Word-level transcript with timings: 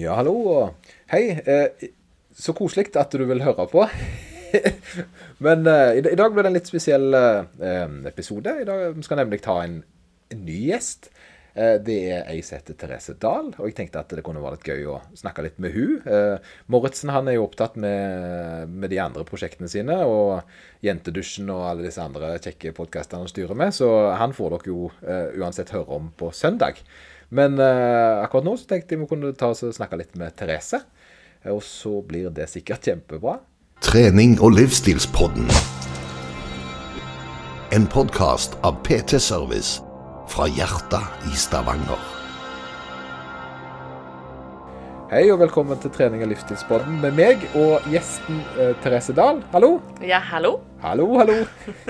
Ja, 0.00 0.14
hallo 0.16 0.70
hei. 1.12 1.34
Eh, 1.44 1.88
så 2.32 2.54
koselig 2.56 2.94
at 2.96 3.12
du 3.12 3.24
vil 3.28 3.42
høre 3.44 3.66
på. 3.68 3.84
Men 5.44 5.66
eh, 5.68 5.98
i, 5.98 6.16
dag 6.16 6.32
blir 6.32 6.46
det 6.46 6.52
en 6.52 6.56
litt 6.56 6.70
spesiell 6.70 7.12
eh, 7.18 7.98
episode. 8.08 8.54
I 8.62 8.68
dag 8.68 8.96
vi 8.96 9.04
skal 9.04 9.20
nemlig 9.20 9.42
ta 9.44 9.58
en, 9.64 9.82
en 10.32 10.46
ny 10.46 10.56
gjest. 10.70 11.10
Det 11.52 11.94
er 12.08 12.22
ei 12.32 12.38
som 12.40 12.56
heter 12.56 12.78
Therese 12.80 13.12
Dahl, 13.20 13.50
og 13.58 13.66
jeg 13.68 13.74
tenkte 13.76 14.00
at 14.00 14.14
det 14.16 14.22
kunne 14.24 14.40
være 14.40 14.56
litt 14.56 14.70
gøy 14.70 14.86
å 14.88 14.94
snakke 15.20 15.42
litt 15.44 15.58
med 15.60 15.74
hun. 15.74 15.98
Moritzen 16.72 17.12
han 17.12 17.28
er 17.28 17.36
jo 17.36 17.42
opptatt 17.44 17.76
med, 17.76 18.72
med 18.72 18.88
de 18.88 18.96
andre 19.04 19.26
prosjektene 19.28 19.68
sine, 19.68 19.98
og 20.08 20.48
Jentedusjen 20.80 21.52
og 21.52 21.66
alle 21.68 21.84
disse 21.84 22.00
andre 22.00 22.38
kjekke 22.40 22.72
podkastene 22.78 23.20
han 23.20 23.28
styrer 23.28 23.60
med, 23.60 23.76
så 23.76 23.90
han 24.16 24.32
får 24.32 24.56
dere 24.56 24.72
jo 24.72 24.88
uansett 25.44 25.74
høre 25.76 26.00
om 26.00 26.08
på 26.16 26.32
søndag. 26.32 26.80
Men 27.32 27.56
akkurat 27.56 28.44
nå 28.44 28.52
så 28.60 28.66
tenkte 28.68 28.92
jeg 28.92 29.00
vi 29.00 29.06
kunne 29.08 29.30
ta 29.32 29.48
oss 29.54 29.62
og 29.64 29.72
snakke 29.72 29.96
litt 29.96 30.18
med 30.20 30.34
Therese, 30.36 30.82
og 31.48 31.62
så 31.64 32.02
blir 32.04 32.28
det 32.28 32.44
sikkert 32.52 32.84
kjempebra. 32.84 33.38
Trening 33.80 34.34
og 34.44 34.58
livsstilspodden. 34.58 35.48
En 37.72 37.86
podkast 37.88 38.58
av 38.68 38.82
PT 38.84 39.16
Service 39.16 39.80
fra 40.28 40.44
hjertet 40.52 41.24
i 41.30 41.38
Stavanger. 41.40 42.04
Hei 45.08 45.22
og 45.32 45.40
velkommen 45.40 45.80
til 45.80 45.94
Trening 45.96 46.26
og 46.26 46.34
livsstilspodden 46.34 47.00
med 47.00 47.16
meg 47.16 47.48
og 47.56 47.88
gjesten 47.92 48.44
eh, 48.58 48.74
Therese 48.84 49.16
Dahl. 49.16 49.40
Hallo. 49.56 49.78
Ja, 50.04 50.20
hallo. 50.20 50.58
Hallo, 50.84 51.08
hallo. 51.16 51.40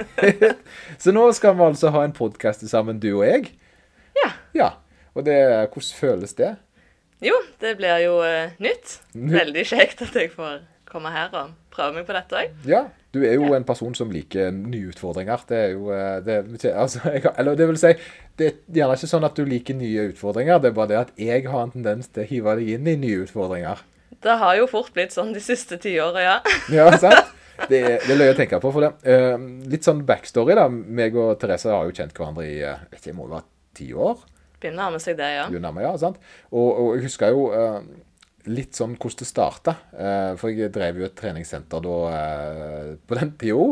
så 1.02 1.14
nå 1.18 1.26
skal 1.34 1.58
vi 1.58 1.66
altså 1.66 1.90
ha 1.98 2.06
en 2.06 2.14
podkast 2.14 2.62
sammen, 2.70 3.02
du 3.02 3.10
og 3.16 3.26
jeg. 3.26 3.50
Ja. 4.22 4.30
Ja. 4.54 4.70
Og 5.12 5.26
det, 5.26 5.38
hvordan 5.72 5.94
føles 5.98 6.36
det? 6.38 6.54
Jo, 7.22 7.36
det 7.62 7.76
blir 7.78 8.02
jo 8.02 8.18
uh, 8.24 8.54
nytt. 8.62 8.98
Nytt. 9.14 9.34
Veldig 9.36 9.64
kjekt 9.68 10.02
at 10.02 10.16
jeg 10.18 10.32
får 10.34 10.62
komme 10.92 11.12
her 11.14 11.30
og 11.32 11.52
prøve 11.72 11.96
meg 11.96 12.08
på 12.08 12.16
dette 12.16 12.36
òg. 12.36 12.56
Ja, 12.68 12.86
du 13.14 13.22
er 13.24 13.36
jo 13.36 13.52
en 13.56 13.66
person 13.68 13.94
som 13.96 14.12
liker 14.12 14.50
nye 14.56 14.90
utfordringer. 14.92 15.44
Det 15.48 15.58
er 15.58 15.70
jo 15.74 15.92
eh, 15.94 16.18
det, 16.24 16.64
altså, 16.72 17.02
jeg, 17.14 17.24
Eller 17.38 17.56
det 17.58 17.68
vil 17.70 17.80
si, 17.80 17.92
det 18.40 18.48
er 18.48 18.80
gjerne 18.80 18.96
ikke 18.98 19.10
sånn 19.10 19.28
at 19.28 19.38
du 19.38 19.44
liker 19.48 19.78
nye 19.78 20.08
utfordringer, 20.10 20.60
det 20.62 20.72
er 20.72 20.76
bare 20.76 20.92
det 20.92 21.00
at 21.00 21.14
jeg 21.20 21.46
har 21.48 21.66
en 21.66 21.74
tendens 21.74 22.10
til 22.12 22.24
å 22.24 22.28
hive 22.28 22.56
deg 22.60 22.74
inn 22.76 22.90
i 22.90 22.96
nye 23.04 23.22
utfordringer. 23.26 23.84
Det 24.22 24.34
har 24.38 24.56
jo 24.58 24.68
fort 24.70 24.92
blitt 24.94 25.14
sånn 25.14 25.32
de 25.34 25.42
siste 25.42 25.78
tiåra, 25.82 26.24
ja. 26.24 26.36
Ja, 26.78 26.90
sant? 27.00 27.32
Det 27.68 27.80
det 28.02 28.10
er 28.10 28.18
løye 28.18 28.34
å 28.34 28.36
tenke 28.38 28.58
på. 28.58 28.70
for 28.74 28.82
det. 28.82 28.92
Uh, 29.06 29.36
litt 29.70 29.86
sånn 29.86 30.02
backstory, 30.08 30.56
da. 30.58 30.66
Meg 30.68 31.14
og 31.20 31.36
Therese 31.38 31.70
har 31.70 31.86
jo 31.86 31.94
kjent 31.94 32.16
hverandre 32.16 32.46
i 32.48 32.56
uh, 32.64 32.80
vet 32.90 33.02
ikke, 33.04 33.16
må 33.18 33.28
jo 33.28 33.34
være 33.36 33.46
ti 33.76 33.88
år. 33.92 34.22
Begynner 34.62 34.86
nærme 34.86 35.02
seg 35.02 35.18
det, 35.18 35.28
ja. 35.34 35.48
Jo 35.52 35.60
nærmere, 35.62 35.90
ja, 35.90 36.00
sant? 36.00 36.22
Og, 36.52 36.68
og 36.70 36.94
jeg 36.96 37.08
husker 37.08 37.34
jo 37.34 37.48
uh, 37.50 37.82
litt 38.50 38.78
sånn 38.78 38.94
hvordan 38.96 39.20
det 39.20 39.28
starta. 39.28 39.76
for 40.40 40.50
jeg 40.50 40.72
drev 40.74 40.98
jo 40.98 41.06
et 41.06 41.18
treningssenter 41.18 41.84
da 41.84 41.98
på 43.06 43.18
den 43.18 43.36
tida. 43.38 43.66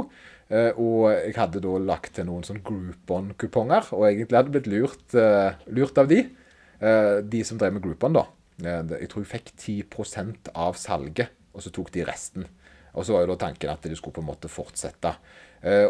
Uh, 0.50 0.72
og 0.82 1.04
jeg 1.14 1.36
hadde 1.36 1.62
da 1.62 1.76
lagt 1.78 2.16
til 2.16 2.26
noen 2.26 2.42
sånn 2.42 2.58
Groupon-kuponger, 2.66 3.92
og 3.94 4.08
egentlig 4.08 4.38
hadde 4.40 4.54
blitt 4.56 4.70
lurt, 4.70 5.04
uh, 5.14 5.54
lurt 5.70 6.00
av 6.02 6.10
de. 6.10 6.24
Uh, 6.80 7.20
de 7.22 7.42
som 7.46 7.60
drev 7.60 7.76
med 7.76 7.84
Groupon, 7.84 8.16
da. 8.16 8.24
jeg 8.60 9.06
tror 9.12 9.22
jeg 9.22 9.30
fikk 9.30 9.52
10 9.54 10.50
av 10.58 10.74
salget, 10.80 11.30
og 11.54 11.62
så 11.62 11.70
tok 11.74 11.92
de 11.94 12.02
resten. 12.08 12.48
Og 12.98 13.06
så 13.06 13.14
var 13.14 13.22
jo 13.22 13.30
da 13.30 13.38
tanken 13.44 13.70
at 13.70 13.86
de 13.86 13.94
skulle 13.94 14.16
på 14.16 14.24
en 14.24 14.30
måte 14.32 14.50
fortsette. 14.50 15.12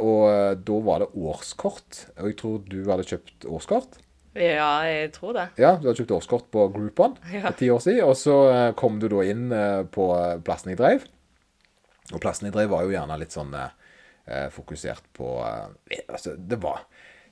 og 0.04 0.60
da 0.66 0.76
var 0.84 1.00
det 1.00 1.08
årskort, 1.16 2.04
og 2.18 2.26
jeg 2.28 2.36
tror 2.36 2.58
du 2.68 2.78
hadde 2.84 3.06
kjøpt 3.08 3.46
årskort. 3.48 3.96
Ja, 4.40 4.70
jeg 4.88 5.12
tror 5.16 5.36
det. 5.36 5.46
Ja, 5.60 5.74
Du 5.76 5.88
hadde 5.88 5.98
kjøpt 6.00 6.16
årskort 6.18 6.48
på 6.54 6.66
Groupon 6.74 7.16
Ja. 7.34 7.44
for 7.48 7.58
ti 7.60 7.68
år 7.72 7.82
siden, 7.84 8.04
og 8.08 8.16
så 8.18 8.36
kom 8.80 8.98
du 9.02 9.08
da 9.12 9.22
inn 9.28 9.46
på 9.92 10.08
plassen 10.46 10.72
jeg 10.74 10.80
drev. 10.80 11.04
Og 12.14 12.18
plassen 12.24 12.48
jeg 12.48 12.56
drev 12.56 12.72
var 12.72 12.82
jo 12.86 12.94
gjerne 12.94 13.18
litt 13.20 13.34
sånn 13.36 13.52
eh, 13.54 14.48
fokusert 14.50 15.04
på 15.14 15.36
eh, 15.46 16.00
Altså, 16.10 16.32
det 16.34 16.58
var 16.62 16.80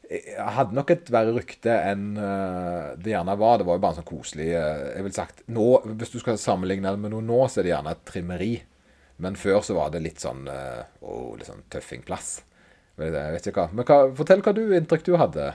Jeg 0.09 0.39
hadde 0.55 0.77
nok 0.79 0.93
et 0.95 1.11
verre 1.13 1.35
rykte 1.35 1.75
enn 1.91 2.13
eh, 2.17 2.93
det 3.03 3.11
gjerne 3.17 3.35
var. 3.41 3.59
Det 3.59 3.67
var 3.67 3.79
jo 3.81 3.83
bare 3.83 3.97
en 3.97 4.01
sånn 4.03 4.09
koselig 4.13 4.53
eh, 4.55 4.85
Jeg 4.95 5.07
vil 5.09 5.17
sagt 5.17 5.43
nå, 5.51 5.67
Hvis 5.99 6.15
du 6.15 6.21
skal 6.23 6.39
sammenligne 6.39 6.93
det 6.95 7.03
med 7.03 7.13
noe 7.17 7.27
nå, 7.27 7.41
så 7.51 7.61
er 7.61 7.67
det 7.69 7.73
gjerne 7.75 7.97
et 7.97 8.05
trimmeri. 8.09 8.53
Men 9.19 9.35
før 9.35 9.65
så 9.67 9.75
var 9.75 9.91
det 9.91 10.05
litt 10.05 10.23
sånn 10.23 10.47
eh, 10.47 10.85
å, 11.03 11.35
litt 11.35 11.49
sånn 11.51 11.65
tøffingplass. 11.75 12.37
Jeg 12.99 13.13
vet 13.15 13.47
ikke 13.51 13.65
hva. 13.65 13.73
Men 13.75 13.87
hva, 13.87 13.97
fortell 14.19 14.41
hva 14.47 14.53
du, 14.55 14.63
inntrykk 14.79 15.05
du 15.07 15.17
hadde. 15.19 15.49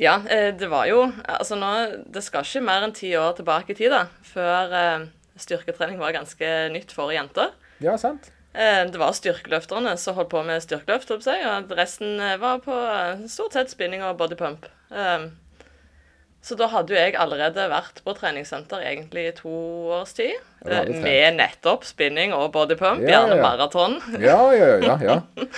Ja, 0.00 0.16
eh, 0.32 0.50
det 0.56 0.70
var 0.72 0.86
jo 0.88 1.02
Altså 1.28 1.58
nå 1.60 1.70
Det 2.08 2.22
skal 2.24 2.46
ikke 2.46 2.62
mer 2.64 2.86
enn 2.86 2.94
ti 2.96 3.10
år 3.20 3.34
tilbake 3.36 3.74
i 3.74 3.78
tid, 3.78 3.92
da, 3.92 4.06
før 4.24 4.72
eh, 4.76 5.06
styrketrening 5.40 6.00
var 6.00 6.14
ganske 6.16 6.48
nytt 6.72 6.92
for 6.92 7.12
jenter. 7.12 7.52
Ja, 7.84 7.96
sant? 8.00 8.30
Eh, 8.52 8.84
Det 8.88 8.98
var 9.00 9.12
styrkeløfterne 9.16 9.92
som 10.00 10.16
holdt 10.16 10.32
på 10.32 10.42
med 10.44 10.64
styrkeløft, 10.64 11.12
og 11.12 11.76
resten 11.76 12.18
var 12.40 12.58
på 12.64 12.76
stort 13.28 13.56
sett 13.56 13.70
spinning 13.72 14.02
og 14.04 14.16
bodypump. 14.20 14.66
Så 16.42 16.56
da 16.56 16.66
hadde 16.72 16.94
jo 16.94 16.96
jeg 16.96 17.12
allerede 17.20 17.66
vært 17.68 17.98
på 18.04 18.14
treningssenter 18.16 18.80
egentlig 18.80 19.26
i 19.28 19.32
to 19.36 19.50
års 19.92 20.14
tid. 20.16 20.38
Med 20.64 21.36
nettopp 21.36 21.84
spinning 21.88 22.32
og 22.36 22.50
bodypump, 22.54 23.02
Ja, 23.04 23.10
gjerne 23.20 23.36
ja. 23.36 23.42
maraton. 23.44 23.94
Ja, 24.20 24.38
ja, 24.56 24.70
ja. 24.80 24.96
ja. 25.04 25.18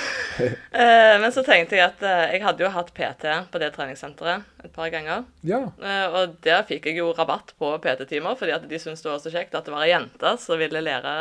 Eh, 0.72 1.16
Men 1.20 1.30
så 1.34 1.42
tenkte 1.44 1.76
jeg 1.76 1.84
at 1.84 2.02
eh, 2.02 2.32
jeg 2.34 2.42
hadde 2.42 2.64
jo 2.64 2.70
hatt 2.72 2.90
PT 2.96 3.26
på 3.52 3.60
det 3.62 3.68
treningssenteret 3.76 4.42
et 4.64 4.72
par 4.74 4.88
ganger. 4.90 5.24
ja. 5.46 5.60
Eh, 5.82 6.06
Og 6.18 6.36
der 6.42 6.62
fikk 6.66 6.86
jeg 6.90 6.98
jo 6.98 7.12
rabatt 7.14 7.52
på 7.60 7.74
PT-timer, 7.84 8.34
fordi 8.40 8.54
at 8.56 8.64
de 8.70 8.78
syntes 8.80 9.02
det 9.04 9.10
var 9.12 9.20
så 9.22 9.30
kjekt 9.34 9.54
at 9.54 9.68
det 9.68 9.74
var 9.74 9.84
ei 9.86 9.92
jente 9.92 10.34
som 10.42 10.58
ville 10.58 10.80
lære 10.82 11.12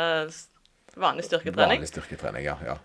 vanlig 0.96 1.24
styrketrening. 1.28 1.78
Vanlig 1.82 1.92
styrketrening, 1.92 2.44
ja. 2.50 2.56
ja. 2.66 2.78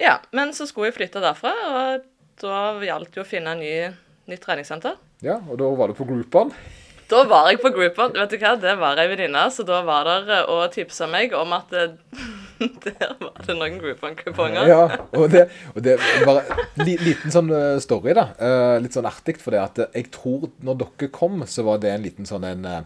Ja, 0.00 0.16
men 0.34 0.50
så 0.56 0.66
skulle 0.66 0.90
jeg 0.90 0.96
flytte 0.98 1.22
derfra, 1.22 1.52
og 1.70 2.08
da 2.42 2.56
gjaldt 2.82 3.12
det 3.14 3.20
jo 3.20 3.26
å 3.26 3.28
finne 3.30 3.52
en 3.54 3.60
ny, 3.62 3.76
nytt 4.30 4.42
treningssenter. 4.44 4.96
Ja, 5.24 5.40
Og 5.50 5.58
da 5.60 5.68
var 5.76 5.88
du 5.92 5.94
på 5.98 6.06
Groupon. 6.08 6.52
Da 7.10 7.20
var 7.28 7.50
jeg 7.50 7.60
på 7.60 7.68
Groupon. 7.74 8.14
Vet 8.16 8.30
du 8.32 8.38
hva, 8.40 8.54
det 8.56 8.78
var 8.80 8.96
ei 9.02 9.08
venninne, 9.10 9.42
så 9.52 9.64
da 9.68 9.82
var 9.84 10.06
der 10.08 10.30
eh, 10.38 10.46
og 10.50 10.62
tipsa 10.72 11.04
meg 11.10 11.34
om 11.36 11.52
at 11.52 11.68
det, 11.70 11.82
der 12.86 13.12
var 13.20 13.36
det 13.44 13.56
noen 13.58 13.76
Groupon-kuponger. 13.82 14.64
Ja, 14.70 14.86
og 15.12 15.28
det, 15.34 15.44
og 15.74 15.82
det 15.84 15.98
var 16.24 16.40
en 16.48 16.88
liten 16.88 17.34
sånn 17.34 17.52
eh, 17.52 17.76
story, 17.84 18.16
da. 18.16 18.30
Eh, 18.40 18.78
litt 18.84 18.96
sånn 18.96 19.08
artig, 19.10 19.36
for 19.42 19.52
det 19.52 19.60
at 19.60 19.82
eh, 19.84 19.92
jeg 20.00 20.10
tror 20.16 20.48
når 20.64 20.80
dere 20.86 21.10
kom, 21.12 21.44
så 21.50 21.66
var 21.68 21.82
det 21.84 21.92
en 21.92 22.06
liten 22.08 22.28
sånn 22.30 22.48
en 22.48 22.64
eh, 22.72 22.80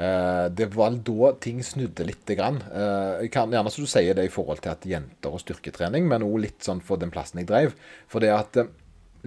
eh, 0.00 0.46
det 0.56 0.70
var 0.72 0.96
da 1.04 1.32
ting 1.44 1.60
snudde 1.66 2.08
litt. 2.08 2.24
grann. 2.32 2.62
Eh, 2.72 3.26
jeg 3.26 3.34
kan 3.36 3.52
gjerne 3.52 3.70
så 3.74 3.84
du 3.84 3.90
sier 3.90 4.16
det 4.16 4.30
i 4.30 4.32
forhold 4.32 4.64
til 4.64 4.72
at 4.72 4.88
jenter 4.88 5.28
og 5.36 5.44
styrketrening, 5.44 6.08
men 6.08 6.24
òg 6.24 6.40
litt 6.48 6.64
sånn 6.64 6.80
for 6.80 6.96
den 6.96 7.12
plassen 7.12 7.44
jeg 7.44 7.52
drev. 7.52 7.76
For 8.08 8.24
det 8.24 8.32
at 8.32 8.56
eh, 8.64 8.72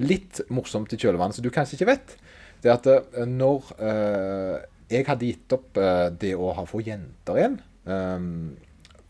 Litt 0.02 0.42
morsomt 0.52 0.92
i 0.94 1.00
kjølvannet, 1.00 1.38
som 1.38 1.46
du 1.46 1.52
kanskje 1.54 1.78
ikke 1.80 1.92
vet, 1.94 2.16
det 2.64 2.72
er 2.72 2.78
at 2.78 2.90
eh, 2.92 3.26
når 3.30 3.74
eh, 3.78 4.56
jeg 4.92 5.08
hadde 5.08 5.32
gitt 5.32 5.56
opp 5.56 5.80
eh, 5.82 6.08
det 6.14 6.34
å 6.38 6.54
ha 6.58 6.66
få 6.68 6.82
jenter 6.86 7.40
igjen 7.40 7.58
um, 7.90 8.56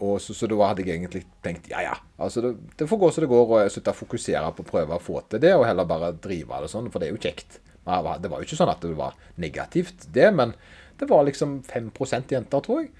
og 0.03 0.17
så, 0.19 0.35
så 0.35 0.47
da 0.51 0.57
hadde 0.67 0.83
jeg 0.83 0.97
egentlig 0.97 1.21
tenkt 1.43 1.69
ja, 1.71 1.81
ja. 1.85 1.93
altså 2.19 2.43
Det, 2.43 2.51
det 2.79 2.87
får 2.89 2.99
gå 2.99 3.11
som 3.15 3.23
det 3.23 3.31
går, 3.31 3.45
og 3.45 3.61
jeg 3.63 3.75
slutter 3.77 3.95
å 3.95 3.99
fokusere 4.01 4.49
på 4.57 4.65
å 4.65 4.69
prøve 4.71 4.97
å 4.97 5.03
få 5.03 5.21
til 5.31 5.43
det, 5.43 5.53
og 5.55 5.65
heller 5.67 5.87
bare 5.87 6.11
drive 6.19 6.59
det 6.63 6.71
sånn, 6.71 6.89
for 6.91 6.99
det 6.99 7.09
er 7.09 7.15
jo 7.15 7.21
kjekt. 7.23 7.61
Det 7.85 8.31
var 8.31 8.41
jo 8.41 8.47
ikke 8.47 8.57
sånn 8.59 8.73
at 8.73 8.83
det 8.83 8.97
var 8.97 9.15
negativt, 9.39 10.07
det, 10.11 10.27
men 10.35 10.51
det 10.99 11.07
var 11.07 11.23
liksom 11.27 11.61
5 11.67 11.91
jenter, 12.33 12.59
tror 12.59 12.81
jeg. 12.83 12.91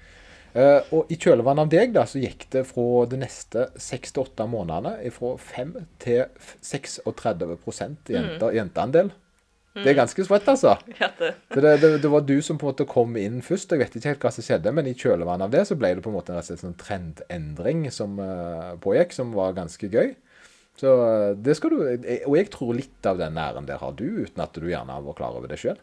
Eh, 0.56 0.88
og 0.96 1.10
i 1.12 1.18
kjølvannet 1.20 1.66
av 1.66 1.72
deg 1.72 1.92
da, 1.92 2.06
så 2.08 2.20
gikk 2.22 2.46
det 2.54 2.62
fra 2.70 3.04
de 3.10 3.18
neste 3.20 3.66
6-8 3.76 4.46
månedene 4.48 5.12
fra 5.12 5.34
5 5.36 5.74
til 6.00 6.24
36 6.64 7.58
jenter, 8.14 8.54
jenteandel. 8.56 9.12
Det 9.76 9.90
er 9.92 9.98
ganske 9.98 10.24
sprøtt, 10.24 10.46
altså. 10.48 10.78
Ja, 11.02 11.10
det, 11.18 11.34
Så 11.52 11.60
det, 11.60 11.72
det, 11.82 11.90
det 12.00 12.10
var 12.12 12.22
du 12.24 12.38
som 12.40 12.56
på 12.56 12.64
en 12.64 12.72
måte 12.72 12.86
kom 12.88 13.18
inn 13.20 13.42
først. 13.44 13.74
Jeg 13.74 13.82
vet 13.82 13.98
ikke 13.98 14.14
helt 14.14 14.24
hva 14.24 14.32
som 14.32 14.46
skjedde, 14.46 14.72
men 14.72 14.88
i 14.88 14.94
kjølvannet 14.96 15.44
av 15.44 15.52
det 15.52 15.66
så 15.68 15.76
ble 15.76 15.92
det 15.98 16.04
på 16.04 16.12
en 16.12 16.16
måte 16.16 16.36
en 16.36 16.62
sånn 16.62 16.78
trendendring 16.80 17.84
som 17.92 18.16
eh, 18.22 18.70
pågikk, 18.80 19.12
som 19.12 19.34
var 19.36 19.56
ganske 19.58 19.90
gøy. 19.92 20.14
Så 20.80 20.94
eh, 21.04 21.34
det 21.36 21.58
skal 21.58 21.76
du 21.76 21.82
Og 22.30 22.38
jeg 22.38 22.48
tror 22.54 22.72
litt 22.78 23.10
av 23.10 23.20
den 23.20 23.36
æren 23.40 23.68
der 23.68 23.82
har 23.84 23.92
du, 24.00 24.06
uten 24.24 24.44
at 24.44 24.56
du 24.56 24.70
gjerne 24.70 24.96
var 25.04 25.18
klar 25.20 25.36
over 25.36 25.52
det 25.52 25.60
sjøl. 25.60 25.76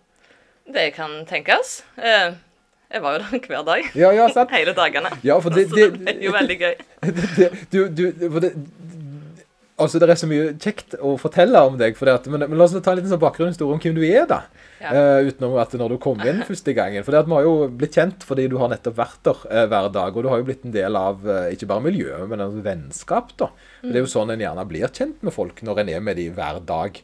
det 0.74 0.90
kan 0.98 1.22
tenkes. 1.30 1.84
Jeg 2.94 3.02
var 3.02 3.18
jo 3.18 3.24
der 3.24 3.48
hver 3.48 3.66
dag. 3.68 3.92
Ja, 3.98 4.12
ja, 4.14 4.30
sant. 4.34 4.52
Hele 4.58 4.76
dagene. 4.78 5.14
Ja, 5.26 5.40
for 5.42 5.54
det, 5.54 5.70
det, 5.76 5.92
det 5.94 6.02
ble 6.02 6.18
jo 6.28 6.34
veldig 6.36 6.58
gøy. 6.62 6.74
det, 7.40 7.52
du, 7.74 7.80
du, 7.88 8.10
for 8.30 8.44
det 8.44 8.56
Altså, 9.82 9.98
Det 9.98 10.06
er 10.06 10.20
så 10.20 10.28
mye 10.30 10.52
kjekt 10.62 10.94
å 11.02 11.16
fortelle 11.18 11.60
om 11.66 11.80
deg. 11.80 11.98
At, 12.12 12.28
men, 12.30 12.46
men 12.46 12.60
la 12.60 12.68
oss 12.68 12.76
ta 12.78 12.94
en 12.94 13.00
liten 13.00 13.10
sånn 13.10 13.22
bakgrunnshistorie 13.24 13.74
om 13.74 13.82
hvem 13.82 13.96
du 13.98 14.04
er, 14.06 14.28
da. 14.30 14.44
Ja. 14.84 14.92
Uh, 14.94 15.30
utenom 15.30 15.56
at 15.62 15.74
når 15.80 15.96
du 15.96 15.98
kom 16.04 16.22
inn 16.22 16.44
første 16.46 16.76
gangen. 16.78 17.02
For 17.06 17.16
det 17.16 17.24
at 17.24 17.30
vi 17.30 17.36
har 17.40 17.48
jo 17.48 17.68
blitt 17.72 17.98
kjent 17.98 18.26
fordi 18.28 18.46
du 18.52 18.58
har 18.62 18.70
nettopp 18.70 19.00
vært 19.00 19.22
der 19.26 19.42
uh, 19.48 19.64
hver 19.72 19.90
dag. 19.96 20.14
Og 20.14 20.26
du 20.26 20.30
har 20.30 20.42
jo 20.42 20.48
blitt 20.52 20.68
en 20.68 20.76
del 20.76 21.00
av 21.00 21.26
uh, 21.26 21.50
ikke 21.50 21.70
bare 21.72 21.88
miljøet, 21.88 22.28
men 22.30 22.46
av 22.46 22.60
vennskap. 22.66 23.34
da. 23.42 23.50
Mm. 23.82 23.90
Det 23.90 23.96
er 23.96 24.04
jo 24.04 24.14
sånn 24.14 24.36
en 24.36 24.46
gjerne 24.46 24.68
blir 24.70 24.94
kjent 24.94 25.26
med 25.26 25.36
folk, 25.36 25.66
når 25.66 25.84
en 25.84 25.94
er 25.96 26.06
med 26.06 26.22
dem 26.22 26.38
hver 26.38 26.62
dag. 26.70 27.02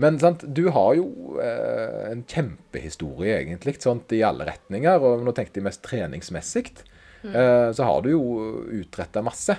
Men 0.00 0.16
sant, 0.20 0.44
du 0.46 0.66
har 0.72 0.94
jo 0.96 1.36
eh, 1.42 2.06
en 2.10 2.22
kjempehistorie, 2.24 3.40
egentlig, 3.42 3.76
sånt 3.82 4.12
i 4.16 4.22
alle 4.24 4.46
retninger. 4.48 5.02
Og 5.04 5.26
nå 5.26 5.34
tenkte 5.36 5.60
jeg 5.60 5.66
mest 5.66 5.82
treningsmessig. 5.84 6.70
Eh, 7.26 7.68
så 7.76 7.84
har 7.84 8.00
du 8.04 8.14
jo 8.14 8.22
utretta 8.80 9.22
masse. 9.24 9.58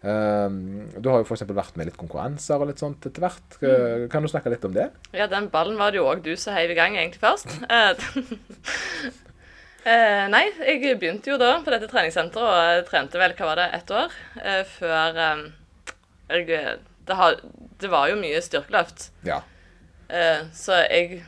Eh, 0.00 0.48
du 0.96 1.10
har 1.10 1.20
jo 1.20 1.26
f.eks. 1.26 1.44
vært 1.44 1.76
med 1.76 1.86
i 1.86 1.90
litt 1.90 2.00
konkurranser 2.00 2.62
og 2.62 2.70
litt 2.70 2.80
sånt 2.82 3.04
etter 3.10 3.26
hvert. 3.26 3.58
Mm. 3.60 4.06
Kan 4.12 4.24
du 4.24 4.32
snakke 4.32 4.54
litt 4.54 4.64
om 4.68 4.72
det? 4.76 4.88
Ja, 5.12 5.28
den 5.30 5.50
ballen 5.52 5.76
var 5.80 5.92
det 5.92 6.00
jo 6.00 6.08
òg 6.08 6.24
du 6.24 6.32
som 6.40 6.56
heiv 6.56 6.72
i 6.72 6.78
gang 6.78 6.96
egentlig 6.96 7.20
først. 7.22 7.52
Eh, 7.68 7.92
eh, 9.92 10.24
nei, 10.32 10.46
jeg 10.64 10.96
begynte 11.02 11.34
jo 11.34 11.38
da 11.42 11.58
på 11.60 11.74
dette 11.74 11.90
treningssenteret 11.92 12.80
og 12.80 12.88
trente 12.88 13.20
vel, 13.20 13.36
hva 13.36 13.52
var 13.52 13.60
det, 13.60 13.68
ett 13.76 13.92
år 13.92 14.18
eh, 14.40 14.64
før 14.78 15.22
eh, 15.28 15.46
jeg 16.32 16.48
det, 17.02 17.16
har, 17.18 17.40
det 17.82 17.90
var 17.92 18.08
jo 18.08 18.20
mye 18.20 18.40
styrkeløft. 18.40 19.10
Ja. 19.26 19.42
Eh, 20.12 20.42
så 20.52 20.76
jeg 20.84 21.22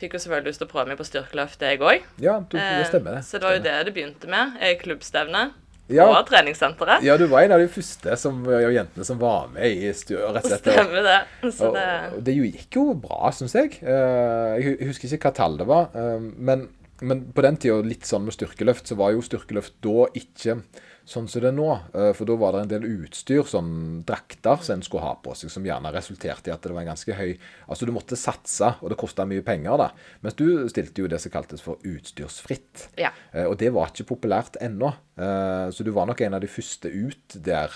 fikk 0.00 0.12
jo 0.12 0.18
selvfølgelig 0.20 0.50
lyst 0.52 0.60
til 0.60 0.68
å 0.68 0.72
prøve 0.74 0.90
meg 0.92 0.98
på 1.00 1.06
styrkeløft, 1.08 1.62
jeg 1.64 1.80
òg. 1.80 2.02
Ja, 2.20 2.34
du, 2.44 2.56
det 2.58 2.86
stemmer 2.90 3.16
det. 3.16 3.22
Så 3.24 3.38
det 3.40 3.48
var 3.48 3.54
jo 3.56 3.62
det 3.64 3.76
det 3.88 3.94
begynte 3.96 4.28
med. 4.28 4.58
eh, 4.60 4.74
Klubbstevne 4.82 5.46
Ja. 5.88 6.04
på 6.10 6.22
treningssenteret. 6.28 7.04
Ja, 7.06 7.16
du 7.16 7.26
var 7.30 7.44
en 7.46 7.52
av 7.56 7.60
de 7.62 7.68
første 7.70 8.16
som, 8.18 8.40
ja, 8.50 8.68
jentene 8.74 9.04
som 9.06 9.18
var 9.22 9.46
med 9.54 9.70
i 9.70 9.92
styr, 9.94 10.18
rett 10.34 10.44
og 10.44 10.50
slett. 10.50 10.66
Stemmer 10.66 11.02
det. 11.06 11.18
Så 11.54 11.68
Og, 11.70 11.74
det 11.78 11.86
og 12.16 12.24
det 12.26 12.34
gikk 12.40 12.76
jo 12.80 12.88
bra, 12.94 13.30
syns 13.32 13.54
jeg. 13.54 13.78
Eh, 13.82 14.56
Jeg 14.60 14.88
husker 14.90 15.08
ikke 15.16 15.30
hva 15.30 15.34
tall 15.38 15.56
det 15.62 15.66
var. 15.70 15.88
eh, 15.94 16.18
Men, 16.36 16.68
men 17.00 17.32
på 17.32 17.42
den 17.44 17.56
tida, 17.60 17.80
litt 17.84 18.06
sånn 18.08 18.24
med 18.24 18.32
styrkeløft, 18.36 18.86
så 18.88 18.96
var 18.96 19.12
jo 19.12 19.20
styrkeløft 19.24 19.74
da 19.84 20.06
ikke 20.16 20.60
sånn 21.06 21.28
som 21.30 21.40
det 21.42 21.50
er 21.52 21.54
nå. 21.54 21.66
Eh, 21.94 22.12
For 22.16 22.26
da 22.26 22.34
var 22.40 22.52
det 22.56 22.60
en 22.64 22.70
del 22.72 22.86
utstyr, 23.04 23.44
sånn 23.46 24.02
drakter, 24.08 24.58
som 24.64 24.74
en 24.74 24.82
skulle 24.82 25.04
ha 25.04 25.12
på 25.22 25.34
seg, 25.38 25.52
som 25.52 25.66
gjerne 25.66 25.92
resulterte 25.94 26.50
i 26.50 26.54
at 26.54 26.62
det 26.64 26.72
var 26.74 26.82
en 26.82 26.88
ganske 26.90 27.14
høy 27.14 27.36
Altså 27.68 27.86
du 27.86 27.92
måtte 27.94 28.18
satse, 28.18 28.72
og 28.82 28.90
det 28.90 28.98
kosta 28.98 29.26
mye 29.28 29.44
penger, 29.46 29.76
da. 29.78 29.90
Mens 30.24 30.34
du 30.34 30.66
stilte 30.72 31.04
jo 31.04 31.10
det 31.12 31.20
som 31.22 31.30
kaltes 31.34 31.62
for 31.62 31.78
utstyrsfritt. 31.86 32.88
Ja. 32.98 33.12
Eh, 33.32 33.44
Og 33.46 33.56
det 33.58 33.70
var 33.76 33.92
ikke 33.92 34.08
populært 34.16 34.56
ennå. 34.60 34.94
Eh, 35.18 35.70
Så 35.70 35.84
du 35.84 35.92
var 35.92 36.06
nok 36.06 36.20
en 36.22 36.34
av 36.34 36.40
de 36.40 36.48
første 36.50 36.90
ut 36.90 37.36
der. 37.44 37.70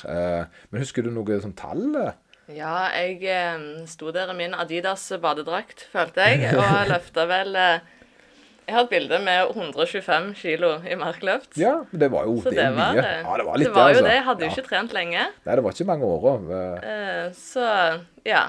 Men 0.71 0.81
husker 0.83 1.03
du 1.03 1.11
noe 1.11 1.41
sånn 1.41 1.55
tall? 1.55 2.15
Ja, 2.51 2.89
jeg 2.99 3.23
sto 3.87 4.11
der 4.11 4.33
i 4.33 4.35
min 4.35 4.55
Adidas 4.59 5.05
badedrakt, 5.23 5.87
følte 5.93 6.19
jeg, 6.27 6.51
og 6.59 6.89
løfta 6.91 7.27
vel 7.31 7.55
Jeg 8.71 8.77
har 8.77 8.85
et 8.87 8.91
bilde 8.93 9.19
med 9.27 9.49
125 9.51 10.29
kilo 10.39 10.69
i 10.87 10.95
markløft. 10.95 11.57
Ja, 11.59 11.73
det 11.91 12.07
var 12.13 12.29
jo 12.29 12.37
Så 12.45 12.53
det 12.55 12.61
det 12.61 12.69
var, 12.77 12.93
mye. 12.95 13.03
Det. 13.03 13.15
Ja, 13.27 13.37
det 13.41 13.47
var 13.49 13.57
litt 13.59 13.67
det, 13.67 13.75
var 13.75 13.89
jo 13.91 13.97
altså. 13.97 14.05
det. 14.07 14.13
Jeg 14.15 14.25
hadde 14.29 14.45
jo 14.45 14.47
Ja. 14.47 14.55
ikke 14.55 14.69
trent 14.69 14.93
lenge. 14.95 15.23
Nei, 15.47 15.55
det 15.59 15.65
var 15.67 15.75
ikke 15.75 15.87
mange 15.91 16.07
åra. 16.07 16.35
Eh, 16.61 16.91
Eh, 16.91 17.31
Så 17.35 17.65
ja. 18.31 18.43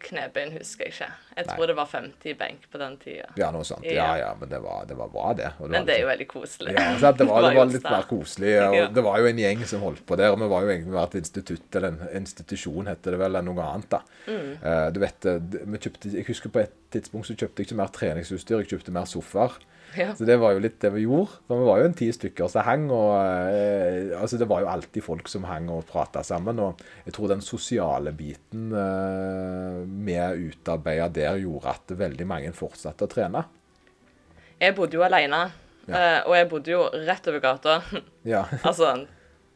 Knebein 0.00 0.52
husker 0.54 0.84
jeg 0.86 0.92
ikke. 0.94 1.08
Jeg 1.36 1.46
Nei. 1.46 1.54
tror 1.56 1.66
det 1.70 1.74
var 1.76 1.86
50 1.90 2.30
i 2.30 2.34
benk 2.38 2.66
på 2.72 2.78
den 2.78 2.96
tida. 3.00 3.28
Ja, 3.40 3.50
noe 3.54 3.64
sånt. 3.64 3.84
Ja, 3.88 4.16
Ja. 4.20 4.34
men 4.38 4.48
det 4.48 4.60
var, 4.62 4.84
det 4.86 4.96
var 4.96 5.08
bra, 5.08 5.32
det. 5.34 5.50
Og 5.60 5.70
Men 5.70 5.86
det 5.88 5.96
er 5.96 6.00
jo 6.02 6.08
veldig 6.10 6.26
koselig. 6.28 6.74
Ja? 6.76 6.92
Det 7.18 7.26
var, 7.28 7.42
det 7.48 7.56
var 7.56 7.66
litt 7.66 7.82
mer 7.88 8.06
koselig. 8.08 8.52
Og 8.68 8.74
Ja. 8.76 8.86
Det 8.88 9.04
var 9.04 9.18
jo 9.18 9.26
en 9.26 9.38
gjeng 9.42 9.64
som 9.66 9.80
holdt 9.80 10.04
på 10.06 10.16
der. 10.16 10.30
og 10.30 10.38
Vi 10.40 10.48
var 10.48 10.62
jo 10.62 10.68
egentlig 10.68 10.92
med 10.94 11.02
et 11.02 11.14
institutt, 11.22 11.76
eller 11.76 11.88
en 11.88 12.08
institusjon, 12.22 12.86
heter 12.86 13.10
det 13.16 13.18
vel, 13.18 13.30
eller 13.36 13.42
noe 13.42 13.62
annet. 13.64 13.88
da. 13.90 14.00
Mm. 14.26 14.52
Eh, 14.62 14.90
du 14.92 15.00
vet, 15.00 15.26
eh, 15.26 15.38
vi 15.66 15.78
kjøpte, 15.78 16.12
Jeg 16.12 16.24
husker 16.26 16.50
på 16.50 16.60
et 16.60 16.72
tidspunkt 16.92 17.26
så 17.26 17.34
kjøpte 17.36 17.58
jeg 17.62 17.66
ikke 17.70 17.76
mer 17.82 17.88
treningsutstyr, 17.88 18.58
jeg 18.62 18.68
kjøpte 18.68 18.92
mer 18.92 19.04
sofaer. 19.04 19.52
Ja. 19.96 20.12
Så 20.16 20.24
det 20.28 20.36
var 20.40 20.54
jo 20.54 20.62
litt 20.64 20.78
det 20.80 20.90
vi 20.94 21.04
gjorde. 21.04 21.38
For 21.48 21.60
vi 21.60 21.66
var 21.68 21.80
jo 21.82 21.88
en 21.90 21.96
ti 21.98 22.08
stykker 22.14 22.48
som 22.50 22.64
hang, 22.66 22.86
og 22.94 23.12
eh, 23.52 24.12
altså 24.18 24.38
det 24.40 24.48
var 24.50 24.64
jo 24.64 24.70
alltid 24.72 25.04
folk 25.04 25.28
som 25.28 25.44
hang 25.48 25.68
og 25.72 25.84
prata 25.90 26.22
sammen. 26.26 26.60
Og 26.64 26.80
jeg 27.06 27.16
tror 27.16 27.32
den 27.32 27.44
sosiale 27.44 28.12
biten 28.16 28.70
eh, 28.72 29.80
vi 30.06 30.18
utarbeida 30.48 31.08
der, 31.12 31.40
gjorde 31.42 31.74
at 31.76 31.96
veldig 31.98 32.28
mange 32.28 32.52
fortsatte 32.56 33.08
å 33.08 33.12
trene. 33.12 33.44
Jeg 34.62 34.76
bodde 34.78 34.96
jo 34.98 35.02
alene, 35.04 35.44
Ja. 35.88 35.94
eh, 35.98 36.20
og 36.28 36.36
jeg 36.38 36.48
bodde 36.48 36.70
jo 36.70 36.84
rett 37.08 37.28
over 37.28 37.40
gata. 37.42 37.80
Ja, 38.24 38.44
altså, 38.68 38.92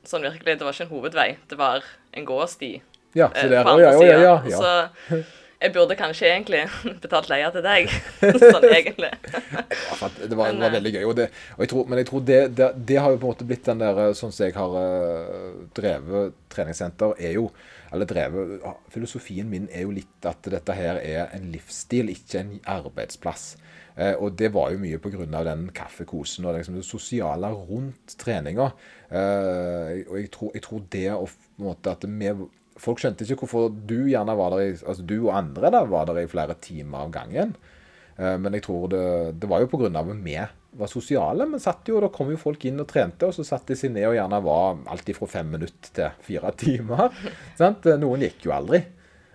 sånn 0.06 0.26
virkelig, 0.26 0.58
det 0.58 0.66
var 0.66 0.74
ikke 0.74 0.88
en 0.88 0.94
hovedvei, 0.94 1.28
det 1.48 1.58
var 1.58 1.84
en 2.16 2.24
gåsti 2.26 2.74
ja 3.16 3.30
eh, 3.32 3.42
så 3.46 3.48
det 3.48 3.60
på 3.64 3.72
Å 3.72 3.80
ja, 3.80 3.90
andre 3.94 4.06
ja, 4.06 4.16
ja. 4.20 4.34
ja. 4.50 4.58
Så 4.58 5.20
jeg 5.60 5.72
burde 5.72 5.96
kanskje 5.96 6.28
egentlig 6.28 6.62
betalt 7.04 7.30
leia 7.32 7.48
til 7.54 7.64
deg, 7.64 7.92
sånn 8.52 8.66
egentlig. 8.68 9.12
Ja, 9.32 9.62
det 9.62 10.00
var, 10.00 10.18
det 10.20 10.36
var 10.36 10.50
eh, 10.52 10.74
veldig 10.76 10.92
gøy. 10.98 11.04
Og 11.08 11.14
det, 11.18 11.28
og 11.56 11.64
jeg 11.64 11.72
tror, 11.72 11.86
men 11.88 12.02
jeg 12.02 12.10
tror 12.10 12.26
det, 12.30 12.40
det, 12.58 12.68
det 12.90 12.98
har 13.00 13.14
jo 13.14 13.20
på 13.22 13.28
en 13.28 13.34
måte 13.34 13.48
blitt 13.48 13.70
den 13.70 13.80
der 13.82 14.02
eh, 14.04 14.12
Sånn 14.16 14.34
som 14.34 14.46
jeg 14.46 14.56
har 14.56 14.76
eh, 14.82 15.48
drevet 15.76 16.36
treningssenter, 16.52 17.16
er 17.18 17.38
jo 17.38 17.48
Eller 17.94 18.08
drevet 18.08 18.66
Filosofien 18.92 19.48
min 19.48 19.70
er 19.72 19.86
jo 19.86 19.94
litt 19.94 20.28
at 20.28 20.50
dette 20.52 20.76
her 20.76 21.00
er 21.00 21.32
en 21.36 21.48
livsstil, 21.52 22.12
ikke 22.12 22.42
en 22.42 22.52
arbeidsplass. 22.76 23.54
Eh, 23.96 24.12
og 24.20 24.34
det 24.36 24.50
var 24.52 24.74
jo 24.74 24.82
mye 24.82 25.00
pga. 25.00 25.24
den 25.44 25.70
kaffekosen 25.72 26.44
og 26.44 26.58
liksom 26.58 26.76
det 26.76 26.84
sosiale 26.84 27.48
rundt 27.48 28.16
treninga. 28.20 28.70
Eh, 29.08 30.04
og 30.04 30.16
jeg 30.20 30.30
tror, 30.30 30.50
jeg 30.52 30.62
tror 30.62 30.82
det 30.92 31.08
å 31.14 31.28
måte 31.64 31.94
at 31.94 32.04
vi 32.04 32.32
Folk 32.78 33.00
skjønte 33.00 33.24
ikke 33.24 33.38
hvorfor 33.44 33.70
du 33.88 33.98
gjerne 34.10 34.34
var 34.36 34.52
der 34.52 34.66
i, 34.66 34.76
altså 34.76 35.02
du 35.08 35.14
og 35.26 35.32
andre 35.38 35.70
da 35.72 35.80
var 35.88 36.06
der 36.10 36.20
i 36.22 36.28
flere 36.30 36.54
timer 36.60 37.06
av 37.06 37.10
gangen. 37.14 37.54
Eh, 38.18 38.36
Men 38.38 38.52
jeg 38.58 38.62
tror 38.66 38.88
det, 38.92 39.02
det 39.40 39.48
var 39.48 39.60
jo 39.64 39.68
pga. 39.72 39.88
at 39.98 40.06
vi 40.24 40.36
var 40.76 40.86
sosiale. 40.92 41.46
Men 41.48 41.60
satt 41.60 41.88
jo, 41.88 42.00
da 42.04 42.08
kom 42.12 42.30
jo 42.30 42.36
folk 42.36 42.64
inn 42.68 42.80
og 42.80 42.88
trente, 42.90 43.24
og 43.26 43.32
så 43.32 43.44
satte 43.48 43.72
de 43.72 43.76
seg 43.80 43.92
ned 43.94 44.06
og 44.10 44.14
gjerne 44.18 44.42
var 44.44 44.76
alt 44.92 45.08
fra 45.16 45.26
fem 45.26 45.48
minutter 45.56 45.92
til 45.96 46.10
fire 46.20 46.52
timer. 46.56 47.12
sant? 47.60 47.86
Eh, 47.86 47.96
Noen 47.98 48.20
gikk 48.26 48.44
jo 48.50 48.52
aldri. 48.56 48.82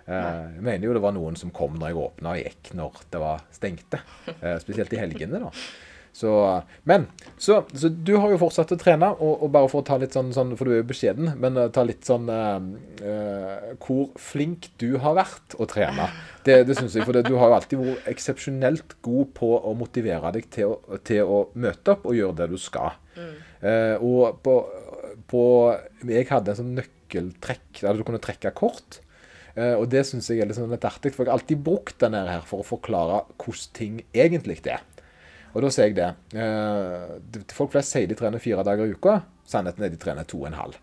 Eh, 0.05 0.57
Jeg 0.57 0.61
mener 0.65 0.85
jo 0.87 0.93
det 0.97 1.01
var 1.01 1.13
noen 1.17 1.35
som 1.37 1.49
kom 1.53 1.79
når 1.79 1.91
jeg 1.93 2.01
åpna, 2.03 2.35
og 2.35 2.43
gikk 2.45 2.73
når 2.77 3.01
det 3.11 3.19
var 3.21 3.41
stengte. 3.53 3.99
Spesielt 4.61 4.93
i 4.93 5.01
helgene, 5.01 5.39
da. 5.47 5.51
Så, 6.13 6.61
men 6.83 7.05
så, 7.37 7.61
så 7.73 7.87
du 7.87 8.11
har 8.19 8.33
jo 8.33 8.39
fortsatt 8.41 8.73
å 8.75 8.77
trene, 8.79 9.13
og, 9.23 9.45
og 9.45 9.51
bare 9.53 9.69
for 9.71 9.79
å 9.79 9.87
ta 9.87 9.95
litt 9.99 10.15
sånn, 10.15 10.33
sånn 10.35 10.51
For 10.59 10.67
du 10.67 10.73
er 10.73 10.81
jo 10.81 10.89
beskjeden, 10.89 11.31
men 11.39 11.55
uh, 11.55 11.69
ta 11.71 11.85
litt 11.87 12.07
sånn 12.07 12.27
uh, 12.27 12.59
uh, 12.99 13.69
Hvor 13.79 14.09
flink 14.19 14.67
du 14.81 14.97
har 15.01 15.15
vært 15.17 15.55
å 15.55 15.67
trene. 15.71 16.09
Det, 16.43 16.61
det 16.67 16.75
syns 16.77 16.97
jeg. 16.97 17.07
For 17.07 17.15
det, 17.15 17.23
du 17.29 17.37
har 17.39 17.51
jo 17.51 17.57
alltid 17.57 17.83
vært 17.85 18.11
eksepsjonelt 18.11 18.97
god 19.05 19.31
på 19.39 19.53
å 19.55 19.73
motivere 19.77 20.33
deg 20.35 20.51
til 20.51 20.75
å, 20.75 20.99
til 21.07 21.23
å 21.23 21.45
møte 21.55 21.95
opp 21.95 22.09
og 22.09 22.17
gjøre 22.17 22.41
det 22.41 22.49
du 22.51 22.59
skal. 22.59 22.97
Eh, 23.61 23.95
og 24.01 24.39
på, 24.41 24.55
på 25.29 25.43
Jeg 26.09 26.29
hadde 26.31 26.53
en 26.53 26.59
sånn 26.61 26.75
nøkkeltrekk 26.79 27.83
der 27.83 27.97
du 27.97 28.05
kunne 28.07 28.21
trekke 28.23 28.51
kort. 28.57 28.99
Og 29.51 29.83
det 29.91 30.05
syns 30.07 30.29
jeg 30.31 30.39
er 30.39 30.47
litt, 30.47 30.55
sånn 30.55 30.71
litt 30.71 30.85
artig, 30.87 31.11
for 31.11 31.25
jeg 31.25 31.29
har 31.29 31.41
alltid 31.41 31.59
brukt 31.61 31.97
denne 31.99 32.21
her 32.23 32.45
for 32.47 32.63
å 32.63 32.67
forklare 32.67 33.25
hvordan 33.35 33.73
ting 33.75 33.97
egentlig 34.15 34.61
er. 34.63 34.79
Og 35.51 35.65
da 35.65 35.71
sier 35.73 35.89
jeg 35.89 35.97
det. 35.97 36.11
Eh, 36.37 37.41
folk 37.55 37.73
flest 37.73 37.93
sier 37.93 38.07
de 38.07 38.17
trener 38.17 38.43
fire 38.43 38.63
dager 38.67 38.87
i 38.87 38.95
uka. 38.95 39.19
Sannheten 39.49 39.85
er 39.85 39.91
de 39.93 39.99
trener 39.99 40.27
to 40.27 40.41
og 40.43 40.51
en 40.51 40.59
halv. 40.59 40.79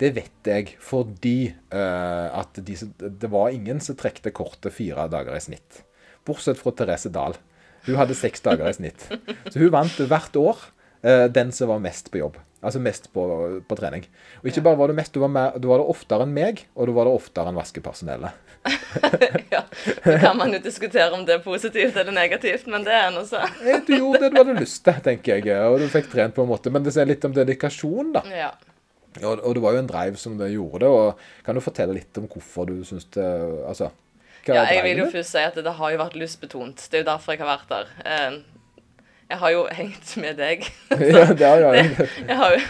Det 0.00 0.08
vet 0.16 0.48
jeg 0.48 0.70
fordi 0.80 1.50
eh, 1.52 2.28
at 2.32 2.56
de, 2.64 2.76
det 2.96 3.28
var 3.32 3.52
ingen 3.52 3.82
som 3.84 3.98
trekte 3.98 4.32
kortet 4.32 4.72
fire 4.72 5.04
dager 5.12 5.36
i 5.36 5.42
snitt. 5.44 5.82
Bortsett 6.26 6.60
fra 6.60 6.72
Therese 6.72 7.12
Dahl. 7.12 7.36
Hun 7.86 7.98
hadde 8.00 8.16
seks 8.18 8.42
dager 8.44 8.70
i 8.70 8.76
snitt. 8.76 9.04
Så 9.52 9.60
hun 9.60 9.74
vant 9.74 10.00
hvert 10.00 10.40
år 10.40 10.64
den 11.02 11.52
som 11.52 11.68
var 11.70 11.82
mest 11.82 12.10
på 12.10 12.18
jobb. 12.22 12.38
Altså 12.66 12.80
mest 12.82 13.10
på, 13.14 13.22
på 13.68 13.76
trening. 13.78 14.06
Og 14.40 14.48
ikke 14.50 14.62
bare 14.64 14.78
var 14.80 14.90
du 14.90 14.96
mest, 14.96 15.12
du 15.14 15.20
var, 15.22 15.30
mer, 15.30 15.58
du 15.60 15.68
var 15.70 15.78
det 15.82 15.86
oftere 15.92 16.24
enn 16.26 16.32
meg, 16.34 16.64
og 16.74 16.88
du 16.88 16.94
var 16.96 17.06
det 17.06 17.12
oftere 17.14 17.52
enn 17.52 17.58
vaskepersonellet. 17.60 18.42
ja, 19.54 19.60
så 20.02 20.16
kan 20.18 20.38
man 20.38 20.54
jo 20.56 20.58
diskutere 20.64 21.12
om 21.14 21.22
det 21.28 21.36
er 21.36 21.44
positivt 21.44 21.98
eller 22.00 22.16
negativt, 22.16 22.66
men 22.72 22.86
det 22.86 22.94
er 22.96 23.12
nå 23.14 23.22
så. 23.28 23.44
Eh, 23.62 23.82
Du 23.86 23.92
gjorde 23.94 24.24
det 24.24 24.32
du 24.34 24.40
hadde 24.40 24.56
lyst 24.58 24.82
til, 24.86 24.98
tenker 25.04 25.44
jeg. 25.44 25.60
Og 25.68 25.78
du 25.84 25.86
fikk 25.92 26.08
trent 26.10 26.34
på 26.34 26.42
en 26.46 26.50
måte. 26.50 26.72
Men 26.74 26.86
det 26.86 26.96
sier 26.96 27.06
litt 27.06 27.28
om 27.28 27.36
dedikasjon, 27.36 28.10
da. 28.16 28.24
Ja. 28.32 28.50
Og, 29.22 29.38
og 29.38 29.54
det 29.56 29.62
var 29.64 29.76
jo 29.76 29.84
en 29.84 29.92
drive 29.92 30.20
som 30.20 30.34
det 30.40 30.50
gjorde 30.54 30.82
det. 30.82 30.90
Og 30.90 31.46
kan 31.46 31.56
du 31.56 31.62
fortelle 31.64 31.96
litt 32.00 32.18
om 32.20 32.26
hvorfor 32.32 32.72
du 32.72 32.80
syns 32.88 33.06
det 33.14 33.28
Altså, 33.68 33.92
hva 34.46 34.58
ja, 34.58 34.66
er 34.66 34.76
jeg 34.78 34.84
vil 34.88 35.04
jo 35.04 35.06
først 35.14 35.34
si 35.34 35.42
at 35.42 35.56
det 35.58 35.78
har 35.78 35.94
jo 35.94 36.02
vært 36.02 36.18
lystbetont. 36.18 36.88
Det 36.90 36.98
er 37.00 37.04
jo 37.04 37.10
derfor 37.12 37.36
jeg 37.36 37.44
har 37.44 37.52
vært 37.54 37.72
der. 37.72 37.94
Eh, 38.02 38.36
Jeg 39.28 39.38
har 39.42 39.50
jo 39.50 39.62
hengt 39.74 40.10
med 40.22 40.36
deg. 40.38 40.66
ja, 40.90 41.24
det 41.34 41.46
har 41.48 41.64
jeg. 41.66 42.08
Jeg 42.28 42.36
har 42.38 42.52
jo, 42.54 42.60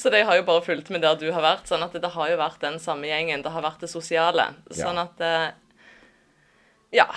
så 0.00 0.08
det 0.14 0.22
har 0.24 0.38
jo 0.38 0.44
bare 0.48 0.62
fulgt 0.64 0.88
med 0.94 1.02
der 1.04 1.18
du 1.20 1.26
har 1.34 1.42
vært. 1.44 1.66
Sånn 1.68 1.82
at 1.84 1.92
det 2.00 2.10
har 2.14 2.30
jo 2.32 2.38
vært 2.40 2.62
den 2.64 2.78
samme 2.80 3.10
gjengen. 3.10 3.42
Det 3.44 3.52
har 3.52 3.64
vært 3.66 3.84
det 3.84 3.90
sosiale. 3.92 4.46
Sånn 4.72 4.98
at 5.02 5.20
eh, 5.20 5.50
Ja. 6.96 7.08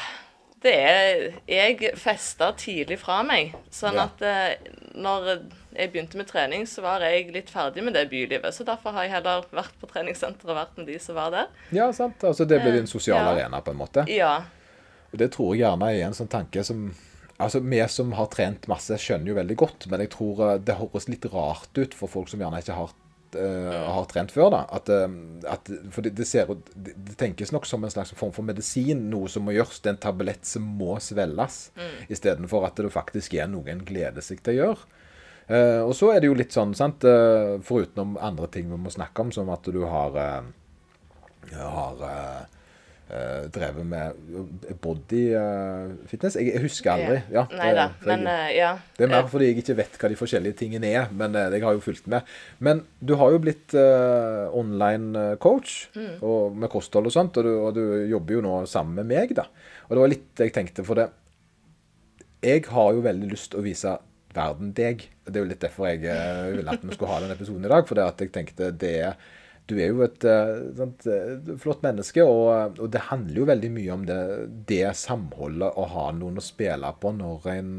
Det 0.62 0.74
er 0.78 1.22
Jeg 1.50 1.94
festa 1.98 2.52
tidlig 2.54 3.00
fra 3.02 3.22
meg. 3.26 3.56
Sånn 3.74 3.96
Ja. 3.98 4.04
at 4.12 4.22
eh, 4.22 4.74
når 4.94 5.30
jeg 5.74 5.92
begynte 5.94 6.20
med 6.20 6.28
trening, 6.30 6.68
så 6.68 6.84
var 6.84 7.00
jeg 7.02 7.32
litt 7.34 7.50
ferdig 7.50 7.82
med 7.88 7.96
det 7.96 8.04
bylivet. 8.12 8.54
Så 8.54 8.66
derfor 8.68 8.92
har 8.94 9.08
jeg 9.08 9.14
heller 9.16 9.48
vært 9.56 9.74
på 9.82 9.88
treningssenteret 9.90 10.52
og 10.52 10.60
vært 10.60 10.76
med 10.78 10.92
de 10.92 11.00
som 11.00 11.16
var 11.16 11.32
der. 11.32 11.48
Ja, 11.72 11.88
sant. 11.96 12.22
Altså, 12.28 12.46
det 12.46 12.60
blir 12.62 12.76
din 12.76 12.92
sosiale 12.92 13.24
Ja. 13.24 13.38
arena, 13.40 13.62
på 13.64 13.72
en 13.72 13.80
måte. 13.80 14.04
Ja. 14.12 14.42
Og 15.14 15.18
det 15.18 15.32
tror 15.34 15.56
jeg 15.56 15.64
gjerne 15.64 15.90
er 15.96 16.06
en 16.10 16.14
sånn 16.14 16.30
tanke 16.30 16.64
som 16.68 16.92
Altså, 17.42 17.60
Vi 17.60 17.82
som 17.90 18.12
har 18.18 18.30
trent 18.32 18.68
masse, 18.72 18.98
skjønner 19.02 19.32
jo 19.32 19.38
veldig 19.38 19.58
godt, 19.60 19.88
men 19.92 20.04
jeg 20.04 20.14
tror 20.16 20.44
eh, 20.48 20.58
det 20.62 20.80
høres 20.80 21.08
litt 21.10 21.26
rart 21.34 21.78
ut 21.78 21.96
for 21.98 22.12
folk 22.12 22.30
som 22.32 22.42
gjerne 22.44 22.62
ikke 22.62 22.78
har, 22.78 22.94
uh, 23.36 23.82
har 23.96 24.08
trent 24.12 24.34
før. 24.36 24.52
da, 24.54 24.62
at, 24.78 24.92
eh, 24.94 25.18
at 25.50 25.72
For 25.94 26.06
det, 26.06 26.14
det, 26.20 26.28
ser, 26.30 26.52
det, 26.76 26.96
det 26.96 27.18
tenkes 27.20 27.54
nok 27.56 27.68
som 27.70 27.84
en 27.84 27.94
slags 27.94 28.14
form 28.18 28.34
for 28.36 28.48
medisin, 28.48 29.08
noe 29.12 29.32
som 29.32 29.48
må 29.48 29.56
gjøres. 29.58 29.82
Det 29.82 29.92
er 29.92 29.98
en 29.98 30.04
tablett 30.08 30.48
som 30.48 30.66
må 30.80 30.98
svelges, 31.04 31.60
istedenfor 32.10 32.68
at 32.70 32.80
det 32.80 32.94
faktisk 32.94 33.36
er 33.40 33.52
noe 33.52 33.70
en 33.72 33.86
gleder 33.88 34.26
seg 34.26 34.44
til 34.46 34.56
å 34.56 34.60
gjøre. 34.62 34.90
Uh, 35.52 35.82
og 35.84 35.96
så 35.98 36.14
er 36.14 36.22
det 36.22 36.30
jo 36.30 36.38
litt 36.38 36.54
sånn, 36.56 36.76
sant, 36.78 37.04
uh, 37.04 37.58
foruten 37.66 38.06
om 38.06 38.18
andre 38.22 38.48
ting 38.54 38.70
vi 38.72 38.80
må 38.80 38.94
snakke 38.94 39.26
om, 39.26 39.34
som 39.36 39.50
at 39.52 39.68
du 39.68 39.84
har 39.84 40.46
har 41.52 42.04
eh, 43.12 43.48
drevet 43.52 43.86
med 43.86 44.14
bodyfitness. 44.82 46.36
jeg, 46.40 46.48
jeg 46.54 46.62
husker 46.64 46.92
aldri. 46.94 47.18
Ja, 47.34 47.44
Nei 47.52 47.72
da. 47.76 47.88
for 48.00 48.10
jeg- 48.12 48.20
Men 48.24 48.28
eh, 48.32 48.56
ja. 48.58 48.72
det 48.98 49.06
er 49.06 49.12
mer 49.12 49.28
fordi 49.30 49.50
jeg 49.52 49.58
ikke 49.64 49.76
vet 49.78 49.98
hva 50.00 50.10
de 50.10 50.16
forskjellige 50.20 50.58
tingene 50.62 50.92
er, 50.92 51.08
men 51.12 51.34
jeg 51.34 51.62
har 51.64 51.74
jo 51.78 51.80
fulgt 51.84 52.08
med. 52.08 52.24
Men 52.60 52.84
du 53.04 53.16
har 53.20 53.32
jo 53.32 53.40
blitt 53.44 53.74
online 53.76 55.38
coach 55.40 55.90
Mm. 55.96 56.22
og 56.24 56.56
med 56.56 56.70
kosthold 56.70 57.06
og 57.08 57.12
sånt, 57.12 57.38
og 57.38 57.44
du, 57.44 57.52
og 57.68 57.74
du 57.76 58.08
jobber 58.10 58.34
jo 58.34 58.42
nå 58.42 58.66
sammen 58.68 58.96
med 58.96 59.06
meg, 59.12 59.36
da. 59.36 59.44
Og 59.90 59.96
det 59.96 60.00
var 60.02 60.08
litt 60.10 60.36
jeg 60.40 60.54
tenkte, 60.54 60.86
for 60.86 60.96
det 60.96 61.10
Jeg 62.44 62.64
har 62.66 62.94
jo 62.94 63.02
veldig 63.06 63.28
lyst 63.30 63.52
til 63.52 63.60
å 63.60 63.64
vise 63.64 64.00
verden 64.34 64.72
deg. 64.74 65.04
Det 65.26 65.36
er 65.36 65.44
jo 65.44 65.50
litt 65.52 65.60
derfor 65.62 65.86
jeg 65.92 66.00
ville 66.56 66.72
at 66.72 66.82
vi 66.82 66.96
skulle 66.96 67.12
ha 67.12 67.20
denne 67.20 67.36
episoden 67.36 67.66
i 67.66 67.70
dag, 67.70 67.86
for 67.88 67.94
det 67.96 68.04
at 68.08 68.18
jeg 68.24 68.32
tenkte 68.32 68.72
det 68.76 68.94
er 69.06 69.14
du 69.72 69.78
er 69.80 69.92
jo 69.94 70.04
et 70.06 70.26
eh, 70.28 70.54
sant, 70.78 71.06
eh, 71.08 71.52
flott 71.62 71.84
menneske, 71.86 72.24
og, 72.28 72.80
og 72.82 72.90
det 72.92 73.08
handler 73.08 73.42
jo 73.42 73.50
veldig 73.50 73.72
mye 73.74 73.94
om 73.96 74.06
det, 74.08 74.22
det 74.70 74.84
samholdet 75.00 75.78
å 75.80 75.88
ha 75.94 76.08
noen 76.16 76.42
å 76.42 76.46
spille 76.46 76.92
på 77.00 77.14
når 77.16 77.48
en 77.54 77.76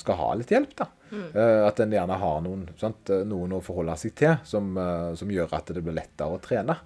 skal 0.00 0.16
ha 0.20 0.30
litt 0.38 0.52
hjelp. 0.54 0.76
da. 0.78 0.86
Eh, 1.10 1.64
at 1.66 1.82
en 1.82 1.96
gjerne 1.96 2.20
har 2.22 2.38
noen, 2.46 2.68
sant, 2.80 3.12
noen 3.28 3.58
å 3.58 3.64
forholde 3.64 3.98
seg 4.00 4.14
til, 4.16 4.38
som, 4.48 4.72
som 5.18 5.34
gjør 5.34 5.58
at 5.58 5.74
det 5.74 5.84
blir 5.84 5.98
lettere 5.98 6.38
å 6.38 6.40
trene. 6.42 6.78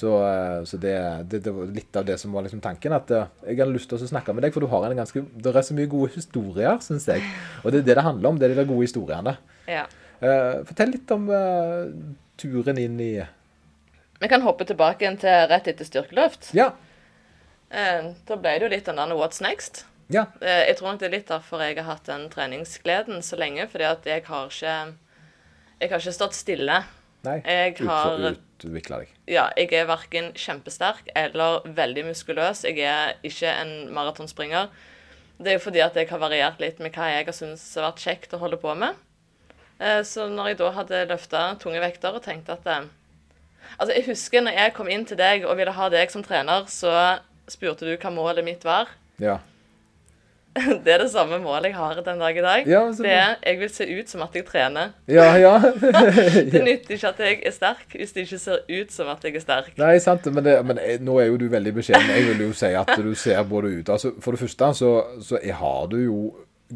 Så, 0.00 0.10
så 0.70 0.78
det, 0.78 0.92
det, 1.32 1.40
det 1.42 1.50
var 1.50 1.72
litt 1.74 1.96
av 1.98 2.04
det 2.06 2.14
som 2.20 2.32
var 2.36 2.44
liksom 2.46 2.60
tanken. 2.62 2.94
At 2.94 3.10
jeg 3.10 3.58
hadde 3.58 3.72
lyst 3.74 3.90
til 3.90 3.98
å 3.98 4.10
snakke 4.12 4.34
med 4.36 4.46
deg, 4.46 4.54
for 4.54 4.62
du 4.62 4.70
har 4.70 4.86
en 4.86 5.00
ganske, 5.02 5.24
det 5.34 5.50
er 5.50 5.66
så 5.66 5.74
mye 5.76 5.90
gode 5.90 6.12
historier, 6.14 6.78
syns 6.84 7.08
jeg. 7.10 7.24
Og 7.64 7.72
det 7.72 7.82
er 7.82 7.88
det 7.88 7.98
det 7.98 8.06
handler 8.06 8.30
om. 8.30 8.38
Det 8.38 8.50
er 8.50 8.60
de 8.60 8.68
gode 8.68 8.86
historiene. 8.86 9.38
ja. 9.70 9.88
Uh, 10.20 10.60
fortell 10.68 10.90
litt 10.92 11.08
om 11.14 11.30
uh, 11.32 11.88
turen 12.36 12.76
inn 12.76 12.98
i 13.00 13.14
Vi 14.20 14.28
kan 14.28 14.42
hoppe 14.44 14.66
tilbake 14.68 15.08
til 15.20 15.46
rett 15.50 15.68
etter 15.70 15.86
styrkeløft. 15.88 16.50
Ja. 16.56 16.70
Eh, 17.70 18.10
da 18.28 18.36
ble 18.36 18.56
det 18.58 18.66
jo 18.66 18.72
litt 18.74 18.88
den 18.90 18.98
der 19.00 19.14
What's 19.16 19.40
next? 19.42 19.84
Ja. 20.12 20.26
Eh, 20.42 20.66
jeg 20.68 20.76
tror 20.80 20.90
nok 20.92 21.00
det 21.00 21.08
er 21.08 21.14
litt 21.16 21.28
derfor 21.30 21.62
jeg 21.64 21.78
har 21.78 21.86
hatt 21.94 22.04
den 22.10 22.26
treningsgleden 22.32 23.22
så 23.24 23.38
lenge. 23.40 23.68
Fordi 23.70 23.86
at 23.88 24.04
jeg 24.10 24.24
har 24.26 24.50
ikke 24.50 24.94
Jeg 25.80 25.88
har 25.90 25.98
ikke 26.02 26.12
stått 26.12 26.34
stille. 26.36 26.82
Nei. 27.24 27.38
Jeg 27.46 27.76
har- 27.78 28.34
Utvikla 28.60 28.98
deg. 28.98 29.08
Ja, 29.26 29.50
jeg 29.56 29.72
er 29.72 29.86
verken 29.86 30.32
kjempesterk 30.34 31.08
eller 31.16 31.60
veldig 31.64 32.04
muskuløs. 32.04 32.64
Jeg 32.64 32.78
er 32.84 33.14
ikke 33.24 33.48
en 33.48 33.88
maratonspringer. 33.94 34.68
Det 35.40 35.48
er 35.48 35.58
jo 35.58 35.70
fordi 35.70 35.80
at 35.80 35.94
jeg 35.94 36.08
har 36.10 36.18
variert 36.18 36.60
litt 36.60 36.78
med 36.78 36.92
hva 36.92 37.08
jeg 37.08 37.24
har 37.24 37.32
syntes 37.32 37.74
har 37.74 37.90
vært 37.92 38.04
kjekt 38.04 38.34
å 38.34 38.38
holde 38.38 38.58
på 38.58 38.76
med. 38.76 38.94
Eh, 39.80 40.02
Så 40.02 40.28
når 40.28 40.48
jeg 40.48 40.58
da 40.58 40.70
hadde 40.72 41.06
løfta 41.08 41.58
tunge 41.58 41.80
vekter 41.80 42.12
og 42.14 42.22
tenkte 42.22 42.52
at 42.52 42.66
eh, 42.66 42.84
Altså, 43.78 43.94
jeg 43.96 44.06
husker 44.10 44.44
når 44.44 44.58
jeg 44.58 44.74
kom 44.76 44.90
inn 44.92 45.06
til 45.08 45.18
deg 45.20 45.46
og 45.46 45.56
ville 45.60 45.74
ha 45.76 45.92
deg 45.92 46.12
som 46.12 46.24
trener, 46.26 46.66
så 46.70 47.20
spurte 47.50 47.88
du 47.88 47.94
hva 47.96 48.12
målet 48.14 48.46
mitt 48.46 48.66
var. 48.66 48.90
Ja. 49.20 49.38
Det 50.84 50.92
er 50.92 50.98
det 50.98 51.10
samme 51.12 51.38
målet 51.38 51.70
jeg 51.70 51.76
har 51.76 52.00
den 52.02 52.18
dag 52.18 52.36
i 52.36 52.42
dag. 52.42 52.68
Ja, 52.68 52.80
så 52.92 53.04
det 53.04 53.12
er 53.14 53.34
jeg 53.46 53.58
vil 53.60 53.70
se 53.70 53.86
ut 53.86 54.10
som 54.10 54.22
at 54.24 54.34
jeg 54.34 54.44
trener. 54.48 54.92
Ja, 55.06 55.28
ja. 55.38 55.54
Det 56.52 56.62
nytter 56.64 56.96
ikke 56.96 57.12
at 57.12 57.22
jeg 57.22 57.38
er 57.46 57.54
sterk 57.54 57.94
hvis 57.94 58.12
det 58.16 58.26
ikke 58.26 58.40
ser 58.42 58.64
ut 58.66 58.92
som 58.92 59.12
at 59.12 59.24
jeg 59.24 59.38
er 59.38 59.44
sterk. 59.44 59.72
Nei, 59.78 59.94
sant, 60.02 60.26
men, 60.34 60.44
det, 60.44 60.58
men 60.66 60.82
jeg, 60.82 61.00
nå 61.06 61.18
er 61.22 61.30
jo 61.30 61.38
du 61.40 61.46
veldig 61.52 61.74
beskjeden. 61.78 62.10
Jeg 62.16 62.26
vil 62.32 62.46
jo 62.48 62.52
si 62.56 62.72
at 62.82 62.94
du 62.98 63.14
ser 63.14 63.42
både 63.46 63.74
ut 63.78 63.88
altså, 63.94 64.12
For 64.20 64.34
det 64.34 64.42
første 64.42 64.72
så, 64.80 64.92
så 65.22 65.40
har 65.62 65.86
du 65.92 65.98
jo 66.02 66.20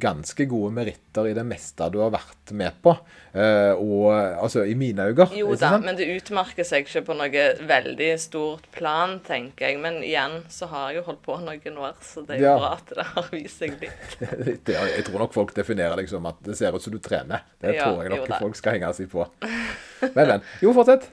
ganske 0.00 0.44
gode 0.50 0.72
meritter 0.74 1.28
i 1.30 1.34
det 1.36 1.44
meste 1.46 1.86
du 1.94 2.00
har 2.02 2.10
vært 2.14 2.52
med 2.56 2.76
på. 2.82 2.92
Uh, 3.34 3.72
og 3.78 4.08
altså, 4.14 4.64
i 4.66 4.74
mine 4.78 5.06
øyne. 5.10 5.26
Jo 5.38 5.52
da, 5.54 5.70
sant? 5.74 5.86
men 5.86 5.96
det 5.98 6.08
utmerker 6.16 6.66
seg 6.66 6.84
ikke 6.86 7.02
på 7.08 7.16
noe 7.18 7.44
veldig 7.66 8.10
stort 8.22 8.68
plan, 8.74 9.16
tenker 9.26 9.68
jeg. 9.70 9.80
Men 9.82 10.00
igjen 10.06 10.40
så 10.52 10.68
har 10.72 10.90
jeg 10.92 11.00
jo 11.00 11.06
holdt 11.08 11.22
på 11.26 11.38
noen 11.42 11.80
år, 11.86 11.96
så 12.04 12.22
det 12.26 12.36
er 12.38 12.42
jo 12.42 12.50
Ja. 12.50 12.54
bra 12.58 12.72
at 12.76 12.94
det 12.94 13.06
har 13.14 13.28
vist 13.32 13.58
seg 13.62 13.76
litt. 13.80 14.16
Det, 14.64 14.74
jeg 14.74 15.04
tror 15.08 15.24
nok 15.24 15.34
folk 15.34 15.54
definerer 15.56 15.96
deg 16.00 16.08
som 16.10 16.24
at 16.30 16.38
det 16.46 16.56
ser 16.58 16.74
ut 16.74 16.82
som 16.82 16.92
du 16.94 16.98
trener. 17.02 17.42
Det 17.60 17.74
Ja, 17.76 17.88
tror 17.90 18.02
jeg 18.04 18.14
nok 18.14 18.38
folk 18.38 18.56
skal 18.58 18.78
henge 18.78 18.92
seg 18.96 19.10
på. 19.12 19.26
Men, 20.14 20.26
men. 20.28 20.42
Jo, 20.60 20.72
fortsett. 20.76 21.06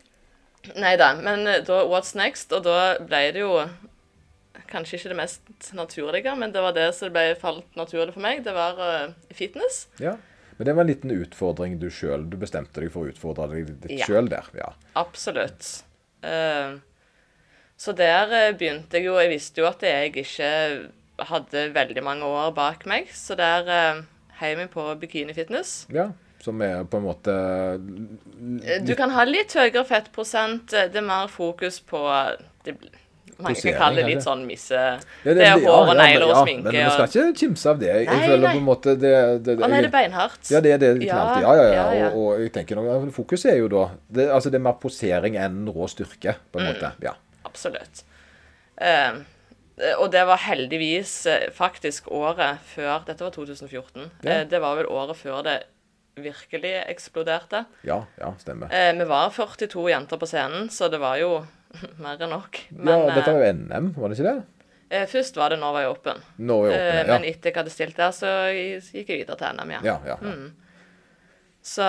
Nei 0.78 0.92
da, 1.00 1.14
men 1.18 1.48
eh, 1.50 1.62
da 1.66 1.80
What's 1.90 2.12
next? 2.18 2.52
Og 2.54 2.62
da 2.68 2.98
ble 3.02 3.22
det 3.34 3.42
jo 3.42 3.54
kanskje 4.72 4.98
ikke 4.98 5.12
det 5.12 5.18
mest 5.20 5.72
naturlige, 5.78 6.34
men 6.40 6.54
det 6.56 6.62
var 6.64 6.74
det 6.78 6.88
som 6.98 7.12
ble 7.14 7.36
falt 7.40 7.68
naturlig 7.80 8.14
for 8.16 8.24
meg. 8.24 8.44
Det 8.46 8.54
var 8.56 8.80
uh, 8.80 9.14
fitness. 9.36 9.84
Ja. 10.02 10.16
Men 10.58 10.68
det 10.68 10.76
var 10.78 10.86
en 10.86 10.92
liten 10.92 11.12
utfordring 11.16 11.78
du 11.82 11.88
sjøl 11.90 12.28
Du 12.30 12.36
bestemte 12.38 12.84
deg 12.84 12.92
for 12.94 13.08
å 13.08 13.10
utfordre 13.14 13.48
deg 13.54 13.70
litt 13.72 13.86
Ja. 14.02 14.06
sjøl 14.06 14.28
der. 14.30 14.48
Ja. 14.58 14.72
Absolutt. 15.00 15.84
Uh, 16.24 16.78
så 17.82 17.96
der 17.98 18.30
eh, 18.38 18.52
begynte 18.54 19.00
jeg 19.00 19.08
jo 19.08 19.16
Jeg 19.18 19.32
visste 19.32 19.64
jo 19.64 19.66
at 19.66 19.82
jeg 19.82 20.12
ikke 20.22 20.50
hadde 21.32 21.64
veldig 21.74 22.04
mange 22.06 22.28
år 22.30 22.52
bak 22.54 22.86
meg, 22.90 23.10
så 23.14 23.34
der 23.40 23.66
uh, 23.66 24.04
heiv 24.42 24.60
jeg 24.62 24.70
på 24.74 24.86
bikini 25.02 25.34
fitness. 25.38 25.86
ja. 25.94 26.12
Som 26.42 26.58
er 26.66 26.80
på 26.90 26.98
en 26.98 27.04
måte 27.06 27.34
Du 28.82 28.96
kan 28.98 29.12
ha 29.14 29.22
litt 29.30 29.54
høyere 29.54 29.84
fettprosent. 29.86 30.72
Det 30.74 30.98
er 30.98 31.06
mer 31.06 31.28
fokus 31.30 31.78
på 31.86 32.00
det, 32.66 32.74
Mange 33.44 33.62
kan 33.64 33.76
kalle 33.80 34.02
det 34.02 34.06
litt 34.12 34.24
sånn 34.26 34.44
misse... 34.48 34.76
Ja, 35.26 35.34
Det 35.38 35.46
er 35.48 35.58
hår 35.64 35.92
og 35.92 35.98
negler 36.00 36.26
og 36.32 36.42
sminke. 36.46 36.72
Men 36.72 36.78
vi 36.78 36.94
skal 36.96 37.08
ikke 37.10 37.40
kimse 37.42 37.70
av 37.74 37.80
det. 37.82 37.90
Jeg, 37.94 38.08
Nei, 38.12 38.20
føler 38.28 38.46
nei. 38.46 38.54
på 38.56 38.62
en 38.62 38.68
måte 38.68 38.96
det, 39.02 39.14
det, 39.48 39.56
Å 39.58 39.68
nei, 39.72 39.82
det 39.82 39.90
er 39.90 39.96
beinhardt. 39.98 40.52
Ja, 40.54 40.62
det 40.66 40.72
er 40.76 40.82
det 40.86 40.92
det 41.00 41.10
Ja. 41.10 41.26
Ja, 41.42 41.56
ja. 41.98 42.08
Og, 42.14 42.22
og 42.36 42.46
jeg 42.46 42.54
tenker 42.56 42.80
nok, 42.80 43.10
Fokuset 43.16 43.52
er 43.54 43.60
jo 43.64 43.68
da 43.74 43.84
det, 44.08 44.30
Altså 44.32 44.50
det 44.54 44.62
er 44.62 44.66
mer 44.70 44.78
posering 44.82 45.36
enn 45.42 45.62
rå 45.74 45.88
styrke, 45.92 46.38
på 46.54 46.62
Mm. 46.62 46.68
måte. 46.72 46.94
Ja. 47.04 47.14
Absolutt. 47.46 48.04
Uh, 48.82 49.22
og 49.98 50.12
det 50.14 50.22
var 50.30 50.38
heldigvis 50.44 51.12
eh, 51.26 51.48
faktisk 51.56 52.12
året 52.14 52.60
før 52.70 53.02
Dette 53.08 53.24
var 53.26 53.32
2014. 53.34 54.10
Ja. 54.22 54.32
Eh, 54.42 54.44
det 54.50 54.60
var 54.62 54.76
vel 54.78 54.86
året 54.94 55.18
før 55.18 55.42
det 55.48 55.56
virkelig 56.22 56.74
eksploderte. 56.92 57.64
ja, 57.88 58.04
ja, 58.20 58.34
stemmer. 58.38 58.70
Eh, 58.74 58.92
vi 59.00 59.06
var 59.10 59.32
42 59.34 59.88
jenter 59.90 60.20
på 60.22 60.28
scenen, 60.30 60.70
så 60.70 60.90
det 60.92 61.00
var 61.02 61.18
jo 61.18 61.32
mer 62.04 62.18
enn 62.22 62.34
nok. 62.34 62.58
ja, 62.72 62.98
dette 63.16 63.28
eh, 63.30 63.34
var 63.38 63.46
jo 63.46 63.54
NM, 63.60 63.92
var 63.98 64.10
det 64.10 64.20
ikke 64.20 64.32
det? 64.32 64.44
eh, 64.92 65.06
først 65.08 65.38
var 65.40 65.50
det 65.54 65.60
Norway 65.62 65.86
Open. 65.88 66.20
Norway 66.38 66.74
Open 66.74 66.82
Eh, 66.82 66.98
ja. 67.06 67.06
Men 67.14 67.24
etter 67.30 67.52
jeg 67.52 67.56
hadde 67.62 67.72
stilt 67.74 67.96
der, 67.98 68.12
så 68.16 68.34
gikk 68.52 69.08
jeg 69.10 69.22
videre 69.24 69.38
til 69.40 69.56
NM, 69.56 69.72
igjen. 69.72 69.88
Ja, 69.88 69.98
ja, 70.06 70.18
ja. 70.22 70.36
Mm. 70.36 70.52
Så 71.62 71.88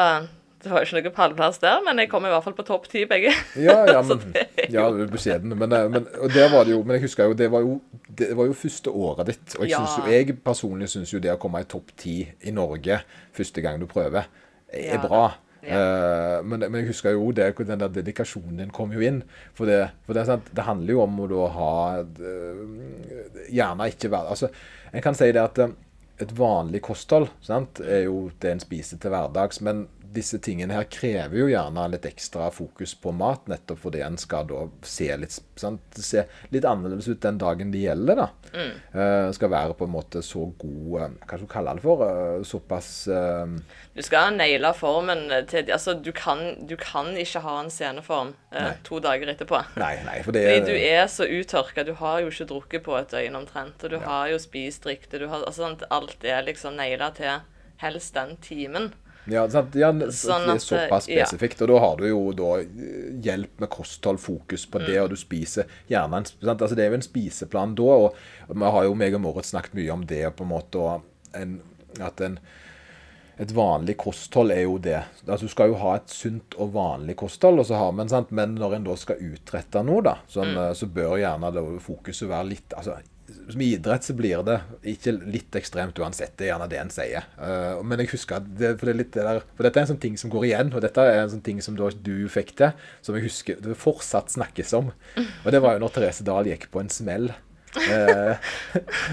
det 0.62 0.71
var 0.71 0.85
jo 0.85 0.87
ikke 0.87 1.01
noe 1.09 1.15
pallplass 1.17 1.59
der, 1.59 1.81
men 1.83 1.99
jeg 1.99 2.09
kom 2.12 2.23
i 2.29 2.31
hvert 2.31 2.45
fall 2.45 2.55
på 2.55 2.62
topp 2.69 2.85
ti 2.93 3.01
begge. 3.11 3.33
Ja, 3.59 3.81
ja, 3.89 4.03
men, 4.07 4.21
ja, 4.71 4.85
beskjeden. 5.11 5.57
Men, 5.59 5.73
eh, 5.75 5.89
men, 5.91 6.07
jo, 6.71 6.83
men 6.87 6.95
jeg 6.99 7.03
husker 7.09 7.33
jo, 7.33 7.35
det 7.35 7.49
var 7.51 7.65
jo, 7.67 7.81
det 8.07 8.29
var 8.39 8.47
jo 8.47 8.55
første 8.55 8.93
året 8.95 9.33
ditt. 9.33 9.57
Og 9.59 9.65
jeg, 9.67 9.73
Ja. 9.75 9.81
synes 9.83 9.97
jo, 9.99 10.12
jeg 10.12 10.37
personlig 10.45 10.89
syns 10.93 11.11
jo 11.17 11.19
det 11.25 11.33
å 11.35 11.41
komme 11.43 11.65
i 11.65 11.67
topp 11.67 11.91
ti 11.99 12.21
i 12.47 12.55
Norge 12.55 13.01
første 13.35 13.65
gang 13.65 13.81
du 13.83 13.89
prøver, 13.91 14.29
er 14.73 14.95
Ja. 14.95 15.03
bra. 15.03 15.25
Ja. 15.62 15.78
Eh, 15.78 16.38
men, 16.45 16.64
men 16.64 16.81
jeg 16.81 16.90
husker 16.90 17.14
jo 17.14 17.31
det, 17.35 17.52
den 17.62 17.81
der 17.81 17.92
dedikasjonen 17.95 18.59
din 18.59 18.75
kom 18.75 18.92
jo 18.95 19.02
inn. 19.04 19.23
For 19.54 19.71
det, 19.71 19.92
for 20.07 20.19
det, 20.19 20.40
det 20.50 20.66
handler 20.66 20.97
jo 20.97 21.04
om 21.04 21.21
å 21.23 21.31
da 21.31 21.49
ha 21.57 21.73
eh, 22.02 23.47
Gjerne 23.52 23.88
ikke 23.92 24.11
være 24.12 24.35
Altså, 24.35 24.50
en 24.92 25.04
kan 25.04 25.16
si 25.19 25.31
det 25.31 25.42
at 25.42 25.62
eh, 25.62 25.75
et 26.23 26.35
vanlig 26.38 26.83
kosthold 26.85 27.31
sant, 27.42 27.81
er 27.83 28.07
jo 28.07 28.28
det 28.42 28.52
en 28.52 28.62
spiser 28.62 29.00
til 29.02 29.11
hverdags, 29.14 29.62
men 29.64 29.87
disse 30.12 30.38
tingene 30.42 30.76
her 30.76 30.87
krever 30.92 31.38
jo 31.38 31.49
gjerne 31.50 31.85
litt 31.92 32.07
ekstra 32.09 32.49
fokus 32.54 32.95
på 32.99 33.12
mat, 33.16 33.47
nettopp 33.50 33.81
fordi 33.85 34.02
en 34.04 34.19
skal 34.21 34.47
da 34.50 34.64
se 34.87 35.09
litt, 35.19 35.37
sant? 35.59 35.83
se 35.97 36.25
litt 36.52 36.66
annerledes 36.69 37.09
ut 37.09 37.23
den 37.23 37.38
dagen 37.40 37.73
det 37.73 37.85
gjelder. 37.85 38.23
da. 38.23 38.28
Mm. 38.52 38.73
Uh, 38.95 39.28
skal 39.35 39.52
være 39.52 39.76
på 39.78 39.88
en 39.88 39.95
måte 39.95 40.23
så 40.25 40.45
god 40.61 40.88
uh, 41.00 41.04
Hva 41.25 41.38
skal 41.38 41.47
du 41.47 41.50
kalle 41.50 41.75
det 41.78 41.85
for? 41.85 42.02
Uh, 42.04 42.42
såpass 42.45 42.88
Du 43.95 44.02
skal 44.04 44.35
naile 44.37 44.73
formen 44.76 45.23
til 45.49 45.71
Altså, 45.73 45.95
du 45.97 46.11
kan, 46.16 46.42
du 46.69 46.75
kan 46.81 47.12
ikke 47.16 47.40
ha 47.45 47.54
en 47.62 47.71
sceneform 47.73 48.35
to 48.85 48.99
dager 49.00 49.31
etterpå. 49.33 49.62
Nei, 49.81 49.95
nei, 50.04 50.19
for 50.26 50.37
det 50.37 50.45
Fordi 50.45 50.75
du 50.75 50.76
er 50.76 51.07
så 51.09 51.25
uttørka. 51.25 51.87
Du 51.88 51.95
har 51.97 52.21
jo 52.21 52.33
ikke 52.33 52.49
drukket 52.50 52.85
på 52.85 52.97
et 52.99 53.14
døgn 53.14 53.38
omtrent. 53.38 53.81
Og 53.85 53.95
du 53.95 53.99
har 54.04 54.28
jo 54.33 54.40
spist 54.42 54.87
riktig. 54.88 55.23
Du 55.23 55.28
har, 55.33 55.47
altså, 55.49 55.73
alt 55.88 56.26
er 56.28 56.45
liksom 56.45 56.76
naila 56.76 57.09
til 57.16 57.40
helst 57.83 58.14
den 58.14 58.37
timen. 58.45 58.92
Ja, 59.31 59.45
sant? 59.49 59.75
ja 59.79 59.93
Sånn 59.93 60.47
det 60.49 60.57
at, 60.57 60.64
såpass 60.64 61.07
ja. 61.09 61.23
spesifikt. 61.26 61.61
Og 61.62 61.69
da 61.69 61.79
har 61.79 61.97
du 62.00 62.09
jo 62.09 62.23
da 62.35 62.49
eh, 62.62 63.12
hjelp 63.23 63.61
med 63.62 63.71
kosthold, 63.71 64.19
fokus 64.19 64.67
på 64.67 64.81
Mm. 64.83 64.87
det, 64.87 64.97
og 65.00 65.11
du 65.11 65.17
spiser 65.17 65.64
gjerne 65.88 66.17
en? 66.23 66.25
Altså 66.57 66.75
Det 66.75 66.85
er 66.85 66.91
jo 66.91 66.95
en 66.99 67.07
spiseplan 67.07 67.75
da, 67.79 67.83
og 67.83 68.17
vi 68.49 68.64
har 68.76 68.85
jo 68.85 68.95
meg 68.99 69.14
og 69.14 69.21
Moritz 69.21 69.52
snakket 69.55 69.75
mye 69.79 69.93
om 69.95 70.02
det, 70.07 70.25
på 70.37 70.43
en 70.43 70.50
måte, 70.50 70.76
og 70.79 71.02
en, 71.38 71.61
at 72.00 72.21
en 72.21 72.38
et 73.41 73.50
vanlig 73.57 73.97
kosthold 73.97 74.52
er 74.52 74.61
jo 74.67 74.76
det. 74.79 74.99
Altså 75.26 75.47
Du 75.47 75.50
skal 75.50 75.69
jo 75.73 75.79
ha 75.81 75.95
et 75.97 76.11
sunt 76.12 76.55
og 76.61 76.75
vanlig 76.75 77.17
kosthold, 77.17 77.59
og 77.59 77.67
så 77.67 77.75
har 77.81 77.91
man, 77.97 78.09
sant? 78.09 78.31
men 78.31 78.55
når 78.55 78.75
en 78.76 78.85
da 78.85 78.95
skal 79.00 79.17
utrette 79.25 79.83
noe, 79.83 80.02
da, 80.02 80.17
sånn, 80.29 80.52
Mm. 80.52 80.59
eh, 80.69 80.75
så 80.75 80.87
bør 80.87 81.17
gjerne 81.19 81.50
da 81.55 81.62
fokuset 81.81 82.29
være 82.29 82.49
litt 82.49 82.75
altså, 82.76 82.99
Som 83.53 83.61
i 83.65 83.73
idrett 83.77 84.07
så 84.07 84.15
blir 84.17 84.43
det 84.47 84.59
ikke 84.95 85.15
litt 85.21 85.57
ekstremt 85.59 85.99
uansett. 86.03 86.35
Det 86.39 86.47
er 86.47 86.53
gjerne 86.53 86.69
det 86.71 86.81
en 86.81 86.93
sier. 86.93 87.29
Uh, 87.39 87.83
men 87.87 88.03
jeg 88.03 88.12
husker 88.15 88.41
at 88.41 88.49
det, 88.59 88.75
for, 88.81 88.91
det 88.93 89.09
er 89.12 89.29
der, 89.29 89.45
for 89.57 89.69
dette 89.69 89.81
er 89.81 89.87
en 89.87 89.93
sånn 89.95 90.03
ting 90.03 90.19
som 90.21 90.33
går 90.33 90.49
igjen, 90.51 90.73
og 90.73 90.85
dette 90.85 91.07
er 91.07 91.23
en 91.23 91.33
sånn 91.33 91.45
ting 91.45 91.62
som 91.65 91.79
da 91.79 91.91
du 91.93 92.27
fikk 92.33 92.55
til, 92.59 92.85
som 93.05 93.19
jeg 93.19 93.29
husker 93.29 93.62
det 93.62 93.79
fortsatt 93.79 94.33
snakkes 94.35 94.75
om. 94.79 94.93
Og 95.19 95.49
det 95.55 95.62
var 95.65 95.77
jo 95.77 95.85
når 95.85 95.97
Therese 95.97 96.27
Dahl 96.27 96.51
gikk 96.51 96.71
på 96.73 96.83
en 96.83 96.93
smell. 96.93 97.33
Uh, 97.73 98.37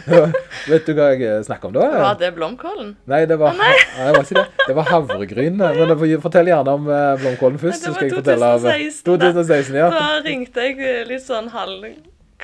vet 0.71 0.83
du 0.83 0.91
hva 0.97 1.13
jeg 1.15 1.45
snakker 1.47 1.69
om 1.69 1.75
da? 1.77 1.85
Var 1.95 2.17
det 2.19 2.31
blomkålen? 2.35 2.91
Nei, 3.07 3.21
det 3.29 3.37
var, 3.39 3.55
nei. 3.61 3.71
det 3.95 4.11
var 4.17 4.27
det. 4.27 4.45
Det 4.65 4.75
var 4.75 4.91
havregryn. 4.91 5.63
Men 5.63 5.95
fortell 6.23 6.51
gjerne 6.51 6.75
om 6.75 6.91
eh, 6.91 7.13
blomkålen 7.23 7.59
først. 7.61 7.87
Nei, 7.87 7.95
det 7.95 8.11
var 8.11 8.19
fortelle 8.19 8.53
av 8.57 8.67
2016, 8.67 9.01
da. 9.07 9.31
2016, 9.31 9.79
ja. 9.79 9.89
Da 9.95 10.07
ringte 10.27 10.67
jeg 10.67 10.79
eh, 10.83 11.03
litt 11.07 11.23
sånn 11.25 11.51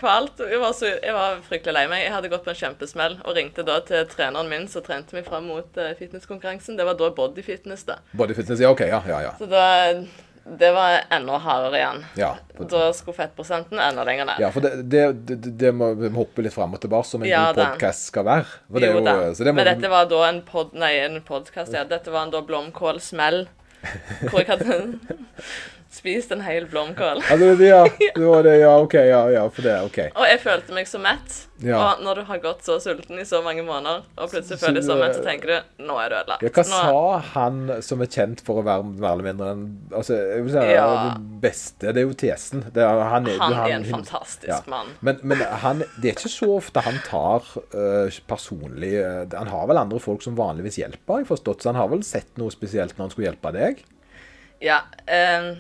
halvkvalt. 0.02 0.40
Jeg 0.52 0.60
var, 0.60 0.74
så, 0.74 0.86
jeg 1.04 1.14
var 1.14 1.40
fryktelig 1.46 1.74
lei 1.74 1.88
meg. 1.88 2.04
Jeg 2.06 2.14
hadde 2.14 2.30
gått 2.30 2.44
på 2.46 2.52
en 2.52 2.60
kjempesmell 2.60 3.18
og 3.24 3.36
ringte 3.36 3.64
da 3.66 3.80
til 3.86 4.06
treneren 4.08 4.50
min 4.50 4.68
som 4.68 4.84
trente 4.84 5.16
meg 5.16 5.26
fram 5.26 5.48
mot 5.48 5.78
eh, 5.78 5.96
fitnesskonkurransen. 5.98 6.78
Det 6.78 6.86
var 6.86 6.96
da 7.00 7.10
bodyfitness, 7.16 7.86
da. 7.86 8.00
Body 8.14 8.34
fitness, 8.36 8.60
ja, 8.60 8.72
ok, 8.72 8.82
ja, 8.90 9.02
ja. 9.08 9.22
ja. 9.30 9.34
Så 9.40 9.46
da 9.46 9.66
Det 10.46 10.72
var 10.76 11.00
enda 11.10 11.40
hardere 11.42 11.78
igjen. 11.80 12.04
Ja, 12.22 12.36
Da 12.70 12.92
skulle 12.94 13.16
fettprosenten 13.18 13.80
enda 13.82 14.04
lenger 14.06 14.26
ned. 14.30 14.40
ja, 14.40 14.52
for 14.54 14.62
det, 14.62 14.84
det, 14.84 15.26
det, 15.26 15.54
det 15.58 15.72
må 15.74 15.94
vi 15.98 16.12
hoppe 16.14 16.44
litt 16.46 16.54
fram 16.54 16.76
og 16.78 16.82
tilbake, 16.84 17.08
som 17.10 17.24
en 17.24 17.30
Ja, 17.30 17.48
god 17.50 17.64
podkast 17.64 18.12
skal 18.12 18.26
være. 18.26 18.46
Jo 18.70 18.92
jo, 18.92 19.02
da. 19.02 19.34
så 19.34 19.44
det 19.44 19.54
må, 19.56 19.64
Men 19.64 19.72
dette 19.72 19.90
var 19.90 20.06
da 20.06 20.20
en 20.30 20.44
pod... 20.46 20.76
Nei, 20.78 20.92
en 21.02 21.18
podcast, 21.26 21.74
ja. 21.74 21.82
Dette 21.90 22.14
var 22.14 22.28
en 22.28 22.36
da 22.36 22.44
blomkålsmell. 22.46 23.48
Hvor 24.30 24.40
jeg 24.42 24.48
hadde 24.50 24.78
spist 25.96 26.32
en 26.36 26.42
hel 26.46 26.68
blomkål. 26.70 27.24
ja, 27.30 27.36
det 28.16 28.26
var 28.28 28.44
det, 28.46 28.58
ja, 28.62 28.74
ok, 28.84 28.94
ja, 29.08 29.24
ja, 29.34 29.44
for 29.50 29.66
det, 29.66 29.76
ok. 29.88 30.00
Og 30.16 30.26
jeg 30.30 30.40
følte 30.44 30.76
meg 30.76 30.88
så 30.92 31.00
mett. 31.02 31.42
Ja. 31.64 31.78
Og 31.80 32.02
når 32.04 32.20
du 32.20 32.24
har 32.28 32.40
gått 32.44 32.66
så 32.68 32.76
sulten 32.84 33.16
i 33.22 33.24
så 33.28 33.40
mange 33.46 33.64
måneder, 33.64 34.02
og 34.20 34.28
plutselig 34.34 34.58
føler 34.60 34.82
deg 34.82 34.88
så 34.90 34.98
mett, 35.00 35.14
så 35.16 35.22
tenker 35.24 35.52
du 35.54 35.86
nå 35.88 35.96
er 36.04 36.12
du 36.12 36.16
ødelagt. 36.18 36.44
Ja, 36.44 36.52
hva 36.58 36.66
Nå- 36.68 36.80
sa 36.82 37.20
han 37.32 37.62
som 37.88 38.04
er 38.04 38.10
kjent 38.12 38.44
for 38.44 38.60
å 38.60 38.66
være 38.68 38.84
mer 38.90 39.14
eller 39.14 39.28
mindre 39.30 39.52
den 39.54 39.62
altså, 39.96 40.18
jeg 40.20 40.44
vil 40.44 40.52
si, 40.58 40.66
Ja. 40.76 40.88
den 41.16 41.30
beste? 41.46 41.94
Det 41.96 42.04
er 42.04 42.08
jo 42.10 42.18
tesen. 42.20 42.66
Det 42.76 42.84
er, 42.84 43.00
han, 43.14 43.30
er, 43.32 43.40
Han 43.40 43.54
han- 43.56 43.72
er 43.72 43.76
en 43.78 43.88
fantastisk 43.88 44.52
ja. 44.52 44.60
mann. 44.68 44.92
Men, 45.00 45.22
men 45.24 45.46
han, 45.64 45.86
det 45.96 46.12
er 46.12 46.18
ikke 46.18 46.34
så 46.36 46.50
ofte 46.58 46.84
han 46.84 47.00
tar 47.08 47.48
uh, 47.72 48.12
personlig 48.28 48.92
uh, 49.00 49.24
Han 49.40 49.48
har 49.54 49.68
vel 49.72 49.80
andre 49.86 50.00
folk 50.04 50.22
som 50.28 50.36
vanligvis 50.36 50.82
hjelper, 50.84 51.24
jeg 51.24 51.30
forstått. 51.32 51.64
Så 51.64 51.72
han 51.72 51.80
har 51.80 51.88
vel 51.94 52.04
sett 52.04 52.36
noe 52.42 52.52
spesielt 52.52 52.98
når 52.98 53.06
han 53.08 53.16
skulle 53.16 53.30
hjelpe 53.32 53.56
deg? 53.56 53.80
Ja. 54.64 54.82
eh, 55.08 55.54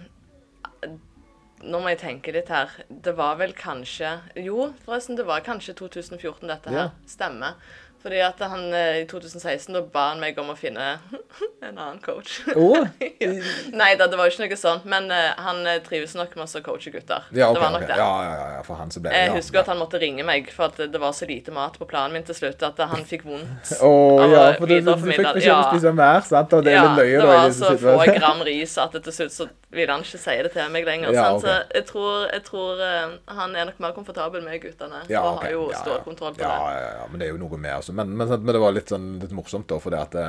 nå 1.66 1.80
må 1.82 1.92
jeg 1.94 2.02
tenke 2.04 2.34
litt 2.36 2.50
her. 2.54 2.72
Det 2.90 3.16
var 3.18 3.40
vel 3.42 3.54
kanskje 3.58 4.12
Jo, 4.46 4.72
forresten, 4.86 5.18
det 5.20 5.26
var 5.28 5.44
kanskje 5.46 5.76
2014 5.80 6.48
dette 6.52 6.72
her. 6.72 6.78
Ja. 6.78 6.88
Stemmer. 7.10 7.58
Fordi 8.06 8.20
at 8.22 8.40
han 8.40 8.74
eh, 8.74 9.00
i 9.02 9.06
2016 9.10 9.74
da 9.74 9.80
ba 9.82 10.12
han 10.12 10.20
meg 10.22 10.38
om 10.38 10.52
å 10.54 10.56
finne 10.58 10.92
en 11.66 11.72
annen 11.72 11.98
coach. 12.06 12.44
Oh, 12.54 12.78
Ja. 13.26 13.32
Nei 13.74 13.96
da, 13.98 14.06
det 14.12 14.18
var 14.20 14.28
jo 14.28 14.34
ikke 14.36 14.46
noe 14.46 14.60
sånt. 14.60 14.84
Men 14.86 15.08
uh, 15.10 15.32
han 15.42 15.64
eh, 15.66 15.80
trives 15.82 16.14
nok 16.14 16.36
med 16.38 16.46
å 16.46 16.62
coache 16.62 16.92
gutter. 16.94 17.26
ja, 17.32 17.48
okay, 17.50 17.58
det 17.58 17.64
var 17.64 17.74
nok 17.74 17.82
okay. 17.82 17.90
det. 17.90 17.98
Ja, 17.98 18.12
ja, 18.22 18.36
ja, 18.38 18.48
ja, 18.58 18.62
for 18.68 18.78
han 18.78 18.94
så 18.94 19.02
ble 19.02 19.10
det 19.10 19.24
Jeg 19.24 19.32
ja, 19.32 19.36
husker 19.40 19.62
at 19.64 19.72
han 19.72 19.82
måtte 19.82 20.02
ringe 20.02 20.26
meg, 20.28 20.52
for 20.54 20.70
at 20.70 20.94
det 20.94 21.02
var 21.02 21.16
så 21.18 21.26
lite 21.26 21.56
mat 21.56 21.80
på 21.82 21.88
planen 21.90 22.14
min 22.14 22.28
til 22.28 22.38
slutt 22.38 22.62
at 22.68 22.84
han 22.94 23.06
fikk 23.10 23.26
vondt. 23.26 23.74
oh, 23.88 24.22
ja, 24.22 24.52
for 24.60 24.70
du, 24.70 24.78
du, 24.78 24.92
du 24.92 25.08
fikk 25.08 25.26
beskjed 25.40 25.56
om 25.56 25.64
å 25.64 25.72
spise 25.72 25.96
mer, 25.98 26.22
sant? 26.30 26.54
Og 26.54 26.66
det 26.68 26.78
ja, 26.78 26.86
løye, 26.94 27.18
det 27.18 27.30
var 27.32 27.50
så 27.58 27.74
få 27.82 27.98
gram 28.12 28.46
ris 28.46 28.78
at 28.86 29.00
til 29.00 29.18
slutt 29.18 29.34
så 29.34 29.50
ville 29.76 29.92
han 29.92 30.06
ikke 30.06 30.20
si 30.22 30.36
det 30.46 30.52
til 30.54 30.70
meg 30.72 30.86
lenger. 30.88 31.12
Ja, 31.16 31.26
sant? 31.32 31.46
Så 31.46 31.56
jeg 31.74 31.88
tror, 31.90 32.28
jeg 32.30 32.44
tror 32.48 32.80
uh, 32.80 33.16
han 33.40 33.56
er 33.58 33.70
nok 33.72 33.82
mer 33.84 33.96
komfortabel 33.98 34.44
med 34.46 34.62
guttene 34.64 35.02
Ja, 35.10 35.26
og 35.26 35.42
har 35.42 35.52
jo 35.52 35.66
Ja, 35.74 35.82
stor 35.82 36.06
kontroll 36.06 36.36
på 36.38 36.46
ja, 36.46 36.54
det. 36.54 36.78
Ja, 36.80 36.94
ja, 37.02 37.10
men 37.12 37.22
det 37.22 37.28
er 37.28 37.34
jo 37.34 37.42
noe 37.42 37.60
mer 37.60 37.80
altså. 37.80 37.95
Men, 37.96 38.12
men, 38.18 38.28
men 38.28 38.52
det 38.52 38.62
var 38.62 38.74
litt, 38.76 38.92
sånn, 38.92 39.06
litt 39.22 39.34
morsomt, 39.36 39.68
da, 39.70 39.78
for 39.82 39.94
det 39.94 40.02
at 40.02 40.16
det, 40.16 40.26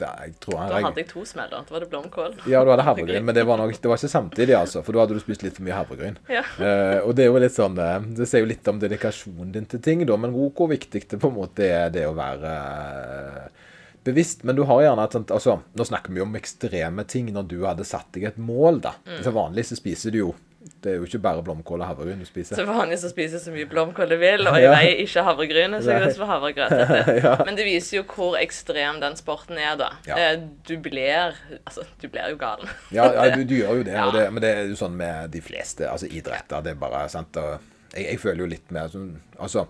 det, 0.00 0.10
jeg 0.24 0.34
tror 0.44 0.60
han 0.60 0.70
Da 0.72 0.82
hadde 0.86 1.02
jeg 1.02 1.08
to 1.10 1.24
smeller. 1.26 1.64
Da 1.66 1.74
var 1.74 1.84
det 1.84 1.88
blomkål. 1.92 2.36
Ja, 2.50 2.62
du 2.64 2.70
hadde 2.72 2.86
havregryn, 2.86 3.26
men 3.26 3.36
det 3.36 3.44
var, 3.48 3.60
nok, 3.60 3.74
det 3.82 3.90
var 3.90 4.00
ikke 4.00 4.12
samtidig, 4.12 4.56
altså. 4.58 4.84
For 4.86 4.96
da 4.96 5.04
hadde 5.04 5.18
du 5.18 5.22
spist 5.22 5.44
litt 5.46 5.58
for 5.58 5.66
mye 5.66 5.76
havregryn. 5.76 6.20
Ja. 6.30 6.44
Uh, 6.60 6.98
og 7.08 7.14
det 7.18 7.26
er 7.26 7.32
jo 7.32 7.40
litt 7.42 7.56
sånn 7.56 7.78
eh, 7.80 7.96
Det 8.20 8.28
sier 8.28 8.44
jo 8.44 8.50
litt 8.50 8.68
om 8.70 8.78
dedikasjonen 8.82 9.54
din 9.54 9.66
til 9.70 9.82
ting, 9.84 10.04
da. 10.06 10.18
Men 10.20 10.36
hvor, 10.36 10.70
viktig 10.70 11.02
det 11.10 11.18
på 11.18 11.30
en 11.32 11.38
måte 11.38 11.66
er 11.66 11.90
det 11.94 12.04
å 12.06 12.14
være 12.14 12.52
eh, 12.52 13.64
bevisst. 14.06 14.44
Men 14.46 14.58
du 14.58 14.62
har 14.68 14.84
gjerne 14.84 15.06
et 15.06 15.16
sånt 15.16 15.32
Altså, 15.34 15.58
nå 15.76 15.86
snakker 15.86 16.14
vi 16.14 16.22
jo 16.22 16.28
om 16.28 16.38
ekstreme 16.38 17.04
ting 17.08 17.32
når 17.34 17.48
du 17.50 17.58
hadde 17.64 17.88
satt 17.88 18.12
deg 18.16 18.30
et 18.30 18.38
mål, 18.40 18.82
da. 18.86 18.94
Mm. 19.08 19.18
Så 19.24 19.34
vanlig 19.34 19.66
så 19.70 19.78
spiser 19.78 20.14
du 20.14 20.22
jo 20.22 20.30
Det 20.60 20.92
er 20.92 20.96
jo 20.98 21.06
ikke 21.08 21.18
bare 21.24 21.42
blomkål 21.44 21.80
og 21.80 21.88
havregryn 21.88 22.20
du 22.20 22.26
spiser. 22.28 22.58
Så 22.58 22.66
vanlig 22.68 22.98
å 23.00 23.08
spiser 23.08 23.40
så 23.40 23.52
mye 23.52 23.64
blomkål 23.68 24.12
du 24.12 24.16
vil, 24.20 24.44
og 24.48 24.58
jeg 24.60 24.68
veier 24.72 24.98
ikke 25.06 25.24
havregryn. 25.24 25.76
Så 25.80 25.94
jeg 25.94 26.02
vil 26.04 26.28
havregrøt. 26.28 26.76
Ja. 27.20 27.32
Men 27.46 27.56
det 27.56 27.64
viser 27.64 28.00
jo 28.00 28.04
hvor 28.08 28.36
ekstrem 28.40 29.00
den 29.00 29.16
sporten 29.16 29.58
er, 29.60 29.72
da. 29.80 29.90
Ja. 30.08 30.18
Eh, 30.20 30.42
Du 30.68 30.76
blir 30.82 31.34
Altså, 31.64 31.84
du 32.00 32.08
blir 32.08 32.28
jo 32.32 32.36
galen. 32.40 32.68
Ja, 32.92 33.08
ja 33.16 33.30
du, 33.34 33.44
du 33.48 33.56
gjør 33.56 33.80
jo 33.80 33.88
det, 33.88 33.96
det, 34.16 34.26
men 34.32 34.44
det 34.44 34.52
er 34.56 34.70
jo 34.70 34.76
sånn 34.78 34.96
med 35.00 35.32
de 35.32 35.40
fleste 35.44 35.88
altså 35.88 36.08
idretter. 36.10 36.60
Det 36.64 36.74
er 36.74 36.80
bare 36.80 37.06
sant, 37.12 37.40
og 37.40 37.69
jeg, 37.94 38.04
jeg 38.06 38.18
føler 38.22 38.44
jo 38.44 38.46
litt 38.52 38.70
mer 38.74 38.90
Altså, 39.40 39.62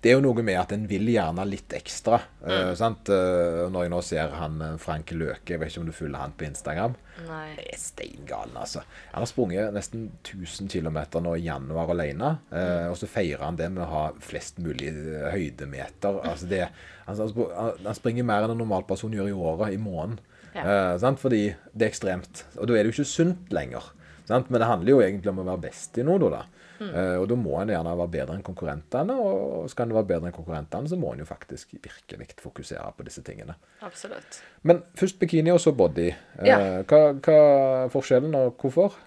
det 0.00 0.10
er 0.10 0.14
jo 0.14 0.22
noe 0.22 0.42
med 0.46 0.54
at 0.60 0.70
en 0.76 0.84
vil 0.86 1.08
gjerne 1.10 1.42
litt 1.50 1.72
ekstra. 1.74 2.20
eh, 2.46 2.72
sant? 2.78 3.08
Uh, 3.10 3.66
når 3.74 3.82
jeg 3.86 3.90
nå 3.90 3.98
ser 4.06 4.28
han 4.38 4.60
eh, 4.62 4.76
Frank 4.78 5.10
Løke, 5.10 5.50
jeg 5.54 5.58
vet 5.58 5.72
ikke 5.72 5.80
om 5.82 5.88
du 5.88 5.92
følger 5.96 6.20
han 6.22 6.34
på 6.38 6.46
Instagram. 6.46 6.94
Nei. 7.26 7.48
Det 7.58 7.64
er 7.72 7.80
steingalen, 7.82 8.54
altså. 8.60 8.84
Han 9.12 9.24
har 9.24 9.26
sprunget 9.30 9.74
nesten 9.74 10.04
1000 10.22 10.70
km 10.70 11.00
nå 11.24 11.34
i 11.34 11.42
januar 11.48 11.90
alene. 11.90 12.36
Eh, 12.54 12.86
og 12.92 12.96
så 13.00 13.08
feirer 13.10 13.42
han 13.48 13.58
det 13.58 13.68
med 13.74 13.82
å 13.82 13.90
ha 13.90 14.04
flest 14.22 14.62
mulig 14.62 14.92
høydemeter. 15.34 16.20
Altså 16.24 16.48
det, 16.50 16.62
han, 17.06 17.16
han 17.18 17.28
spr- 17.34 17.52
han- 17.56 17.84
han 17.86 17.98
springer 17.98 18.24
mer 18.26 18.46
enn 18.46 18.54
en 18.54 18.62
normal 18.62 18.86
person 18.88 19.12
gjør 19.14 19.28
i 19.30 19.36
året, 19.36 19.74
i 19.74 19.80
måneden. 19.82 20.18
Ja. 20.56 20.96
Sant? 21.02 21.18
Fordi 21.20 21.42
det 21.74 21.84
er 21.84 21.90
ekstremt. 21.90 22.44
Og 22.56 22.66
da 22.70 22.76
er 22.78 22.84
det 22.86 22.94
jo 22.94 23.02
ikke 23.02 23.10
sunt 23.10 23.50
lenger. 23.52 23.90
Sant? 24.26 24.48
Men 24.50 24.62
det 24.62 24.68
handler 24.70 24.94
jo 24.94 25.02
egentlig 25.04 25.30
om 25.34 25.42
å 25.42 25.50
være 25.50 25.66
best 25.68 25.98
i 26.00 26.06
noe, 26.06 26.30
da. 26.32 26.44
Eh, 26.80 27.16
og 27.20 27.26
da 27.30 27.36
må 27.40 27.54
en 27.60 27.70
gjerne 27.72 27.94
være 27.98 28.12
bedre 28.12 28.36
enn 28.36 28.44
konkurrentene, 28.46 29.16
og 29.16 29.70
skal 29.72 29.88
en 29.88 29.94
være 29.96 30.08
bedre 30.10 30.28
enn 30.30 30.36
konkurrentene, 30.36 30.88
så 30.90 30.98
må 31.00 31.12
en 31.14 31.22
jo 31.24 31.28
faktisk 31.28 31.72
virkelig 31.74 32.36
fokusere 32.42 32.92
på 32.96 33.06
disse 33.06 33.22
tingene. 33.26 33.56
Absolutt. 33.86 34.40
Men 34.62 34.82
først 34.98 35.18
bikini, 35.22 35.50
og 35.54 35.60
så 35.60 35.72
body. 35.72 36.10
Uh, 36.38 36.46
Ja. 36.46 36.58
hva, 36.82 37.00
hva 37.20 37.38
er 37.86 37.92
forskjellen, 37.94 38.34
og 38.34 38.56
hvorfor? 38.60 38.98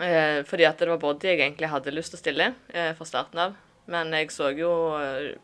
Eh, 0.00 0.44
fordi 0.46 0.64
at 0.68 0.78
det 0.78 0.88
var 0.88 1.00
body 1.02 1.26
jeg 1.32 1.40
egentlig 1.40 1.68
hadde 1.72 1.94
lyst 1.94 2.12
til 2.14 2.18
å 2.20 2.22
stille 2.22 2.54
eh, 2.70 2.92
fra 2.94 3.04
starten 3.08 3.38
av. 3.38 3.56
Men 3.88 4.12
jeg 4.12 4.30
så 4.30 4.50
jo 4.54 4.70
eh, 5.00 5.34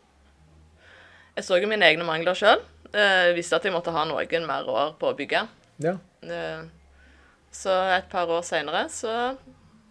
Jeg 1.35 1.45
så 1.45 1.59
jo 1.59 1.67
mine 1.67 1.87
egne 1.89 2.05
mangler 2.07 2.37
sjøl. 2.39 2.61
Eh, 2.95 3.33
visste 3.35 3.57
at 3.57 3.65
jeg 3.67 3.75
måtte 3.75 3.91
ha 3.91 4.05
noen 4.07 4.47
mer 4.47 4.69
år 4.71 4.93
på 5.01 5.11
å 5.11 5.17
bygge. 5.19 5.41
Ja. 5.83 5.97
Eh, 6.23 6.63
så 7.55 7.75
et 7.97 8.07
par 8.11 8.31
år 8.31 8.43
seinere 8.47 8.85
så 8.91 9.35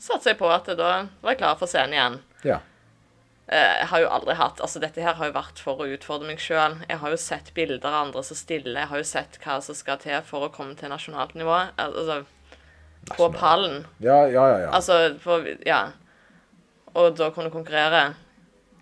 satsa 0.03 0.33
jeg 0.33 0.39
på 0.41 0.49
at 0.51 0.67
da 0.77 0.91
var 1.23 1.31
jeg 1.33 1.39
klar 1.41 1.57
for 1.59 1.71
scenen 1.71 1.95
igjen. 1.97 2.19
ja. 2.49 2.59
Eh, 3.47 3.73
Jeg 3.81 3.87
har 3.91 3.99
jo 3.99 4.07
aldri 4.07 4.33
hatt 4.39 4.61
Altså, 4.63 4.79
dette 4.79 5.01
her 5.03 5.17
har 5.19 5.27
jo 5.27 5.33
vært 5.35 5.59
for 5.59 5.81
å 5.83 5.87
utfordre 5.91 6.27
meg 6.29 6.39
sjøl. 6.39 6.77
Jeg 6.87 6.97
har 7.01 7.11
jo 7.11 7.17
sett 7.19 7.49
bilder 7.53 7.89
av 7.89 8.05
andre 8.07 8.21
som 8.23 8.37
stiller. 8.39 8.77
Jeg 8.79 8.87
har 8.87 9.01
jo 9.01 9.07
sett 9.09 9.35
hva 9.43 9.57
som 9.61 9.75
skal 9.75 9.97
til 9.99 10.21
for 10.23 10.45
å 10.47 10.51
komme 10.53 10.77
til 10.79 10.87
nasjonalt 10.93 11.35
nivå. 11.35 11.57
Altså 11.77 12.21
på 13.17 13.27
pallen. 13.35 13.81
Ja, 13.99 14.21
ja, 14.31 14.45
ja. 14.47 14.59
ja. 14.63 14.69
Altså 14.71 15.17
for 15.19 15.43
Ja. 15.67 15.81
Og 16.95 17.17
da 17.19 17.27
kunne 17.35 17.51
konkurrere 17.51 18.13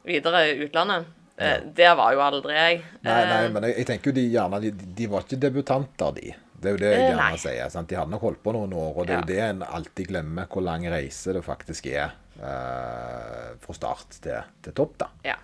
videre 0.06 0.44
i 0.52 0.60
utlandet. 0.68 1.10
Ja. 1.42 1.58
Det 1.66 1.90
var 1.98 2.14
jo 2.14 2.22
aldri 2.22 2.54
jeg. 2.54 2.82
nei, 3.02 3.26
nei, 3.26 3.44
Eh, 3.48 3.52
men 3.56 3.64
jeg, 3.66 3.78
jeg 3.82 3.88
tenker 3.90 4.12
jo 4.12 4.16
de 4.20 4.28
gjerne 4.30 4.60
De, 4.62 4.72
de 5.02 5.08
var 5.10 5.24
ikke 5.26 5.40
debutanter, 5.42 6.12
de. 6.22 6.36
Det 6.62 6.70
er 6.70 6.76
jo 6.76 6.82
det 6.82 6.92
jeg 6.92 7.00
Eh, 7.02 7.08
gjerne 7.10 7.30
nei. 7.32 7.38
sier. 7.42 7.70
Sant? 7.74 7.90
De 7.90 7.96
hadde 7.98 8.12
nok 8.14 8.22
holdt 8.22 8.44
på 8.46 8.54
noen 8.54 8.74
år, 8.78 8.92
og 8.98 9.08
det 9.08 9.16
er 9.16 9.22
jo 9.24 9.30
det 9.32 9.40
en 9.50 9.64
alltid 9.66 10.08
glemmer, 10.12 10.46
hvor 10.52 10.62
lang 10.64 10.84
reise 10.94 11.34
det 11.34 11.42
faktisk 11.44 11.88
er 11.90 12.12
uh, 12.42 13.56
fra 13.64 13.74
start 13.78 14.20
til, 14.22 14.44
til 14.66 14.74
topp, 14.78 14.98
da. 15.02 15.08
Ja. 15.26 15.36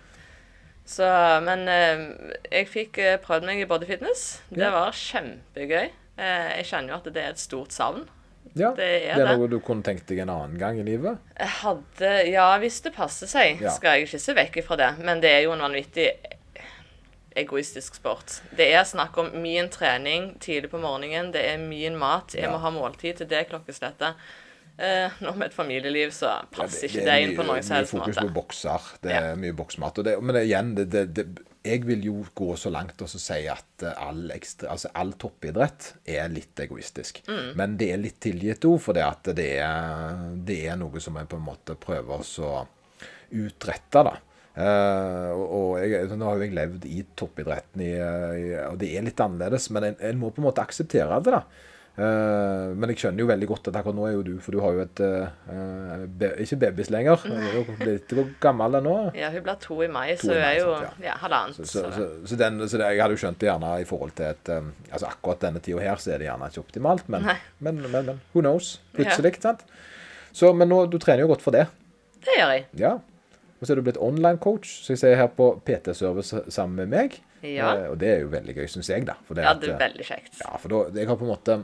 Så, 0.88 1.04
men 1.44 1.66
uh, 1.68 2.04
jeg 2.52 2.68
fikk 2.70 3.00
prøvd 3.26 3.44
meg 3.48 3.60
i 3.64 3.66
bodyfitness. 3.68 4.40
Det 4.50 4.62
Ja. 4.64 4.70
var 4.72 4.94
kjempegøy. 4.96 5.90
Uh, 6.18 6.48
jeg 6.58 6.64
kjenner 6.70 6.94
jo 6.94 7.00
at 7.02 7.10
det 7.12 7.24
er 7.24 7.34
et 7.34 7.42
stort 7.42 7.74
savn. 7.76 8.06
Ja, 8.56 8.70
Det 8.74 8.86
er 9.04 9.14
det 9.18 9.22
er 9.22 9.26
det. 9.28 9.36
noe 9.38 9.48
du 9.52 9.58
kunne 9.60 9.84
tenkt 9.84 10.06
deg 10.08 10.22
en 10.24 10.30
annen 10.32 10.56
gang 10.58 10.78
i 10.80 10.82
livet. 10.86 11.18
Hadde 11.60 12.12
Ja, 12.30 12.46
hvis 12.58 12.80
det 12.82 12.94
passer 12.96 13.28
seg, 13.28 13.60
Ja. 13.60 13.70
skal 13.74 13.98
jeg 13.98 14.06
ikke 14.08 14.20
se 14.24 14.34
vekk 14.34 14.56
ifra 14.62 14.76
det. 14.80 14.88
Men 15.04 15.20
det 15.20 15.30
er 15.30 15.42
jo 15.44 15.52
en 15.52 15.60
vanvittig 15.66 16.08
egoistisk 17.36 17.94
sport. 18.00 18.40
Det 18.56 18.72
er 18.74 18.84
snakk 18.84 19.16
om 19.18 19.30
min 19.42 19.68
trening 19.68 20.38
tidlig 20.40 20.70
på 20.70 20.78
morgenen. 20.82 21.32
Det 21.32 21.44
er 21.44 21.58
min 21.58 21.96
mat. 21.98 22.34
Jeg 22.34 22.44
Ja. 22.44 22.50
må 22.52 22.58
ha 22.58 22.70
måltid 22.70 23.16
til 23.18 23.26
det 23.28 23.48
klokkeslettet. 23.50 24.14
Eh, 24.78 25.10
nå 25.20 25.32
med 25.36 25.48
et 25.48 25.54
familieliv 25.54 26.10
så 26.14 26.26
Ja, 26.26 26.42
passer 26.52 26.86
ikke 26.86 27.00
er 27.02 27.04
det 27.04 27.22
inn 27.22 27.30
mye- 27.32 27.36
på 27.36 27.46
noen 27.46 27.62
som 27.64 27.76
mye 27.76 27.86
fokus 27.86 28.16
måte. 28.16 28.26
på 28.28 28.34
bokser. 28.34 28.80
Det 29.02 29.10
Ja. 29.10 29.20
er 29.32 29.36
mye 29.36 29.52
boksmat. 29.52 29.98
Og 29.98 30.04
det, 30.04 30.22
men 30.22 30.34
det, 30.34 30.44
igjen, 30.46 30.74
det, 30.76 30.90
det, 30.90 31.14
det, 31.14 31.26
jeg 31.64 31.84
vil 31.84 32.04
jo 32.04 32.26
gå 32.34 32.54
så 32.56 32.70
langt 32.70 33.02
og 33.02 33.08
så 33.08 33.18
si 33.18 33.46
at 33.48 33.82
eh, 33.82 33.92
all, 33.96 34.30
ekstra, 34.30 34.68
altså 34.70 34.88
all 34.94 35.12
toppidrett 35.12 35.94
er 36.06 36.28
litt 36.28 36.54
egoistisk. 36.56 37.22
Mm. 37.26 37.56
Men 37.56 37.76
det 37.76 37.92
er 37.92 37.96
litt 37.98 38.20
tilgitt 38.20 38.60
òg, 38.64 38.80
for 38.80 38.92
det, 38.94 39.02
at 39.02 39.34
det, 39.34 39.58
er, 39.58 40.14
det 40.44 40.66
er 40.68 40.76
noe 40.76 41.00
som 41.00 41.16
en 41.16 41.26
på 41.26 41.36
en 41.36 41.44
måte 41.44 41.74
prøver 41.74 42.22
å 42.22 42.66
utrette. 43.32 44.04
da. 44.04 44.16
Eh, 44.58 45.32
og 45.38 45.78
jeg, 45.78 46.10
nå 46.18 46.26
har 46.26 46.38
jo 46.38 46.46
jeg 46.48 46.56
levd 46.56 46.86
i 46.90 47.04
toppidretten, 47.18 47.84
i, 47.84 47.94
i, 47.94 48.52
og 48.66 48.78
det 48.80 48.90
er 48.90 49.06
litt 49.06 49.20
annerledes, 49.22 49.68
men 49.74 49.92
en, 49.92 49.98
en 50.10 50.20
må 50.20 50.32
på 50.34 50.42
en 50.42 50.48
måte 50.48 50.64
akseptere 50.64 51.20
det. 51.22 51.36
da. 51.38 51.66
Uh, 51.98 52.76
men 52.78 52.92
jeg 52.92 53.00
skjønner 53.00 53.24
jo 53.24 53.26
veldig 53.26 53.46
godt 53.50 53.68
at 53.72 53.76
akkurat 53.80 53.96
nå 53.98 54.04
er 54.06 54.12
jo 54.12 54.20
du 54.22 54.34
For 54.38 54.54
du 54.54 54.60
har 54.62 54.76
jo 54.76 54.82
et 54.84 55.00
uh, 55.02 56.04
be, 56.06 56.28
Ikke 56.44 56.58
babys 56.62 56.92
lenger. 56.94 57.24
Du 57.24 57.32
er 57.34 57.56
jo 57.56 57.64
blitt 57.80 58.14
gammel 58.38 58.78
ennå. 58.78 58.92
nå? 59.08 59.16
Ja, 59.18 59.32
hun 59.34 59.42
blir 59.42 59.58
to 59.58 59.80
i 59.82 59.88
mai, 59.90 60.12
To 60.12 60.28
så 60.28 60.36
hun 60.36 60.44
er 60.46 60.54
jo 60.60 60.76
sant, 60.76 61.00
ja, 61.02 61.16
halvannet. 61.18 61.58
Så, 61.58 61.66
så, 61.66 61.90
så 61.96 62.06
så, 62.22 62.38
den, 62.38 62.62
så 62.68 62.78
det, 62.78 62.92
jeg 62.94 63.02
hadde 63.02 63.18
jo 63.18 63.22
skjønt 63.24 63.42
det 63.42 63.50
gjerne 63.50 63.72
i 63.82 63.88
forhold 63.88 64.14
til 64.14 64.28
et 64.30 64.52
eh, 64.54 64.70
Altså 64.92 65.10
akkurat 65.10 65.42
denne 65.48 65.64
tida 65.64 65.82
her 65.82 65.98
så 65.98 66.14
er 66.14 66.22
det 66.22 66.28
gjerne 66.28 66.52
ikke 66.52 66.62
optimalt, 66.62 67.10
men, 67.10 67.26
men, 67.58 67.82
men, 67.82 68.06
men 68.06 68.22
who 68.30 68.46
knows? 68.46 68.76
Plutselig, 68.94 69.34
ja. 69.40 69.48
sant? 69.48 69.66
Så, 70.30 70.52
men 70.54 70.70
nå, 70.70 70.84
du 70.86 71.00
trener 71.02 71.26
jo 71.26 71.32
godt 71.32 71.42
for 71.42 71.56
det. 71.56 71.66
Det 72.22 72.38
gjør 72.38 72.54
jeg. 72.54 72.68
Ja. 72.78 72.94
Og 73.60 73.66
så 73.66 73.72
er 73.72 73.80
du 73.80 73.82
blitt 73.88 73.96
online-coach, 73.98 74.68
så 74.84 74.92
jeg 74.94 74.98
ser 75.02 75.16
her 75.18 75.28
på 75.34 75.48
PT-service 75.66 76.44
sammen 76.54 76.76
med 76.84 76.92
meg. 76.94 77.16
Ja. 77.42 77.72
Eh, 77.74 77.88
og 77.90 77.98
det 77.98 78.12
er 78.16 78.20
jo 78.22 78.28
veldig 78.30 78.54
gøy, 78.54 78.68
syns 78.70 78.88
jeg, 78.92 79.04
da. 79.08 79.16
Det 79.28 79.42
Ja, 79.42 79.54
det 79.54 79.68
er 79.72 79.74
at, 79.74 79.82
veldig 79.88 80.06
kjekt. 80.06 80.38
Ja, 80.44 80.56
for 80.62 80.68
da, 80.74 80.84
jeg 81.00 81.08
har 81.10 81.16
på 81.18 81.26
en 81.26 81.32
måte 81.34 81.58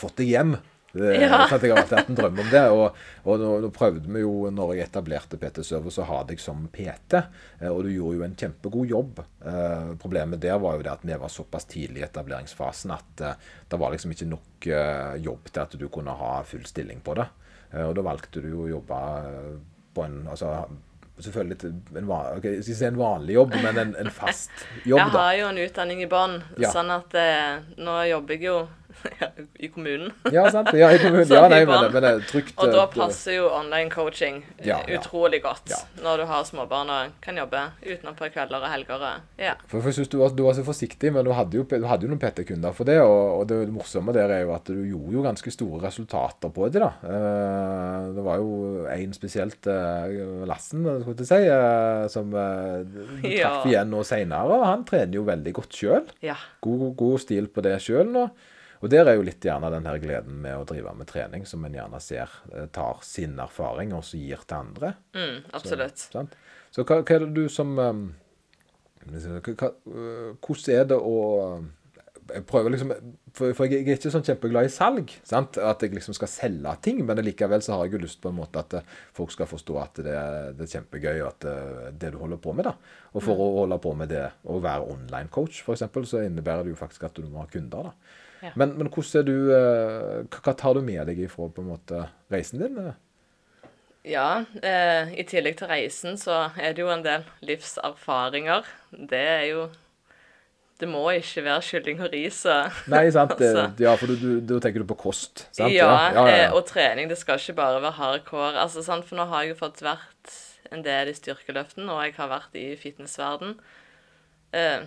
fått 0.00 0.16
deg 0.22 0.32
hjem. 0.32 0.56
Det, 0.96 1.10
Ja. 1.20 1.42
sant? 1.50 1.60
Jeg 1.62 1.74
har 1.74 1.82
alltid 1.82 1.98
hatt 1.98 2.08
en 2.08 2.16
drøm 2.16 2.38
om 2.40 2.48
det. 2.50 2.62
Og, 2.72 2.94
og 3.28 3.38
nå, 3.42 3.50
nå 3.60 3.68
prøvde 3.76 4.08
vi 4.08 4.22
jo, 4.22 4.48
når 4.50 4.72
jeg 4.78 4.86
etablerte 4.88 5.36
PT 5.36 5.60
Service, 5.68 5.98
å 6.00 6.06
ha 6.08 6.22
deg 6.24 6.40
som 6.40 6.62
PT. 6.72 7.18
eh, 7.60 7.68
Og 7.68 7.82
du 7.84 7.90
gjorde 7.92 8.16
jo 8.16 8.24
en 8.24 8.34
kjempegod 8.40 8.88
jobb. 8.88 9.20
Eh, 9.44 9.90
problemet 10.00 10.40
der 10.40 10.56
var 10.62 10.78
jo 10.78 10.82
det 10.86 10.92
at 10.94 11.04
vi 11.04 11.12
var 11.20 11.28
såpass 11.28 11.68
tidlig 11.68 12.00
i 12.00 12.06
etableringsfasen 12.08 12.94
at 12.96 13.20
eh, 13.20 13.34
det 13.68 13.78
var 13.78 13.92
liksom 13.92 14.10
ikke 14.16 14.30
nok 14.32 14.66
eh, 14.72 15.16
jobb 15.20 15.52
til 15.52 15.60
at 15.66 15.76
du 15.76 15.88
kunne 15.92 16.16
ha 16.16 16.38
full 16.48 16.64
stilling 16.64 17.04
på 17.04 17.14
det. 17.20 17.28
Eh, 17.74 17.84
og 17.84 17.94
da 17.98 18.06
valgte 18.06 18.40
du 18.40 18.48
jo 18.48 18.64
å 18.64 18.70
jobbe 18.78 19.02
eh, 19.28 19.56
på 19.96 20.04
en 20.06 20.20
altså, 20.30 20.52
Selvfølgelig 21.16 21.70
en, 21.96 22.06
van, 22.10 22.26
okay, 22.36 22.50
jeg 22.58 22.64
skal 22.66 22.72
ikke 22.74 22.78
si 22.82 22.84
en 22.90 22.98
vanlig 23.00 23.34
jobb, 23.38 23.54
men 23.64 23.78
en, 23.80 23.92
en 24.02 24.10
fast 24.12 24.50
jobb. 24.84 24.98
Jeg 25.00 25.14
har 25.14 25.30
jo 25.38 25.46
en 25.48 25.60
utdanning 25.62 26.02
i 26.04 26.08
bånn, 26.12 26.34
Ja. 26.60 26.68
sånn 26.74 26.90
at 26.92 27.16
eh, 27.16 27.62
nå 27.80 27.94
jobber 28.10 28.36
jeg 28.36 28.44
jo 28.50 28.56
i 29.64 29.68
kommunen. 29.68 30.12
Ja, 30.32 30.46
sant? 30.50 30.70
Ja, 30.76 30.88
i 30.94 30.98
kommunen. 30.98 31.26
Ja, 31.36 31.46
nei, 31.52 31.62
men, 31.68 31.86
men 31.92 32.02
det 32.02 32.10
er 32.10 32.22
trygt. 32.28 32.54
Og 32.58 32.70
da 32.72 32.82
eh, 32.84 32.90
passer 32.94 33.36
jo 33.38 33.48
online 33.52 33.90
coaching 33.92 34.42
eh, 34.58 34.66
Ja, 34.68 34.78
ja. 34.88 34.98
utrolig 35.00 35.42
godt. 35.44 35.70
Ja. 35.72 35.78
Når 36.04 36.22
du 36.22 36.24
har 36.30 36.44
småbarn 36.48 36.90
og 36.92 37.16
kan 37.24 37.36
jobbe 37.40 37.62
utenom 37.84 38.16
på 38.18 38.28
kvelder 38.34 38.64
og 38.64 38.72
helger. 38.72 39.04
Ja. 39.40 39.54
For 39.70 39.84
jeg 39.84 39.98
synes 39.98 40.10
du 40.12 40.18
var, 40.22 40.32
du 40.36 40.42
var 40.46 40.56
så 40.58 40.64
forsiktig, 40.66 41.12
men 41.14 41.26
du 41.28 41.32
hadde 41.36 41.58
jo, 41.60 41.66
du 41.68 41.86
hadde 41.88 42.06
jo 42.08 42.12
noen 42.12 42.22
PT-kunder 42.22 42.74
for 42.76 42.88
det. 42.88 42.98
Og, 43.04 43.40
og 43.40 43.46
det 43.50 43.60
morsomme 43.74 44.14
der 44.16 44.32
er 44.38 44.44
jo 44.46 44.54
at 44.56 44.66
du 44.70 44.78
gjorde 44.86 45.16
jo 45.18 45.24
ganske 45.26 45.52
store 45.54 45.82
resultater 45.86 46.52
på 46.56 46.68
det. 46.72 46.82
da. 46.84 46.92
Eh, 47.06 48.10
det 48.16 48.24
var 48.26 48.40
jo 48.42 48.86
en 48.92 49.14
spesielt, 49.16 49.66
Lassen, 50.46 50.84
skulle 51.02 51.24
jeg 51.24 51.28
si, 51.28 52.12
som 52.12 52.30
du 52.32 53.28
Ja. 53.30 53.48
traff 53.50 53.66
igjen 53.70 53.90
nå 53.92 54.02
seinere. 54.06 54.60
Han 54.66 54.84
trener 54.88 55.18
jo 55.18 55.24
veldig 55.26 55.52
godt 55.56 55.74
sjøl. 55.76 56.04
ja. 56.22 56.36
God, 56.62 56.94
god 56.98 57.20
stil 57.22 57.46
på 57.52 57.62
det 57.62 57.76
sjøl 57.84 58.08
nå. 58.10 58.26
Og 58.82 58.92
der 58.92 59.08
er 59.08 59.16
jo 59.16 59.24
litt 59.26 59.44
gjerne 59.44 59.70
den 59.72 59.88
her 59.88 60.00
gleden 60.02 60.40
med 60.44 60.58
å 60.58 60.66
drive 60.68 60.92
med 60.96 61.08
trening, 61.10 61.46
som 61.48 61.64
en 61.64 61.78
gjerne 61.78 62.00
ser 62.02 62.32
eh, 62.52 62.68
tar 62.74 63.00
sin 63.06 63.38
erfaring 63.42 63.94
og 63.96 64.04
så 64.06 64.20
gir 64.20 64.44
til 64.44 64.58
andre. 64.58 64.92
Mm, 65.16 65.40
absolutt. 65.56 66.06
Sant? 66.12 66.36
Så 66.74 66.84
hva, 66.84 67.00
hva 67.00 67.16
er 67.16 67.24
det 67.24 67.32
du 67.36 67.46
som 67.52 67.72
um, 67.78 68.06
hva, 69.06 69.72
Hvordan 70.42 70.74
er 70.74 70.88
det 70.90 70.98
å 71.00 71.16
jeg 72.26 72.42
prøver 72.48 72.74
liksom, 72.74 72.92
for, 73.36 73.52
for 73.54 73.70
jeg 73.70 73.84
er 73.84 73.98
ikke 73.98 74.10
sånn 74.10 74.24
kjempeglad 74.26 74.66
i 74.66 74.72
salg. 74.72 75.12
sant? 75.26 75.58
At 75.62 75.82
jeg 75.84 75.94
liksom 75.94 76.16
skal 76.16 76.30
selge 76.30 76.74
ting. 76.82 77.00
Men 77.06 77.22
likevel 77.24 77.62
så 77.64 77.76
har 77.76 77.86
jeg 77.86 77.96
jo 77.96 78.02
lyst 78.02 78.20
på 78.22 78.32
en 78.32 78.38
måte 78.40 78.62
at 78.62 78.78
eh, 78.78 78.94
folk 79.16 79.32
skal 79.34 79.50
forstå 79.50 79.78
at 79.82 80.00
det, 80.02 80.16
det 80.58 80.66
er 80.66 80.72
kjempegøy 80.74 81.22
at 81.26 81.46
det, 81.46 81.56
det 82.02 82.12
du 82.14 82.20
holder 82.22 82.40
på 82.42 82.54
med. 82.56 82.66
da. 82.68 82.74
Og 83.14 83.24
for 83.24 83.42
å 83.42 83.50
holde 83.60 83.78
på 83.82 83.94
med 83.98 84.10
det, 84.12 84.24
å 84.50 84.58
være 84.64 84.88
online-coach 84.96 85.62
f.eks., 85.62 85.86
så 86.10 86.24
innebærer 86.24 86.66
det 86.66 86.74
jo 86.74 86.80
faktisk 86.80 87.06
at 87.08 87.18
du 87.18 87.28
må 87.28 87.44
ha 87.44 87.50
kunder. 87.52 87.90
da. 87.92 88.24
Ja. 88.44 88.52
Men, 88.54 88.74
men 88.76 88.90
hvordan 88.92 89.22
er 89.22 89.26
du, 89.26 89.36
eh, 89.54 90.36
hva, 90.36 90.54
tar 90.54 90.76
du 90.76 90.84
med 90.84 91.08
deg 91.08 91.24
ifra 91.24 91.48
på 91.52 91.64
en 91.64 91.72
måte 91.72 92.04
reisen 92.32 92.60
din? 92.62 92.78
Ja, 94.06 94.44
eh, 94.62 95.14
i 95.18 95.24
tillegg 95.26 95.58
til 95.58 95.70
reisen 95.70 96.18
så 96.20 96.46
er 96.54 96.76
det 96.76 96.84
jo 96.84 96.92
en 96.92 97.02
del 97.06 97.26
livserfaringer. 97.46 98.68
Det 98.92 99.24
er 99.40 99.44
jo 99.54 99.66
Det 100.76 100.84
må 100.84 101.06
ikke 101.16 101.40
være 101.40 101.62
kylling 101.64 102.02
og 102.04 102.10
ris. 102.12 102.42
Nei, 102.92 103.06
sant? 103.08 103.30
Altså. 103.32 103.62
ja, 103.86 103.94
for 103.96 104.12
da 104.12 104.58
tenker 104.60 104.82
du 104.84 104.90
på 104.90 104.98
kost, 105.06 105.46
sant? 105.48 105.72
Ja, 105.72 105.86
ja, 105.88 106.10
ja, 106.12 106.24
eh, 106.28 106.40
ja. 106.42 106.50
og 106.52 106.66
trening. 106.68 107.08
Det 107.08 107.16
skal 107.16 107.40
ikke 107.40 107.56
bare 107.62 107.80
være 107.80 107.96
hardcore. 107.96 108.58
Altså, 108.60 108.84
sant? 108.84 109.08
For 109.08 109.16
nå 109.16 109.24
har 109.30 109.46
jeg 109.46 109.54
jo 109.54 109.62
fått 109.62 109.80
vært 109.80 110.34
en 110.68 110.84
del 110.84 111.08
i 111.08 111.16
styrkeløften, 111.16 111.88
og 111.88 112.02
jeg 112.04 112.12
har 112.18 112.28
vært 112.28 112.60
i 112.60 112.66
fitnessverden. 112.76 113.56
Eh, 114.52 114.84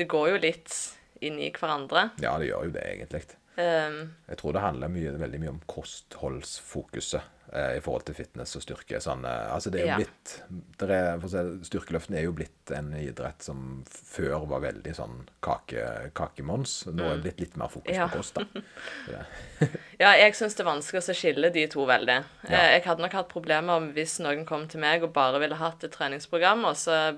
det 0.00 0.08
går 0.08 0.30
jo 0.32 0.40
litt 0.40 0.72
inn 1.20 1.38
i 1.40 1.50
hverandre. 1.52 2.10
ja, 2.20 2.36
det 2.38 2.48
gjør 2.50 2.64
jo 2.68 2.70
det, 2.76 2.84
egentlig. 2.94 3.24
Um, 3.56 4.14
Jeg 4.28 4.36
tror 4.36 4.52
det 4.52 4.60
handler 4.60 4.88
mye, 4.92 5.14
veldig 5.16 5.38
mye 5.40 5.48
om 5.54 5.60
kostholdsfokuset 5.66 7.22
eh, 7.54 7.76
i 7.78 7.80
forhold 7.80 8.04
til 8.04 8.14
fitness 8.18 8.52
og 8.58 8.62
styrke. 8.66 8.98
Sånn, 9.00 9.24
eh, 9.24 9.54
altså 9.54 9.70
det 9.72 9.80
er 9.80 9.86
jo 9.86 9.92
Ja. 9.94 9.96
blitt 9.96 10.34
det 10.78 10.90
er, 10.90 11.20
si, 11.30 11.44
Styrkeløften 11.64 12.16
er 12.18 12.24
jo 12.26 12.32
blitt 12.36 12.70
en 12.76 12.92
idrett 13.00 13.40
som 13.42 13.82
før 13.88 14.44
var 14.50 14.60
veldig 14.60 14.92
sånn 14.94 15.22
kake, 15.40 16.10
kakemons. 16.12 16.86
Nå 16.92 17.02
er 17.06 17.14
det 17.16 17.22
blitt 17.24 17.40
litt 17.40 17.56
mer 17.56 17.68
fokus 17.72 17.94
Mm. 17.94 17.96
Ja. 17.96 18.08
på 18.08 18.16
kost. 18.18 18.34
da. 18.34 18.44
ja, 20.04 20.12
jeg 20.20 20.34
syns 20.34 20.54
det 20.54 20.60
er 20.66 20.72
vanskelig 20.74 21.00
å 21.08 21.16
skille 21.16 21.52
de 21.52 21.66
to 21.72 21.86
veldig. 21.88 22.18
Ja. 22.50 22.50
Eh, 22.58 22.72
jeg 22.76 22.84
hadde 22.84 23.00
nok 23.06 23.12
hatt 23.12 23.28
problemer 23.32 23.88
hvis 23.94 24.18
noen 24.20 24.44
kom 24.44 24.68
til 24.68 24.80
meg 24.80 25.02
og 25.02 25.14
bare 25.16 25.40
ville 25.40 25.56
hatt 25.56 25.82
et 25.84 25.92
treningsprogram, 25.96 26.64
og 26.68 26.76
så 26.76 27.16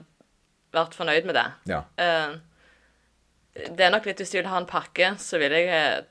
vært 0.73 0.95
fornøyd 0.95 1.25
med 1.25 1.35
det. 1.35 1.47
Ja. 1.67 1.83
Eh, 1.99 2.37
det 3.77 3.85
er 3.87 3.91
nok 3.95 4.07
litt 4.07 4.21
Hvis 4.23 4.31
du 4.35 4.39
vil 4.41 4.51
ha 4.51 4.61
en 4.61 4.67
pakke, 4.71 5.15
så 5.19 5.39
ville 5.43 5.59
jeg 5.65 5.73
eh, 5.75 6.05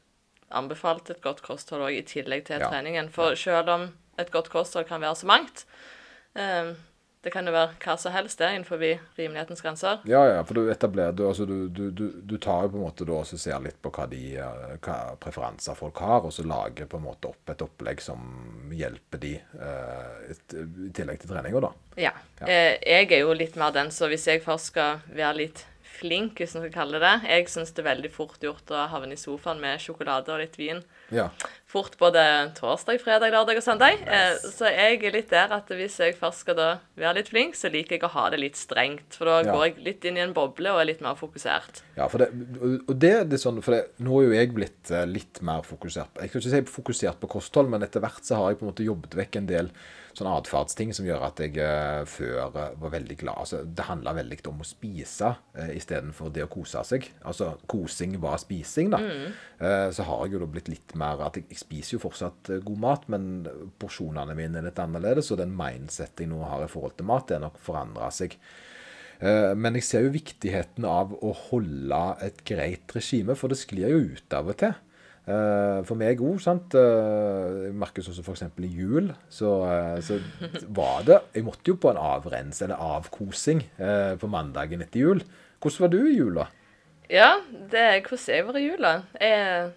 anbefalt 0.57 1.09
et 1.11 1.21
godt 1.23 1.41
kosthold 1.45 1.83
òg, 1.87 1.95
i 1.99 2.03
tillegg 2.07 2.45
til 2.47 2.59
Ja. 2.61 2.69
treningen. 2.71 3.09
For 3.11 3.35
selv 3.35 3.69
om 3.69 3.89
et 4.17 4.31
godt 4.31 4.49
kosthold 4.49 4.87
kan 4.89 5.01
være 5.01 5.15
så 5.15 5.27
mangt 5.29 5.65
um, 6.35 6.75
Det 7.23 7.31
kan 7.33 7.45
jo 7.45 7.51
være 7.51 7.73
hva 7.83 7.95
som 7.99 8.13
helst 8.13 8.39
det 8.39 8.47
innenfor 8.53 8.79
rimelighetens 9.17 9.61
grenser. 9.61 9.99
Ja, 10.07 10.21
ja, 10.29 10.43
for 10.47 10.53
du 10.53 10.69
etablerer 10.71 11.11
du, 11.11 11.25
altså 11.27 11.45
du, 11.49 11.67
du, 11.67 11.89
du, 11.91 12.05
du 12.23 12.37
tar 12.37 12.63
jo 12.63 12.69
på 12.69 12.77
en 12.77 12.85
måte 12.85 13.05
da 13.09 13.17
også 13.17 13.37
ser 13.41 13.59
litt 13.59 13.81
på 13.83 13.91
hva, 13.91 14.05
de, 14.07 14.21
eh, 14.37 14.75
hva 14.85 14.97
preferanser 15.19 15.75
folk 15.75 15.97
har, 15.99 16.23
og 16.23 16.31
så 16.31 16.45
lager 16.47 16.87
på 16.87 16.97
en 17.01 17.03
måte 17.03 17.27
opp 17.27 17.51
et 17.51 17.63
opplegg 17.65 17.99
som 18.05 18.71
hjelper 18.71 19.19
de 19.25 19.33
uh, 19.59 20.29
et, 20.29 20.55
i 20.87 20.91
tillegg 20.95 21.19
til 21.19 21.33
treninga, 21.33 21.59
da. 21.67 21.73
Ja. 21.99 22.13
Ja. 22.39 22.47
Jeg 22.47 23.11
er 23.11 23.25
jo 23.25 23.33
litt 23.35 23.57
mer 23.59 23.75
den, 23.75 23.91
så 23.91 24.07
hvis 24.07 24.27
jeg 24.29 24.45
først 24.45 24.71
skal 24.71 25.01
være 25.11 25.35
litt 25.41 25.65
flink, 25.97 26.37
hvis 26.39 26.53
man 26.55 26.65
skal 26.65 26.73
kalle 26.75 27.01
det 27.03 27.13
Jeg 27.27 27.49
syns 27.51 27.73
det 27.73 27.83
er 27.83 27.89
veldig 27.91 28.11
fort 28.13 28.43
gjort 28.43 28.73
å 28.73 28.87
havne 28.91 29.17
i 29.17 29.19
sofaen 29.19 29.61
med 29.61 29.81
sjokolade 29.81 30.33
og 30.33 30.41
litt 30.43 30.57
vin. 30.59 30.83
Ja. 31.13 31.29
Fort 31.67 31.97
både 31.99 32.21
torsdag, 32.55 33.01
fredag, 33.03 33.33
lørdag 33.33 33.59
og 33.59 33.63
søndag. 33.65 33.99
Eh, 34.07 34.37
så 34.53 34.69
jeg 34.71 35.01
er 35.03 35.15
litt 35.17 35.29
der 35.33 35.51
at 35.51 35.67
hvis 35.75 35.97
jeg 35.99 36.15
først 36.15 36.45
skal 36.45 36.55
da 36.55 36.67
være 36.95 37.19
litt 37.19 37.31
flink, 37.33 37.57
så 37.59 37.71
liker 37.73 37.97
jeg 37.97 38.05
å 38.07 38.11
ha 38.13 38.29
det 38.31 38.39
litt 38.39 38.55
strengt. 38.59 39.17
For 39.19 39.27
da 39.27 39.41
Ja. 39.43 39.51
går 39.53 39.65
jeg 39.67 39.83
litt 39.83 40.05
inn 40.07 40.17
i 40.17 40.23
en 40.23 40.33
boble 40.33 40.71
og 40.71 40.79
er 40.81 40.85
litt 40.93 41.01
mer 41.03 41.19
fokusert. 41.19 41.83
Ja, 41.97 42.07
for 42.07 42.23
det, 42.23 42.29
og 42.87 42.95
det, 42.97 43.13
er 43.33 43.37
sånn, 43.41 43.61
for 43.61 43.75
det, 43.75 43.83
nå 43.99 44.21
er 44.21 44.27
jo 44.29 44.37
jeg 44.39 44.53
blitt 44.55 44.91
eh, 44.91 45.05
litt 45.05 45.41
mer 45.41 45.61
fokusert 45.67 46.21
Jeg 46.21 46.29
skal 46.29 46.41
ikke 46.41 46.55
si 46.55 46.73
fokusert 46.79 47.19
på 47.19 47.27
kosthold, 47.35 47.69
men 47.69 47.83
etter 47.83 47.99
hvert 47.99 48.23
så 48.23 48.39
har 48.39 48.51
jeg 48.51 48.59
på 48.59 48.65
en 48.67 48.71
måte 48.71 48.87
jobbet 48.87 49.15
vekk 49.19 49.35
en 49.41 49.47
del 49.51 49.71
sånne 50.17 50.33
atferdsting 50.39 50.93
som 50.97 51.05
gjør 51.05 51.27
at 51.27 51.41
jeg 51.43 51.57
eh, 51.61 52.01
før 52.09 52.49
var 52.55 52.89
veldig 52.93 53.17
glad. 53.19 53.37
Altså, 53.43 53.59
det 53.65 53.85
handla 53.85 54.15
veldig 54.17 54.39
om 54.49 54.63
å 54.63 54.67
spise 54.67 55.35
eh, 55.53 55.75
istedenfor 55.77 56.31
det 56.33 56.45
å 56.47 56.49
kose 56.49 56.81
seg. 56.89 57.05
Altså 57.27 57.51
kosing 57.69 58.15
var 58.23 58.39
spising, 58.41 58.89
da. 58.95 59.01
Eh, 59.03 59.89
så 59.93 60.07
har 60.07 60.25
jeg 60.25 60.33
jo 60.37 60.41
da 60.41 60.49
blitt 60.55 60.71
litt 60.73 60.95
mer 60.97 61.21
at 61.27 61.37
jeg, 61.37 61.45
jeg 61.57 61.63
spiser 61.65 61.95
jo 61.97 62.03
fortsatt 62.05 62.51
eh, 62.53 62.61
god 62.63 62.79
mat, 62.85 63.05
men 63.09 63.23
porsjonene 63.81 64.35
mine 64.37 64.61
er 64.61 64.67
litt 64.69 64.79
annerledes, 64.83 65.31
og 65.33 65.39
den 65.41 65.55
mindset 65.57 66.21
jeg 66.21 66.29
nå 66.29 66.43
har 66.45 66.61
i 66.63 66.69
forhold 66.71 66.93
til 66.99 67.07
mat, 67.09 67.25
det 67.31 67.39
er 67.39 67.45
nok 67.47 67.57
forandra 67.65 68.11
seg. 68.13 68.37
Eh, 69.19 69.53
Men 69.57 69.73
jeg 69.79 69.83
ser 69.87 70.03
jo 70.05 70.13
viktigheten 70.13 70.85
av 70.85 71.15
å 71.25 71.31
holde 71.49 72.01
et 72.27 72.43
greit 72.45 72.93
regime, 72.93 73.33
for 73.35 73.49
det 73.49 73.57
sklir 73.57 73.89
jo 73.89 74.03
ut 74.13 74.35
av 74.37 74.51
og 74.53 74.59
til. 74.61 74.75
Eh, 75.27 75.79
For 75.89 75.97
meg 75.99 76.21
òg, 76.21 76.37
sant. 76.45 76.77
Jeg 76.77 77.73
merker 77.75 78.05
sånn 78.05 78.19
som 78.19 78.27
f.eks. 78.29 78.45
i 78.61 78.69
jul, 78.77 79.09
så, 79.33 79.55
så 80.05 80.19
var 80.69 81.01
det 81.09 81.17
Jeg 81.33 81.47
måtte 81.49 81.73
jo 81.73 81.79
på 81.81 81.89
en 81.91 81.99
avrens, 81.99 82.61
eller 82.61 82.77
avkosing, 82.77 83.65
på 84.21 84.29
mandagen 84.31 84.85
etter 84.85 85.01
jul. 85.03 85.25
Hvordan 85.57 85.83
var 85.87 85.91
du 85.97 85.99
i 86.05 86.15
jula? 86.19 86.45
Ja, 87.09 87.33
det 87.71 87.81
er 87.81 87.99
hvordan 88.05 88.35
jeg 88.35 88.45
var 88.45 88.57
i 88.61 88.65
jula. 88.67 88.93
Jeg, 89.19 89.73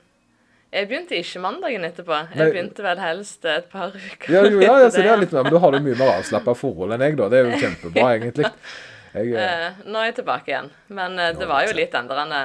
jeg 0.71 0.87
begynte 0.87 1.17
ikke 1.19 1.41
mandagen 1.43 1.85
etterpå. 1.89 2.17
Jeg 2.37 2.53
begynte 2.55 2.85
vel 2.85 3.01
helst 3.03 3.45
et 3.51 3.67
par 3.73 3.91
uker 4.07 4.31
Ja, 4.37 4.45
jo, 4.47 4.61
ja, 4.63 4.77
ja 4.85 4.91
så 4.91 5.03
det 5.03 5.11
er 5.11 5.19
litt 5.25 5.33
mer, 5.35 5.43
men 5.49 5.57
da 5.57 5.63
har 5.65 5.75
du 5.75 5.81
mye 5.83 5.99
mer 5.99 6.13
avslappa 6.21 6.55
forhold 6.55 6.95
enn 6.95 7.03
jeg, 7.09 7.17
da. 7.19 7.27
Det 7.33 7.41
er 7.41 7.49
jo 7.51 7.59
kjempebra, 7.65 8.09
egentlig. 8.17 8.47
Jeg, 8.47 8.57
Eh, 9.11 9.81
Nå 9.91 9.99
er 9.99 10.13
jeg 10.13 10.21
tilbake 10.21 10.53
igjen. 10.53 10.69
Men 10.95 11.19
eh, 11.19 11.33
det 11.35 11.49
var 11.51 11.65
jo 11.67 11.73
litt 11.75 11.95
endrende 11.99 12.43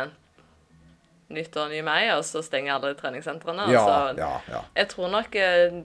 nyttår, 1.36 1.70
ny 1.70 1.84
meg, 1.86 2.08
og 2.16 2.24
så 2.26 2.42
stenger 2.46 2.76
alle 2.76 2.96
treningssentrene. 2.98 3.68
ja, 3.74 3.84
så 3.86 4.18
ja, 4.18 4.32
ja. 4.50 4.64
Jeg 4.78 4.90
tror 4.90 5.10
nok 5.14 5.38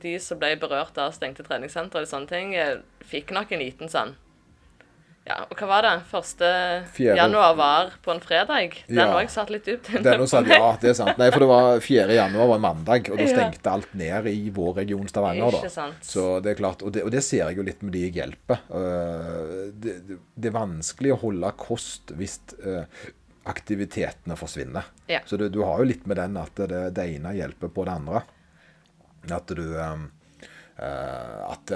de 0.02 0.14
som 0.20 0.40
ble 0.40 0.54
berørt 0.60 0.96
av 1.00 1.12
stengte 1.16 1.44
treningssentre 1.44 2.02
og 2.04 2.08
sånne 2.08 2.28
ting, 2.28 2.56
fikk 3.08 3.32
nok 3.36 3.52
en 3.52 3.62
liten 3.64 3.92
sånn 3.92 4.16
Ja, 5.28 5.44
og 5.50 5.52
hva 5.60 5.66
var 5.68 5.82
det? 5.84 5.90
Første 6.10 6.48
Fjerde- 6.96 7.18
januar 7.20 7.52
var 7.54 7.90
på 8.02 8.10
en 8.10 8.20
fredag. 8.24 8.72
Den 8.88 8.96
Ja. 8.98 9.12
òg 9.14 9.28
satt 9.30 9.50
litt 9.50 9.68
ut. 9.68 9.84
inne. 9.90 10.16
noe 10.18 10.26
sånn, 10.26 10.48
ja, 10.48 10.76
det 10.80 10.90
er 10.90 10.94
sant. 10.94 11.18
Nei, 11.18 11.28
for 11.30 11.40
det 11.44 11.48
var 11.48 11.78
4. 11.84 12.14
januar 12.16 12.48
var 12.48 12.54
en 12.56 12.60
mandag, 12.62 13.10
og 13.12 13.18
da 13.18 13.22
Ja. 13.24 13.36
stengte 13.36 13.70
alt 13.70 13.94
ned 13.94 14.26
i 14.26 14.50
vår 14.50 14.74
region 14.80 15.06
Stavanger. 15.06 15.50
da. 15.52 15.58
Ikke 15.58 15.70
sant. 15.70 16.00
Så 16.02 16.42
det 16.42 16.50
er 16.56 16.62
klart, 16.62 16.82
og 16.82 16.92
det, 16.92 17.04
og 17.04 17.10
det 17.12 17.22
ser 17.22 17.46
jeg 17.46 17.56
jo 17.56 17.62
litt 17.62 17.82
med 17.82 17.92
de 17.92 18.10
jeg 18.10 18.14
hjelper. 18.14 18.58
Eh, 18.72 19.70
Det, 19.80 19.94
det, 20.40 20.48
er 20.48 20.58
vanskelig 20.58 21.12
å 21.12 21.20
holde 21.20 21.52
kost 21.56 22.06
hvis 22.16 22.40
eh, 22.66 22.84
aktivitetene 23.46 24.36
forsvinner. 24.36 24.84
Ja. 25.08 25.20
Så 25.26 25.36
du, 25.38 25.48
du 25.48 25.62
har 25.62 25.78
jo 25.78 25.84
litt 25.84 26.06
med 26.06 26.16
den 26.16 26.36
at 26.38 26.54
det, 26.56 26.94
det 26.94 27.06
ene 27.16 27.34
hjelper 27.36 27.68
på 27.68 27.84
det 27.84 27.92
andre. 27.94 28.22
At 29.30 29.46
du 29.46 29.76
eh, 29.78 29.96
At 31.52 31.70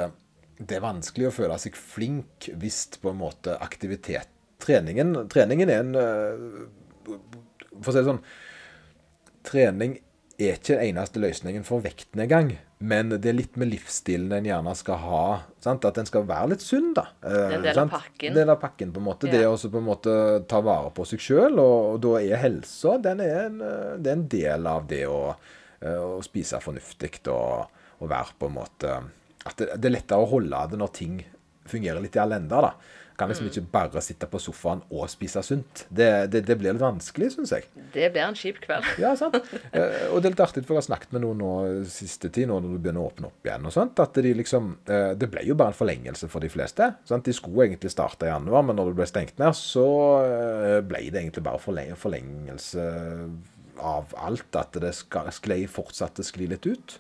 det 0.58 0.78
er 0.78 0.84
vanskelig 0.84 1.28
å 1.28 1.34
føle 1.34 1.58
seg 1.60 1.76
flink 1.78 2.48
hvis 2.60 2.86
på 3.00 3.12
en 3.12 3.20
måte 3.22 3.58
aktivitet 3.62 4.30
Treningen, 4.64 5.26
treningen 5.28 5.68
er 5.68 5.80
en 5.82 5.96
eh, 5.98 7.16
For 7.80 7.90
å 7.90 7.94
si 7.94 7.98
det 7.98 8.06
sånn 8.06 8.20
Trening 9.44 9.98
er 10.40 10.56
ikke 10.56 10.74
den 10.74 10.88
eneste 10.88 11.20
løsningen 11.22 11.66
for 11.66 11.82
vektnedgang, 11.84 12.56
men 12.82 13.12
det 13.12 13.28
er 13.30 13.36
litt 13.36 13.58
med 13.60 13.70
livsstilen 13.70 14.32
en 14.34 14.48
gjerne 14.48 14.72
skal 14.74 14.98
ha. 15.04 15.26
Sant? 15.62 15.84
At 15.86 16.00
en 16.00 16.08
skal 16.08 16.24
være 16.26 16.54
litt 16.54 16.64
sunn, 16.64 16.88
da. 16.96 17.04
Eh, 17.22 17.54
en 17.54 17.62
del 17.62 17.78
av 17.84 17.92
pakken. 17.92 18.30
En 18.32 18.38
del 18.40 18.50
av 18.50 18.58
pakken, 18.62 18.90
på 18.90 19.02
en 19.02 19.06
måte. 19.06 19.28
Ja. 19.30 19.36
Det 19.36 19.50
å 19.52 19.70
på 19.76 19.78
en 19.78 19.86
måte 19.86 20.16
ta 20.50 20.58
vare 20.64 20.90
på 20.96 21.06
seg 21.06 21.22
sjøl, 21.22 21.60
og, 21.62 21.76
og 21.92 22.00
da 22.02 22.16
er 22.24 22.42
helsa 22.42 22.96
den 23.04 23.22
er 23.22 23.36
en, 23.44 23.60
eh, 23.62 23.92
det 24.00 24.10
er 24.10 24.18
en 24.18 24.26
del 24.34 24.70
av 24.72 24.88
det 24.90 25.04
å, 25.06 25.20
eh, 25.80 26.00
å 26.02 26.18
spise 26.26 26.58
fornuftig 26.64 27.12
og, 27.28 27.84
og 28.00 28.10
være 28.10 28.40
på 28.40 28.50
en 28.50 28.58
måte 28.58 28.96
At 29.46 29.56
det, 29.60 29.70
det 29.80 29.90
er 29.90 29.96
lettere 29.98 30.24
å 30.24 30.28
holde 30.30 30.66
det 30.70 30.78
når 30.80 30.92
ting 30.96 31.18
fungerer 31.68 32.00
litt 32.04 32.16
i 32.16 32.22
alenda. 32.22 32.60
da. 32.70 32.74
Kan 33.14 33.28
Mm. 33.28 33.30
liksom 33.30 33.46
ikke 33.46 33.70
bare 33.70 34.00
sitte 34.02 34.26
på 34.26 34.40
sofaen 34.42 34.80
og 34.90 35.04
spise 35.08 35.38
sunt. 35.46 35.84
Det, 35.88 36.26
det, 36.32 36.40
det 36.48 36.56
blir 36.58 36.72
litt 36.74 36.82
vanskelig, 36.82 37.28
syns 37.30 37.52
jeg. 37.54 37.68
Det 37.94 38.08
blir 38.10 38.24
en 38.24 38.34
kjip 38.34 38.58
kveld. 38.64 38.88
Ja, 38.98 39.12
sant. 39.14 39.36
Eh, 39.70 40.08
og 40.10 40.18
det 40.18 40.26
er 40.26 40.34
litt 40.34 40.40
artig, 40.42 40.64
for 40.66 40.74
jeg 40.74 40.80
har 40.82 40.88
snakket 40.88 41.12
med 41.14 41.22
noen 41.22 41.38
nå 41.38 41.52
siste 41.86 42.26
tid, 42.34 42.48
nå 42.50 42.56
når 42.58 42.74
du 42.74 42.80
begynner 42.82 43.04
å 43.04 43.12
åpne 43.12 43.28
opp 43.30 43.46
igjen, 43.46 43.68
og 43.70 43.76
sånt, 43.76 44.02
at 44.02 44.18
de 44.18 44.34
liksom 44.34 44.72
eh, 44.90 45.12
Det 45.14 45.30
ble 45.30 45.44
jo 45.46 45.54
bare 45.54 45.70
en 45.70 45.78
forlengelse 45.78 46.26
for 46.28 46.42
de 46.42 46.50
fleste. 46.50 46.90
Sant? 47.06 47.24
De 47.24 47.32
skulle 47.38 47.68
egentlig 47.68 47.92
starte 47.94 48.26
i 48.26 48.32
januar, 48.32 48.66
men 48.66 48.74
når 48.80 48.90
det 48.90 48.98
ble 48.98 49.06
stengt 49.06 49.38
ned, 49.38 49.54
så 49.54 49.86
eh, 50.26 50.80
ble 50.82 51.04
det 51.06 51.22
egentlig 51.22 51.46
bare 51.46 51.62
forleng 51.62 51.94
forlengelse 51.94 52.88
av 53.80 54.12
alt. 54.16 54.50
At 54.56 54.76
det 54.82 54.92
skal, 54.94 55.30
sklei, 55.34 55.64
fortsatte 55.70 56.24
skli 56.26 56.46
litt 56.50 56.66
ut. 56.66 56.98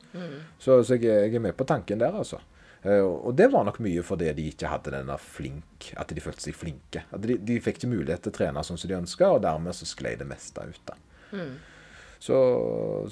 Så, 0.58 0.80
så 0.84 0.96
jeg, 0.96 1.04
jeg 1.08 1.34
er 1.34 1.44
med 1.44 1.56
på 1.58 1.66
tanken 1.68 1.98
der, 2.02 2.14
altså. 2.14 2.40
Eh, 2.84 3.00
Og 3.00 3.34
det 3.36 3.46
var 3.52 3.64
nok 3.64 3.78
mye 3.80 4.02
fordi 4.04 4.32
de 4.36 4.48
ikke 4.52 4.68
hadde 4.68 4.90
denne 4.92 5.14
flink 5.16 5.86
At 5.96 6.10
de 6.12 6.20
følte 6.20 6.44
seg 6.44 6.54
flinke. 6.58 7.04
At 7.14 7.22
de, 7.24 7.38
de 7.40 7.60
fikk 7.64 7.78
ikke 7.80 7.92
mulighet 7.94 8.22
til 8.26 8.34
å 8.34 8.36
trene 8.40 8.64
sånn 8.66 8.76
som 8.80 8.90
de 8.90 8.98
ønska, 8.98 9.30
og 9.36 9.40
dermed 9.46 9.72
så 9.76 9.86
sklei 9.88 10.16
det 10.20 10.26
meste 10.28 10.66
ut. 10.68 10.82
da. 10.90 10.98
Så, 12.24 12.36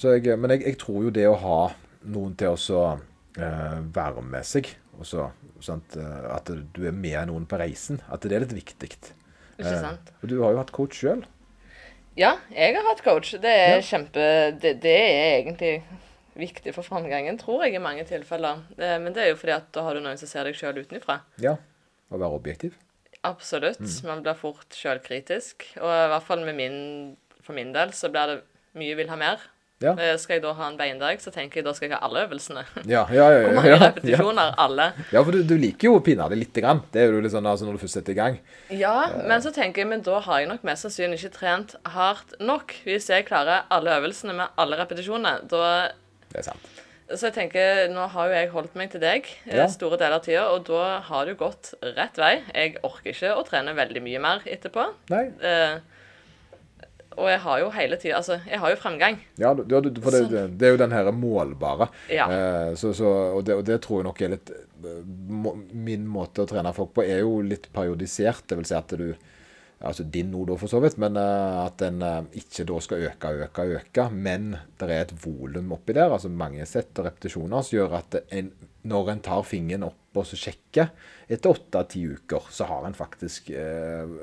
så 0.01 0.15
jeg, 0.17 0.37
men 0.41 0.55
jeg, 0.57 0.63
jeg 0.71 0.79
tror 0.81 1.03
jo 1.07 1.11
det 1.15 1.27
å 1.29 1.35
ha 1.41 1.59
noen 2.13 2.33
til 2.39 2.55
å 2.55 2.59
så, 2.61 2.83
eh, 3.37 3.81
være 3.95 4.23
med 4.25 4.47
seg, 4.49 4.71
og 4.99 5.05
så, 5.09 5.27
sant, 5.63 5.97
eh, 6.01 6.23
at 6.33 6.49
du 6.75 6.81
er 6.89 6.95
med 6.97 7.29
noen 7.29 7.45
på 7.49 7.59
reisen, 7.61 8.01
at 8.13 8.25
det 8.25 8.37
er 8.39 8.45
litt 8.47 8.55
viktig. 8.57 8.89
Ikke 9.59 9.77
sant? 9.85 10.13
Og 10.23 10.29
du 10.33 10.39
har 10.43 10.55
jo 10.55 10.61
hatt 10.63 10.73
coach 10.75 11.03
sjøl. 11.03 11.25
Ja, 12.19 12.35
jeg 12.53 12.75
har 12.77 12.85
hatt 12.91 13.03
coach. 13.05 13.31
Det 13.41 13.49
er 13.51 13.77
Ja. 13.79 13.81
kjempe 13.81 14.25
det, 14.61 14.81
det 14.83 14.93
er 14.93 15.43
egentlig 15.43 15.83
viktig 16.37 16.75
for 16.75 16.83
framgangen, 16.85 17.39
tror 17.41 17.65
jeg, 17.65 17.75
i 17.75 17.79
mange 17.79 18.05
tilfeller. 18.05 18.63
Det, 18.77 19.01
Men 19.01 19.13
det 19.13 19.23
er 19.23 19.29
jo 19.33 19.37
fordi 19.37 19.53
at 19.57 19.71
da 19.73 19.83
har 19.83 19.95
du 19.95 20.01
noen 20.01 20.19
som 20.19 20.29
ser 20.29 20.45
deg 20.45 20.55
sjøl 20.55 20.81
utenfra. 20.85 21.21
Ja. 21.41 21.57
Å 22.13 22.19
være 22.19 22.37
objektiv. 22.37 22.75
Absolutt. 23.25 23.81
Mm. 23.81 24.07
Man 24.09 24.23
blir 24.23 24.35
fort 24.37 24.69
sjølkritisk. 24.77 25.65
Og 25.81 25.89
i 25.89 26.09
hvert 26.13 26.23
fall 26.27 26.45
med 26.45 26.55
min, 26.59 27.17
for 27.43 27.55
min 27.55 27.73
del 27.73 27.93
så 27.97 28.11
blir 28.13 28.27
det 28.27 28.43
mye 28.75 28.97
vil 28.97 29.09
ha 29.09 29.17
mer. 29.17 29.39
Ja, 29.83 29.93
Eh, 29.99 30.17
Skal 30.19 30.37
jeg 30.39 30.43
da 30.45 30.53
ha 30.55 30.69
en 30.71 30.77
beindag, 30.79 31.21
så 31.21 31.33
tenker 31.35 31.61
jeg 31.61 31.65
da 31.67 31.73
skal 31.75 31.89
jeg 31.91 31.97
ha 31.99 32.07
alle 32.07 32.25
øvelsene. 32.27 32.65
ja, 32.87 33.03
ja. 33.11 33.29
ja, 33.31 33.41
Hvor 33.43 33.49
ja, 33.49 33.55
mange 33.57 33.69
ja, 33.71 33.77
ja. 33.77 33.87
repetisjoner? 33.91 34.55
Alle. 34.59 34.87
ja 35.13 35.23
for 35.25 35.33
du, 35.33 35.43
du 35.43 35.57
liker 35.59 35.89
jo 35.91 35.97
å 35.99 36.03
pinadø 36.05 36.39
lite 36.39 36.63
grann. 36.65 36.83
Det 36.93 37.03
er 37.03 37.13
jo 37.13 37.21
litt 37.25 37.33
sånn 37.35 37.47
altså, 37.51 37.67
når 37.69 37.79
du 37.79 37.83
først 37.85 37.99
setter 38.01 38.13
i 38.15 38.21
gang. 38.21 38.39
Ja, 38.71 38.97
men 39.29 39.43
så 39.45 39.53
tenker 39.55 39.83
jeg, 39.85 39.91
men 39.93 40.03
da 40.07 40.21
har 40.25 40.41
jeg 40.45 40.49
nok 40.53 40.63
mest 40.69 40.87
sannsynlig 40.87 41.19
ikke 41.23 41.35
trent 41.41 41.75
hardt 41.97 42.37
nok. 42.41 42.75
Hvis 42.87 43.11
jeg 43.13 43.27
klarer 43.29 43.65
alle 43.73 43.99
øvelsene 43.99 44.35
med 44.39 44.49
alle 44.57 44.79
repetisjonene, 44.81 45.43
da 45.51 45.91
Det 46.33 46.39
er 46.45 46.49
sant. 46.53 46.69
Så 47.13 47.27
jeg 47.29 47.35
tenker, 47.37 47.91
nå 47.93 48.07
har 48.09 48.31
jo 48.31 48.33
jeg 48.39 48.49
holdt 48.55 48.77
meg 48.79 48.89
til 48.95 49.01
deg 49.03 49.27
eh, 49.45 49.57
Ja. 49.59 49.67
store 49.69 49.99
deler 50.01 50.15
av 50.17 50.23
tida, 50.25 50.47
og 50.55 50.63
da 50.65 51.01
har 51.05 51.27
du 51.29 51.35
gått 51.37 51.75
rett 51.83 52.17
vei. 52.17 52.39
Jeg 52.55 52.79
orker 52.87 53.11
ikke 53.13 53.35
å 53.37 53.43
trene 53.45 53.75
veldig 53.77 54.01
mye 54.01 54.21
mer 54.23 54.41
etterpå. 54.49 54.87
Nei. 55.13 55.27
Eh, 55.45 55.75
og 57.17 57.29
jeg 57.31 57.41
har 57.45 57.63
jo 57.63 57.71
hele 57.75 57.99
tida 58.01 58.19
Altså, 58.19 58.39
jeg 58.49 58.61
har 58.63 58.73
jo 58.73 58.79
fremgang. 58.81 59.19
Ja, 59.41 59.53
du, 59.55 59.65
du, 59.65 60.01
for 60.03 60.15
det, 60.15 60.25
det, 60.33 60.45
det 60.61 60.69
er 60.69 60.77
jo 60.77 60.83
den 60.83 60.95
her 60.97 61.11
målbare. 61.17 61.89
Ja. 62.13 62.29
Eh, 62.31 62.75
så, 62.79 62.93
så, 62.97 63.11
og, 63.39 63.45
det, 63.47 63.59
og 63.61 63.67
det 63.69 63.81
tror 63.85 64.01
jeg 64.01 64.09
nok 64.11 64.23
er 64.23 64.35
litt 64.37 64.55
må, 64.83 65.53
Min 65.73 66.09
måte 66.11 66.43
å 66.43 66.49
trene 66.51 66.73
folk 66.75 66.95
på 66.97 67.05
er 67.07 67.23
jo 67.23 67.39
litt 67.47 67.69
periodisert. 67.75 68.47
Det 68.49 68.59
vil 68.59 68.69
si 68.69 68.79
at 68.79 68.97
du 68.99 69.13
Altså 69.83 70.05
din 70.07 70.29
nå, 70.31 70.45
da, 70.47 70.55
for 70.55 70.71
så 70.71 70.79
vidt, 70.79 70.95
men 71.03 71.17
eh, 71.19 71.57
at 71.65 71.81
den 71.83 72.03
eh, 72.07 72.21
ikke 72.39 72.67
da 72.69 72.77
skal 72.85 73.09
øke, 73.09 73.33
øke, 73.49 73.65
øke. 73.81 74.05
Men 74.15 74.53
det 74.79 74.87
er 74.87 75.09
et 75.09 75.15
volum 75.25 75.73
oppi 75.75 75.97
der, 75.97 76.13
altså 76.15 76.31
mange 76.31 76.63
sett 76.71 76.95
og 77.03 77.09
repetisjoner, 77.09 77.67
som 77.67 77.81
gjør 77.81 77.97
at 77.99 78.21
en, 78.31 78.53
når 78.87 79.11
en 79.11 79.25
tar 79.27 79.43
fingeren 79.49 79.89
opp 79.89 79.99
og 80.21 80.27
så 80.29 80.37
sjekke. 80.39 80.89
etter 81.33 81.55
åtte-ti 81.55 82.03
uker, 82.13 82.49
så 82.53 82.67
har 82.69 82.85
en 82.85 82.97
faktisk 82.97 83.51
eh, 83.57 84.15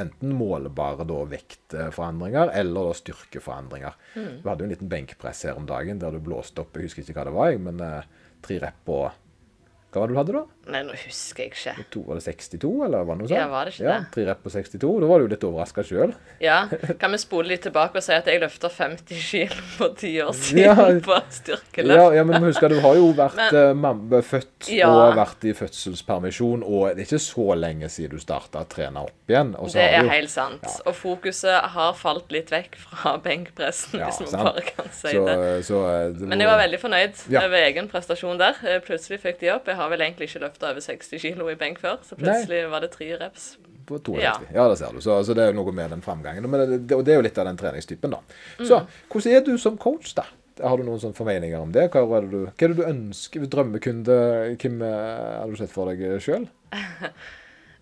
enten 0.00 0.32
målbare 0.32 1.04
da 1.04 1.20
vektforandringer 1.28 2.54
eller 2.56 2.88
da 2.88 2.94
styrkeforandringer. 2.96 3.98
Du 4.14 4.48
hadde 4.48 4.64
jo 4.64 4.70
en 4.70 4.74
liten 4.74 4.92
benkpress 4.92 5.44
her 5.44 5.60
om 5.60 5.66
dagen 5.68 6.00
der 6.00 6.14
du 6.14 6.22
blåste 6.24 6.64
opp, 6.64 6.76
jeg 6.76 6.88
husker 6.88 7.04
ikke 7.04 7.18
hva 7.18 7.28
det 7.28 7.36
var, 7.36 7.58
men 7.66 7.84
eh, 7.84 8.10
tre 8.44 8.60
rep 8.62 8.80
på 8.88 9.00
Hva 9.04 10.00
var 10.00 10.08
det 10.08 10.14
du 10.14 10.20
hadde 10.22 10.38
da? 10.38 10.44
Nei, 10.66 10.82
nå 10.82 10.94
husker 10.96 11.44
jeg 11.44 11.50
ikke. 11.52 11.84
To, 11.92 12.00
var 12.08 12.14
det 12.20 12.24
62, 12.24 12.70
eller 12.86 13.04
var 13.04 13.14
det 13.14 13.20
noe 13.22 13.28
sånt? 13.28 13.38
Ja, 13.38 13.48
var 13.52 13.64
det 13.68 13.74
ikke 13.74 13.84
ja, 13.84 13.96
det? 14.00 14.10
Tre 14.14 14.24
rett 14.30 14.42
på 14.44 14.50
62. 14.54 15.00
Da 15.00 15.06
var 15.10 15.18
du 15.20 15.28
litt 15.28 15.44
overraska 15.44 15.84
sjøl. 15.84 16.14
Ja, 16.40 16.68
Kan 16.98 17.12
vi 17.12 17.18
spole 17.18 17.48
litt 17.52 17.62
tilbake 17.66 17.96
og 18.00 18.02
si 18.06 18.12
at 18.16 18.26
jeg 18.26 18.40
løfta 18.40 18.70
50 18.72 19.20
kilo 19.20 19.60
på 19.78 19.88
ti 20.00 20.14
år 20.24 20.32
siden 20.40 20.62
Ja. 20.64 20.74
på 21.08 21.12
Ja, 21.14 21.20
styrkeløft? 21.30 22.14
ja, 22.16 22.24
men 22.24 22.42
husk 22.48 22.62
at 22.62 22.70
du 22.70 22.80
har 22.80 22.94
jo 22.96 23.10
vært 23.12 23.36
Men- 23.36 23.84
eh, 24.14 24.22
født 24.22 24.68
Ja. 24.72 24.88
og 24.88 25.16
vært 25.18 25.44
i 25.44 25.52
fødselspermisjon, 25.52 26.62
og 26.64 26.94
det 26.96 27.04
er 27.04 27.08
ikke 27.08 27.20
så 27.22 27.54
lenge 27.58 27.88
siden 27.92 28.16
du 28.16 28.22
starta 28.22 28.62
å 28.64 28.68
trene 28.68 29.02
opp 29.04 29.28
igjen. 29.28 29.52
Det 29.72 29.76
er 29.82 30.02
jo- 30.02 30.08
helt 30.10 30.30
sant. 30.30 30.64
Og 30.86 30.94
fokuset 30.94 31.60
har 31.74 31.92
falt 31.94 32.30
litt 32.32 32.50
vekk 32.50 32.76
fra 32.76 33.16
benkpressen, 33.18 33.98
Ja, 34.00 34.06
hvis 34.08 34.20
man 34.20 34.28
sant. 34.28 34.44
bare 34.44 34.62
kan 34.62 34.88
si 34.92 35.08
så, 35.12 35.24
det. 35.26 35.64
så, 35.66 35.78
eh, 35.90 36.08
det 36.12 36.28
Men 36.28 36.40
jeg 36.40 36.48
var 36.48 36.58
veldig 36.58 36.80
fornøyd 36.80 37.30
Ja. 37.30 37.44
over 37.44 37.56
egen 37.56 37.88
prestasjon 37.88 38.38
der. 38.38 38.54
Eh, 38.64 38.80
Plutselig 38.84 39.20
fikk 39.20 39.38
de 39.40 39.50
opp. 39.50 39.66
Jeg 39.66 39.76
har 39.76 39.88
vel 39.90 40.00
egentlig 40.00 40.28
ikke 40.28 40.40
løfta 40.40 40.53
over 40.62 40.80
60 40.80 41.18
kilo 41.18 41.48
i 41.50 41.56
benk 41.58 41.80
før, 41.82 41.98
så 42.06 42.16
plutselig 42.20 42.62
var 42.70 42.80
det 42.84 42.92
tre 42.94 43.10
reps. 43.18 43.56
på 43.86 43.98
to 44.02 44.14
Ja. 44.16 44.38
Ja. 44.54 44.68
det 44.68 44.78
ser 44.78 44.92
du. 44.94 45.00
Så, 45.00 45.18
så 45.24 45.34
det 45.34 45.42
er 45.42 45.52
jo 45.52 45.58
noe 45.62 45.72
med 45.72 45.90
den 45.90 46.00
framgangen. 46.02 46.46
Men 46.48 46.68
det, 46.70 46.78
det, 46.88 46.96
og 46.96 47.04
det 47.04 47.12
er 47.12 47.18
jo 47.20 47.26
litt 47.26 47.38
av 47.38 47.46
den 47.50 47.56
treningstypen, 47.60 48.10
da. 48.14 48.20
Mm. 48.58 48.66
Så 48.66 48.78
hvordan 49.12 49.32
er 49.36 49.44
du 49.44 49.58
som 49.58 49.76
coach, 49.76 50.14
da? 50.14 50.24
Har 50.62 50.78
du 50.78 50.84
noen 50.86 51.00
sånne 51.02 51.18
formeninger 51.18 51.58
om 51.58 51.72
det? 51.74 51.88
Hva 51.90 52.04
er 52.16 52.28
det 52.28 52.30
du, 52.30 52.44
hva 52.46 52.52
er 52.54 52.72
det 52.72 52.78
du 52.78 52.84
ønsker? 52.86 53.44
Drømmekunde? 53.50 54.18
Hvem 54.62 54.82
eh, 54.86 55.40
har 55.40 55.50
du 55.50 55.56
sett 55.58 55.72
for 55.74 55.90
deg 55.90 56.22
sjøl? 56.22 56.46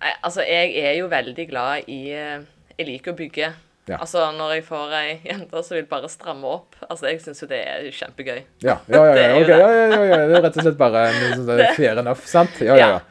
Nei, 0.02 0.12
altså, 0.24 0.42
jeg 0.42 0.72
er 0.80 0.96
jo 0.98 1.10
veldig 1.12 1.44
glad 1.50 1.90
i 1.92 2.00
eh, 2.16 2.40
Jeg 2.78 2.88
liker 2.88 3.12
å 3.12 3.18
bygge. 3.18 3.52
Ja. 3.90 3.96
Altså, 3.98 4.28
når 4.36 4.52
jeg 4.54 4.64
får 4.68 4.92
ei 4.94 5.08
jente 5.26 5.62
som 5.66 5.74
vil 5.74 5.88
bare 5.90 6.06
stramme 6.06 6.46
opp 6.46 6.76
Altså, 6.86 7.08
jeg 7.10 7.18
syns 7.24 7.42
jo 7.42 7.48
det 7.50 7.58
er 7.66 7.88
kjempegøy. 7.90 8.44
Ja, 8.62 8.76
ja, 8.86 9.00
ja, 9.08 9.14
Det 9.16 9.24
ja, 9.24 9.32
jo 9.34 9.48
ja, 9.48 9.56
ja, 9.58 10.04
ja. 10.06 10.20
Det 10.30 10.36
er 10.38 10.44
rett 10.46 10.58
og 10.60 10.68
slett 10.68 10.78
bare 10.78 11.02
sånn 11.18 11.64
fair 11.80 11.98
enough, 12.04 12.22
sant? 12.30 12.62
Ja, 12.62 12.78
ja, 12.78 12.90
ja. 12.94 13.02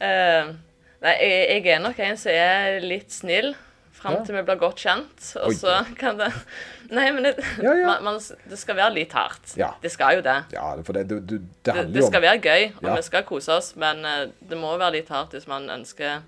Uh, 0.00 0.54
nei, 1.04 1.14
jeg, 1.20 1.42
jeg 1.60 1.74
er 1.76 1.82
nok 1.84 2.00
en 2.02 2.18
som 2.18 2.34
er 2.34 2.80
litt 2.82 3.14
snill 3.14 3.52
fram 4.00 4.22
til 4.24 4.34
vi 4.34 4.42
blir 4.48 4.58
godt 4.60 4.82
kjent. 4.82 5.30
Og 5.42 5.52
Oi. 5.52 5.56
så 5.60 5.78
kan 6.00 6.18
det 6.18 6.30
Nei, 6.96 7.06
men 7.14 7.28
det. 7.28 7.36
Man, 7.62 8.02
man, 8.02 8.16
det 8.50 8.58
skal 8.58 8.74
være 8.80 8.96
litt 8.96 9.12
hardt. 9.14 9.52
Ja. 9.54 9.68
Det 9.78 9.92
skal 9.94 10.18
jo 10.18 10.24
det. 10.26 10.40
Ja, 10.56 10.72
for 10.82 10.96
det, 10.96 11.04
du, 11.06 11.20
du, 11.20 11.36
det 11.38 11.68
Det, 11.68 11.74
handler 11.76 11.94
det 11.94 12.02
jo 12.02 12.08
skal 12.08 12.24
være 12.24 12.40
gøy, 12.42 12.64
og 12.80 12.88
vi 12.96 13.04
skal 13.06 13.26
kose 13.28 13.52
oss, 13.60 13.68
men 13.78 14.02
uh, 14.02 14.24
det 14.50 14.58
må 14.58 14.72
være 14.74 14.96
litt 14.98 15.12
hardt 15.14 15.36
hvis 15.36 15.46
man 15.46 15.70
ønsker 15.70 16.24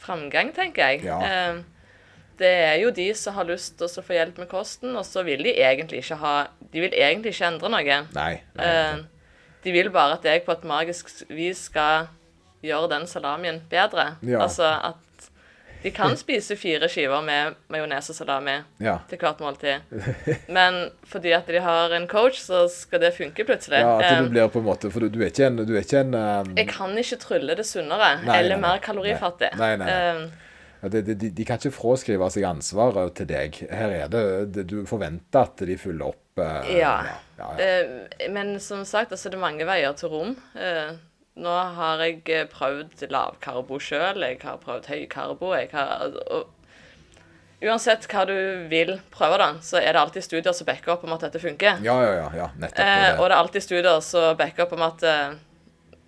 framgang, 0.00 0.54
tenker 0.56 0.94
jeg. 0.94 1.04
Ja. 1.04 1.18
Eh, 1.18 1.58
det 2.38 2.50
er 2.68 2.76
jo 2.82 2.90
de 2.94 3.08
som 3.18 3.34
har 3.34 3.44
lyst 3.48 3.76
til 3.80 3.88
å 3.88 4.04
få 4.04 4.14
hjelp 4.16 4.38
med 4.38 4.48
kosten, 4.50 4.94
og 4.96 5.04
så 5.06 5.24
vil 5.26 5.42
de 5.46 5.56
egentlig 5.58 6.02
ikke 6.04 6.18
ha 6.22 6.34
De 6.72 6.80
vil 6.84 6.92
egentlig 6.94 7.32
ikke 7.34 7.46
endre 7.48 7.68
noe. 7.72 7.98
Nei. 8.14 8.30
nei. 8.54 8.68
Eh, 8.68 9.02
de 9.64 9.72
vil 9.74 9.90
bare 9.90 10.18
at 10.18 10.24
jeg 10.28 10.44
på 10.46 10.52
et 10.54 10.64
magisk 10.68 11.10
vis 11.32 11.64
skal 11.70 12.06
gjøre 12.62 12.90
den 12.94 13.06
salamien 13.10 13.60
bedre. 13.70 14.16
Ja. 14.22 14.42
Altså 14.44 14.66
at 14.68 14.96
de 15.82 15.92
kan 15.94 16.16
spise 16.18 16.56
fire 16.58 16.88
skiver 16.90 17.20
med 17.22 17.54
majones 17.70 18.08
og 18.10 18.16
salami 18.18 18.56
Ja. 18.82 18.96
til 19.08 19.18
hvert 19.22 19.38
måltid. 19.40 19.84
Men 20.50 20.90
fordi 21.06 21.30
at 21.36 21.46
de 21.46 21.60
har 21.62 21.94
en 21.94 22.08
coach, 22.10 22.40
så 22.42 22.64
skal 22.68 23.00
det 23.00 23.12
funke 23.14 23.44
plutselig. 23.46 23.78
ja, 23.78 23.92
at 23.98 24.04
Eh, 24.18 24.22
du 24.24 24.28
blir 24.34 24.48
på 24.50 24.58
en 24.58 24.64
måte 24.66 24.90
For 24.90 25.00
du, 25.00 25.08
du 25.08 25.20
er 25.22 25.30
ikke 25.30 25.46
en, 25.46 25.56
du 25.62 25.74
er 25.76 25.84
ikke 25.86 26.00
en 26.02 26.14
um, 26.18 26.50
jeg 26.58 26.68
kan 26.68 26.98
ikke 26.98 27.18
trylle 27.22 27.54
det 27.56 27.66
sunnere 27.66 28.10
Nei, 28.24 28.38
eller 28.40 28.56
nei, 28.56 28.60
nei. 28.60 28.68
mer 28.68 28.78
kalorifattig. 28.82 29.52
Nei, 29.58 29.76
nei, 29.76 29.86
nei. 29.86 29.94
Eh, 29.94 30.20
ja, 30.26 30.47
de, 30.82 31.02
de, 31.02 31.30
de 31.34 31.44
kan 31.44 31.58
ikke 31.58 31.74
fraskrive 31.74 32.28
seg 32.30 32.44
ansvaret 32.46 33.14
til 33.18 33.26
deg. 33.26 33.56
Her 33.70 33.94
er 33.96 34.12
det, 34.12 34.24
det 34.54 34.66
Du 34.70 34.76
forventer 34.86 35.40
at 35.48 35.64
de 35.66 35.76
fyller 35.80 36.12
opp. 36.12 36.38
eh, 36.38 36.76
Ja. 36.78 36.92
ja, 37.08 37.16
ja. 37.38 37.48
Eh, 37.58 38.28
men 38.30 38.60
som 38.62 38.84
sagt, 38.86 39.10
altså, 39.12 39.28
det 39.30 39.38
er 39.40 39.42
mange 39.42 39.66
veier 39.66 39.92
til 39.98 40.08
rom. 40.12 40.36
Eh, 40.54 40.92
nå 41.38 41.56
har 41.74 41.98
jeg 42.06 42.22
eh, 42.34 42.46
prøvd 42.50 43.08
lavkarbo 43.10 43.78
sjøl, 43.82 44.22
jeg 44.22 44.38
har 44.42 44.62
prøvd 44.62 44.86
høykarbo. 44.90 45.50
Jeg 45.58 45.68
har, 45.72 46.14
og 46.30 46.46
uansett 47.62 48.06
hva 48.10 48.22
du 48.28 48.36
vil 48.70 48.94
prøve, 49.10 49.38
da, 49.42 49.48
så 49.64 49.80
er 49.82 49.92
det 49.96 50.00
alltid 50.04 50.22
studier 50.28 50.54
som 50.54 50.66
backer 50.68 50.94
opp 50.94 51.04
om 51.06 51.14
at 51.16 51.26
dette 51.26 51.42
funker. 51.42 51.80
Ja, 51.82 51.96
ja, 52.06 52.12
ja. 52.20 52.28
ja 52.44 52.48
nettopp. 52.54 52.84
Eh, 52.86 53.02
det. 53.02 53.12
og 53.18 53.24
det 53.26 53.34
er 53.34 53.38
alltid 53.42 53.66
studier 53.66 54.00
som 54.06 54.36
backer 54.38 54.66
opp 54.68 54.76
om 54.78 54.84
at 54.86 55.02
eh, 55.02 55.38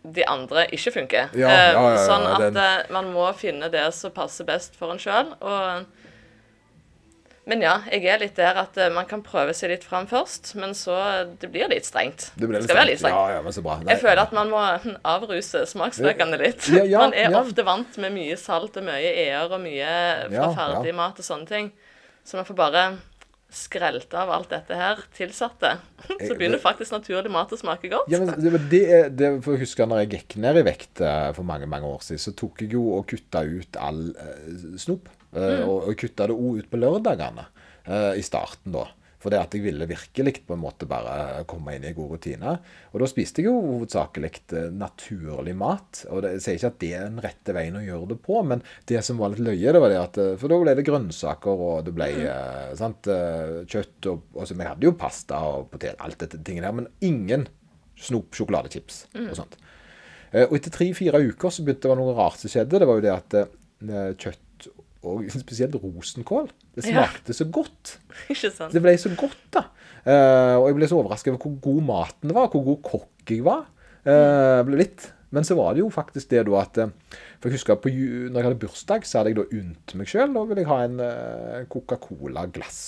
de 0.03 0.25
andre 0.27 0.67
ikke 0.73 0.93
funker. 0.95 1.29
Ja, 1.37 1.49
Eh, 1.49 1.73
ja, 1.73 1.81
ja, 1.83 1.91
ja, 1.95 2.05
sånn 2.09 2.27
at 2.35 2.41
den- 2.41 2.57
eh, 2.57 2.83
man 2.91 3.13
må 3.13 3.27
finne 3.37 3.71
det 3.71 3.93
som 3.95 4.11
passer 4.11 4.45
best 4.45 4.75
for 4.77 4.91
en 4.91 4.99
sjøl. 4.99 5.35
Men 7.49 7.63
ja, 7.65 7.79
jeg 7.91 8.05
er 8.07 8.21
litt 8.21 8.37
der 8.37 8.55
at 8.61 8.77
eh, 8.79 8.91
man 8.95 9.07
kan 9.11 9.23
prøve 9.27 9.55
seg 9.57 9.73
litt 9.73 9.83
fram 9.85 10.07
først, 10.07 10.53
men 10.61 10.71
så 10.77 10.95
det 11.41 11.49
blir 11.51 11.67
litt 11.73 11.87
strengt. 11.89 12.29
Det 12.37 12.47
blir 12.47 12.61
Det 12.61 12.69
skal 12.69 12.77
være 12.83 12.91
litt 12.93 13.01
strengt. 13.01 13.17
Ja, 13.17 13.37
ja, 13.39 13.43
men 13.43 13.53
så 13.57 13.63
bra. 13.65 13.79
Nei, 13.81 13.95
Jeg 13.95 14.03
føler 14.05 14.23
at 14.23 14.33
man 14.37 14.51
må 14.53 14.61
avruse 15.17 15.65
smaksløkene 15.67 16.39
litt. 16.39 16.69
Man 16.93 17.15
er 17.17 17.35
ofte 17.41 17.65
vant 17.67 17.97
med 17.99 18.13
mye 18.15 18.37
salt 18.39 18.77
og 18.77 18.85
mye 18.87 19.01
e-er 19.25 19.49
og 19.51 19.59
mye 19.65 19.95
fra 20.31 20.51
ferdig 20.55 20.95
mat 20.95 21.19
og 21.19 21.27
sånne 21.27 21.49
ting. 21.49 21.73
Så 22.25 22.37
man 22.39 22.45
får 22.47 22.57
bare 22.61 22.85
skrelte 23.51 24.19
av 24.19 24.31
alt 24.35 24.51
dette 24.53 24.77
her 24.79 25.01
tilsatte. 25.17 25.73
Så 26.07 26.35
begynner 26.39 26.61
faktisk 26.63 26.95
naturlig 26.95 27.33
mat 27.35 27.53
å 27.53 27.59
smake 27.59 27.91
godt. 27.91 28.11
Ja, 28.13 28.21
men 28.23 28.31
det, 28.39 28.63
det, 28.71 28.83
det 29.19 29.31
for 29.45 29.57
å 29.57 29.61
huske 29.61 29.87
når 29.87 30.05
jeg 30.05 30.13
gikk 30.17 30.39
ned 30.45 30.61
i 30.61 30.67
vekt 30.67 31.03
eh, 31.05 31.31
for 31.37 31.47
mange 31.47 31.69
mange 31.71 31.91
år 31.91 32.05
siden, 32.07 32.23
så 32.23 32.35
tok 32.39 32.63
jeg 32.65 32.75
jo 32.77 32.87
og 32.99 33.09
kutta 33.11 33.43
ut 33.47 33.81
all 33.81 34.05
eh, 34.15 34.79
snop. 34.81 35.11
Mm. 35.31 35.43
Eh, 35.43 35.65
og, 35.65 35.91
og 35.91 35.99
kutta 35.99 36.31
det 36.31 36.39
òg 36.39 36.63
ut 36.63 36.71
på 36.71 36.81
lørdagene 36.81 37.49
i 37.91 38.23
starten, 38.23 38.75
da. 38.75 38.85
For 39.21 39.33
det 39.33 39.41
at 39.43 39.53
jeg 39.53 39.65
ville 39.67 39.89
virkelig 39.89 40.41
på 40.49 40.57
en 40.57 40.63
måte 40.63 40.87
bare 40.89 41.43
komme 41.49 41.75
inn 41.77 41.85
i 41.85 41.91
en 41.91 41.97
god 41.97 42.15
rutine. 42.15 42.55
Og 42.95 43.03
da 43.03 43.09
spiste 43.11 43.43
jeg 43.43 43.51
jo 43.51 43.59
hovedsakelig 43.59 44.31
eh, 44.57 44.71
naturlig 44.73 45.55
mat. 45.61 46.05
Og 46.09 46.25
det, 46.25 46.33
jeg 46.39 46.45
sier 46.45 46.57
ikke 46.57 46.71
at 46.71 46.81
det 46.81 46.91
er 46.97 47.05
den 47.05 47.23
rette 47.27 47.57
veien 47.57 47.77
å 47.77 47.85
gjøre 47.85 48.11
det 48.15 48.19
på, 48.25 48.41
men 48.49 48.65
det 48.89 49.05
som 49.05 49.21
var 49.21 49.35
litt 49.35 49.45
løye, 49.45 49.77
det 49.77 49.85
var 49.85 49.93
det 49.93 50.01
at 50.01 50.21
eh, 50.25 50.33
For 50.41 50.53
da 50.53 50.61
ble 50.63 50.77
det 50.79 50.87
grønnsaker, 50.89 51.65
og 51.69 51.85
det 51.85 51.95
ble 51.97 52.11
mm. 52.17 52.77
sant, 52.81 53.11
kjøtt 53.71 54.09
og, 54.09 54.25
og 54.33 54.49
så, 54.49 54.57
jeg 54.57 54.71
hadde 54.71 54.89
jo 54.89 54.97
pasta 55.01 55.45
og 55.51 55.69
potet, 55.75 56.01
alt 56.01 56.21
dette 56.25 56.41
tingene 56.47 56.71
her, 56.71 56.79
men 56.81 56.89
ingen 57.05 57.49
snop, 58.01 58.33
sjokoladechips 58.33 59.03
og 59.27 59.35
sånt. 59.37 59.59
Og 60.47 60.55
etter 60.57 60.73
tre-fire 60.73 61.21
uker 61.27 61.53
så 61.53 61.65
begynte 61.67 61.85
det 61.85 61.91
å 61.91 61.93
være 61.93 62.01
noe 62.01 62.15
rart 62.17 62.41
som 62.41 62.53
skjedde. 62.53 62.81
Det 62.81 62.89
var 62.89 63.01
jo 63.01 63.05
det 63.05 63.13
at 63.13 63.37
kjøtt, 64.23 64.45
og 65.03 65.31
spesielt 65.33 65.75
rosenkål, 65.81 66.51
det 66.77 66.85
Ja. 66.85 67.07
smakte 67.07 67.33
så 67.37 67.47
godt. 67.51 67.99
Ikke 68.33 68.51
sant? 68.53 68.73
Det 68.75 68.83
ble 68.85 68.97
så 69.01 69.13
godt, 69.17 69.39
da. 69.55 69.65
Uh, 70.01 70.57
og 70.61 70.67
jeg 70.71 70.77
ble 70.79 70.89
så 70.89 70.99
overrasket 71.01 71.33
over 71.33 71.41
hvor 71.45 71.57
god 71.65 71.83
maten 71.89 72.35
var, 72.37 72.49
hvor 72.53 72.65
god 72.65 72.83
kokk 72.83 73.33
jeg 73.33 73.45
var. 73.45 73.67
Uh, 74.05 74.61
ble 74.69 74.81
litt. 74.85 75.11
Men 75.31 75.45
så 75.47 75.55
var 75.55 75.75
det 75.77 75.85
jo 75.85 75.91
faktisk 75.95 76.33
det 76.33 76.41
da 76.49 76.57
at 76.59 76.79
eh, 76.83 76.89
For 77.39 77.47
jeg 77.47 77.55
husker 77.61 77.77
på, 77.79 77.89
når 77.93 78.35
jeg 78.41 78.47
hadde 78.49 78.59
bursdag, 78.65 79.05
så 79.07 79.21
hadde 79.21 79.31
jeg 79.31 79.37
da 79.39 79.45
unnt 79.61 79.93
meg 79.95 80.09
sjøl. 80.11 80.33
Da 80.35 80.43
ville 80.49 80.65
jeg 80.65 80.71
ha 80.73 80.79
en 80.89 80.97
uh, 80.99 81.61
Coca-Cola-glass. 81.71 82.81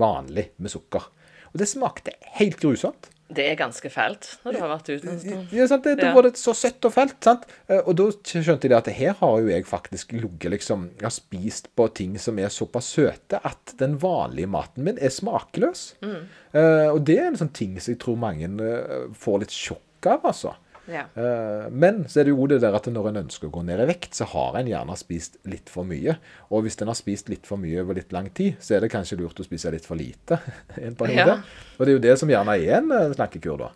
Vanlig 0.00 0.50
med 0.60 0.70
sukker. 0.74 1.06
Og 1.50 1.56
det 1.62 1.70
smakte 1.70 2.12
helt 2.36 2.60
grusomt. 2.60 3.08
Det 3.32 3.44
er 3.46 3.54
ganske 3.54 3.90
fælt 3.94 4.26
når 4.44 4.52
du 4.52 4.58
har 4.58 4.68
vært 4.72 4.88
ute 4.90 5.06
en 5.12 5.18
stund. 5.22 5.52
Ja, 5.54 5.66
sant? 5.70 5.84
Det, 5.84 5.92
da 6.00 6.06
Ja. 6.08 6.14
var 6.16 6.22
det 6.26 6.32
så 6.36 6.50
søtt 6.54 6.84
og 6.84 6.92
fælt. 6.96 7.14
sant? 7.22 7.44
Eh, 7.68 7.78
Og 7.86 7.94
da 7.96 8.08
skjønte 8.10 8.66
jeg 8.66 8.70
det 8.70 8.78
at 8.80 8.88
her 8.96 9.12
har 9.20 9.36
jo 9.40 9.46
jeg 9.48 9.64
faktisk 9.66 10.12
ligget 10.12 10.50
liksom 10.50 10.90
Jeg 10.98 11.02
har 11.06 11.10
spist 11.14 11.68
på 11.76 11.86
ting 11.94 12.18
som 12.18 12.38
er 12.38 12.48
såpass 12.48 12.86
søte 12.96 13.38
at 13.44 13.74
den 13.78 13.96
vanlige 14.02 14.48
maten 14.50 14.82
min 14.84 14.98
er 15.00 15.10
smakløs. 15.14 15.94
Eh, 16.02 16.88
og 16.90 17.04
det 17.06 17.18
er 17.18 17.26
en 17.28 17.36
sånn 17.36 17.52
ting 17.54 17.78
som 17.80 17.92
jeg 17.94 18.00
tror 18.02 18.16
mange 18.18 18.50
eh, 18.60 19.06
får 19.14 19.38
litt 19.44 19.54
sjokk 19.54 20.06
av, 20.06 20.24
altså. 20.24 20.54
Ja. 20.90 21.04
Eh, 21.14 21.66
men 21.70 22.02
så 22.10 22.20
er 22.20 22.28
det 22.28 22.34
jo 22.34 22.46
det 22.50 22.60
der 22.64 22.76
at 22.76 22.88
når 22.90 23.10
en 23.10 23.20
ønsker 23.24 23.48
å 23.48 23.54
gå 23.54 23.62
ned 23.66 23.82
i 23.84 23.88
vekt, 23.90 24.16
så 24.18 24.26
har 24.32 24.58
en 24.60 24.70
gjerne 24.70 24.96
spist 24.98 25.38
litt 25.50 25.70
for 25.72 25.88
mye. 25.88 26.16
Og 26.50 26.66
hvis 26.66 26.80
en 26.82 26.90
har 26.90 26.98
spist 26.98 27.30
litt 27.32 27.46
for 27.48 27.60
mye 27.62 27.84
over 27.84 27.98
litt 28.00 28.14
lang 28.16 28.30
tid, 28.34 28.58
så 28.62 28.76
er 28.76 28.84
det 28.84 28.92
kanskje 28.92 29.20
lurt 29.20 29.40
å 29.40 29.46
spise 29.46 29.72
litt 29.74 29.86
for 29.86 30.00
lite 30.00 30.40
en 30.86 30.98
periode. 30.98 31.38
Ja. 31.38 31.76
Og 31.78 31.86
det 31.86 31.94
er 31.94 31.98
jo 31.98 32.04
det 32.08 32.18
som 32.20 32.32
gjerne 32.32 32.58
er 32.58 32.80
en 32.80 32.92
eh, 32.96 33.14
snakkekur, 33.14 33.64
da. 33.66 33.70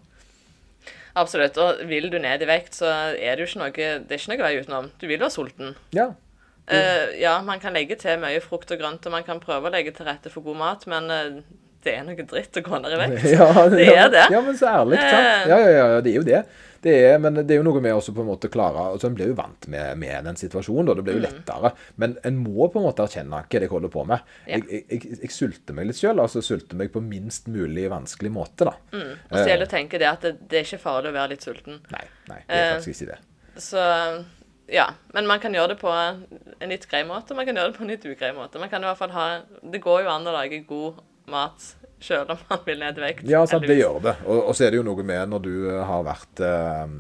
Absolutt. 1.15 1.59
Og 1.63 1.85
vil 1.89 2.11
du 2.11 2.19
ned 2.19 2.43
i 2.43 2.51
vekt, 2.51 2.75
så 2.81 2.91
er 3.15 3.37
det 3.37 3.45
jo 3.45 3.51
ikke 3.53 3.63
noe, 3.63 3.73
det 3.75 4.17
er 4.17 4.21
ikke 4.21 4.35
noe 4.35 4.45
vei 4.45 4.55
utenom. 4.59 4.93
Du 4.99 5.07
vil 5.07 5.21
være 5.21 5.35
sulten. 5.35 5.77
Ja. 5.95 6.11
Uh, 6.65 7.13
ja, 7.21 7.37
man 7.45 7.61
kan 7.61 7.75
legge 7.77 7.99
til 8.01 8.17
mye 8.23 8.41
frukt 8.41 8.71
og 8.73 8.81
grønt, 8.81 9.05
og 9.05 9.13
man 9.13 9.27
kan 9.27 9.41
prøve 9.43 9.69
å 9.69 9.73
legge 9.73 9.93
til 9.95 10.09
rette 10.09 10.33
for 10.33 10.47
god 10.47 10.57
mat, 10.63 10.87
men 10.89 11.11
uh, 11.13 11.43
det 11.85 11.93
er 11.99 12.07
noe 12.07 12.25
dritt 12.25 12.57
å 12.57 12.63
gå 12.65 12.81
ned 12.81 12.95
i 12.97 13.01
vekt. 13.03 13.27
Ja, 13.37 13.49
Det 13.75 13.85
ja, 13.85 13.97
er 14.07 14.15
det. 14.15 14.25
Ja, 14.33 14.41
men 14.45 14.57
så 14.59 14.71
ærlig, 14.73 15.01
sant? 15.03 15.51
Ja, 15.51 15.59
ja, 15.61 15.75
ja, 15.77 16.01
det 16.05 16.15
er 16.15 16.19
jo 16.19 16.27
det. 16.27 16.41
Det 16.85 16.93
er, 17.09 17.15
men 17.19 17.39
det 17.39 17.55
er 17.55 17.59
jo 17.63 17.65
noe 17.65 17.81
med 17.81 17.95
også 17.97 18.13
på 18.13 18.21
en 18.21 18.29
måte 18.29 18.51
klare 18.53 18.83
altså 18.93 19.09
En 19.09 19.15
blir 19.17 19.31
jo 19.31 19.37
vant 19.39 19.67
med, 19.73 19.97
med 20.03 20.27
den 20.29 20.37
situasjonen, 20.37 20.91
da. 20.91 20.95
Det 20.99 21.05
blir 21.07 21.17
jo 21.17 21.23
Mm. 21.25 21.29
lettere. 21.31 21.71
Men 21.97 22.17
en 22.29 22.37
må 22.45 22.67
på 22.69 22.79
en 22.83 22.85
måte 22.85 23.07
erkjenne 23.07 23.33
hva 23.41 23.49
jeg 23.49 23.71
holder 23.73 23.89
på 23.95 24.05
med. 24.07 24.21
Ja. 24.47 24.59
Jeg, 24.61 24.85
jeg, 24.91 25.19
jeg, 25.23 25.31
sulter 25.33 25.75
meg 25.79 25.87
litt 25.89 25.97
sjøl, 26.03 26.21
altså 26.21 26.43
sulter 26.45 26.77
meg 26.77 26.93
på 26.93 27.01
minst 27.01 27.49
mulig 27.49 27.89
vanskelig 27.91 28.31
måte, 28.35 28.69
da. 28.69 28.75
Og 28.93 29.37
så 29.39 29.47
gjelder 29.49 29.65
det 29.65 29.71
å 29.71 29.75
tenke 29.79 29.99
det 30.03 30.09
at 30.11 30.27
det, 30.29 30.35
det 30.51 30.61
er 30.61 30.69
ikke 30.69 30.83
farlig 30.85 31.11
å 31.15 31.17
være 31.17 31.33
litt 31.35 31.47
sulten. 31.49 31.81
Nei, 31.95 32.05
nei, 32.29 32.41
det 32.47 32.59
er 32.61 32.65
Eh. 32.69 32.75
faktisk 32.77 33.01
ikke 33.01 33.13
det. 33.15 33.19
Så 33.65 33.87
ja. 34.69 34.87
Men 35.15 35.27
man 35.27 35.41
kan 35.41 35.53
gjøre 35.57 35.75
det 35.75 35.79
på 35.81 35.91
en 35.93 36.69
litt 36.71 36.87
grei 36.91 37.03
måte, 37.09 37.33
og 37.33 37.37
man 37.41 37.47
kan 37.49 37.57
gjøre 37.57 37.73
det 37.73 37.79
på 37.79 37.85
en 37.85 37.93
litt 37.95 38.05
ugrei 38.09 38.33
måte. 38.37 38.61
Man 38.61 38.69
kan 38.73 38.83
i 38.85 38.87
hvert 38.91 38.99
fall 39.01 39.11
ha 39.17 39.27
Det 39.63 39.81
går 39.85 40.05
jo 40.05 40.11
an 40.11 40.27
å 40.29 40.33
lage 40.37 40.61
god 40.69 41.01
mat 41.33 41.71
sjøl 42.03 42.33
om 42.35 42.41
man 42.51 42.65
vil 42.67 42.81
ned 42.83 42.99
i 42.99 43.05
vekt. 43.05 43.29
Ja, 43.29 43.45
sant, 43.49 43.67
det 43.69 43.79
gjør 43.79 44.01
det. 44.05 44.17
Og, 44.27 44.41
og 44.51 44.57
så 44.57 44.67
er 44.67 44.75
det 44.75 44.81
jo 44.81 44.87
noe 44.87 45.07
med 45.07 45.31
når 45.33 45.45
du 45.45 45.55
eh, 45.71 45.81
har 45.89 46.05
vært 46.07 46.43
eh, 46.45 46.99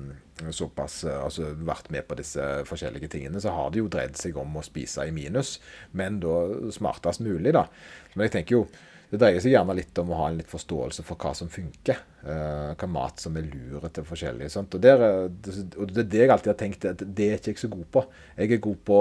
såpass 0.54 1.02
eh, 1.08 1.20
altså 1.20 1.52
vært 1.66 1.90
med 1.94 2.06
på 2.08 2.18
disse 2.18 2.46
forskjellige 2.68 3.12
tingene, 3.16 3.42
så 3.42 3.54
har 3.54 3.70
det 3.72 3.82
jo 3.82 3.92
dreid 3.92 4.18
seg 4.20 4.38
om 4.40 4.58
å 4.58 4.64
spise 4.64 5.06
i 5.06 5.14
minus, 5.14 5.58
men 5.92 6.18
da 6.22 6.40
smartest 6.74 7.24
mulig, 7.24 7.54
da. 7.56 7.66
Men 8.14 8.28
jeg 8.28 8.38
tenker 8.38 8.60
jo 8.60 8.66
det 9.14 9.20
dreier 9.20 9.42
seg 9.42 9.52
gjerne 9.52 9.76
litt 9.78 9.98
om 10.00 10.10
å 10.10 10.16
ha 10.18 10.30
en 10.30 10.38
litt 10.40 10.50
forståelse 10.50 11.04
for 11.06 11.20
hva 11.20 11.30
som 11.38 11.50
funker. 11.52 12.00
Uh, 12.24 12.72
hva 12.80 12.88
mat 12.90 13.20
som 13.20 13.36
er 13.38 13.44
lure 13.46 13.86
til 13.94 14.06
forskjellige. 14.08 14.48
Og, 14.58 14.78
der, 14.82 15.04
og 15.28 15.92
det 15.92 16.00
er 16.02 16.08
det 16.10 16.22
jeg 16.22 16.32
alltid 16.34 16.50
har 16.50 16.56
tenkt, 16.58 16.86
at 16.88 17.04
det 17.04 17.28
er 17.28 17.38
ikke 17.38 17.52
jeg 17.52 17.60
så 17.60 17.70
god 17.70 17.84
på. 17.94 18.02
Jeg 18.40 18.56
er 18.56 18.62
god 18.64 18.80
på 18.88 18.98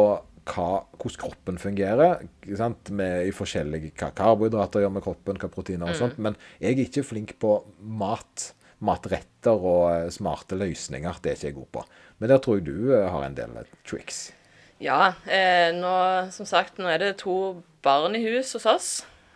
hva, 0.49 0.83
hvordan 0.99 1.21
kroppen 1.21 1.61
fungerer. 1.61 2.25
Med, 2.89 3.27
I 3.27 3.31
forskjellige 3.35 3.93
hva 3.99 4.11
karbohydrater 4.15 4.83
gjør 4.83 4.93
med 4.97 5.05
kroppen, 5.05 5.39
hva 5.39 5.49
proteiner 5.53 5.89
og 5.89 5.95
mm. 5.95 6.01
sånt. 6.01 6.19
Men 6.21 6.37
jeg 6.59 6.75
er 6.75 6.85
ikke 6.87 7.07
flink 7.13 7.37
på 7.43 7.57
mat. 7.79 8.51
Matretter 8.83 9.55
og 9.55 9.83
uh, 9.87 10.09
smarte 10.11 10.57
løsninger. 10.59 11.19
Det 11.23 11.31
er 11.31 11.37
ikke 11.37 11.47
jeg 11.47 11.55
god 11.55 11.69
på. 11.77 11.83
Men 12.19 12.33
der 12.33 12.41
tror 12.43 12.57
jeg 12.59 12.65
du 12.67 12.89
uh, 12.91 13.05
har 13.07 13.23
en 13.23 13.37
del 13.37 13.53
tricks. 13.87 14.25
Ja. 14.83 15.13
Eh, 15.23 15.71
nå, 15.75 15.93
som 16.35 16.47
sagt, 16.49 16.79
nå 16.81 16.89
er 16.91 16.99
det 16.99 17.13
to 17.21 17.63
barn 17.85 18.17
i 18.17 18.23
hus 18.25 18.53
hos 18.57 18.65
oss. 18.67 18.89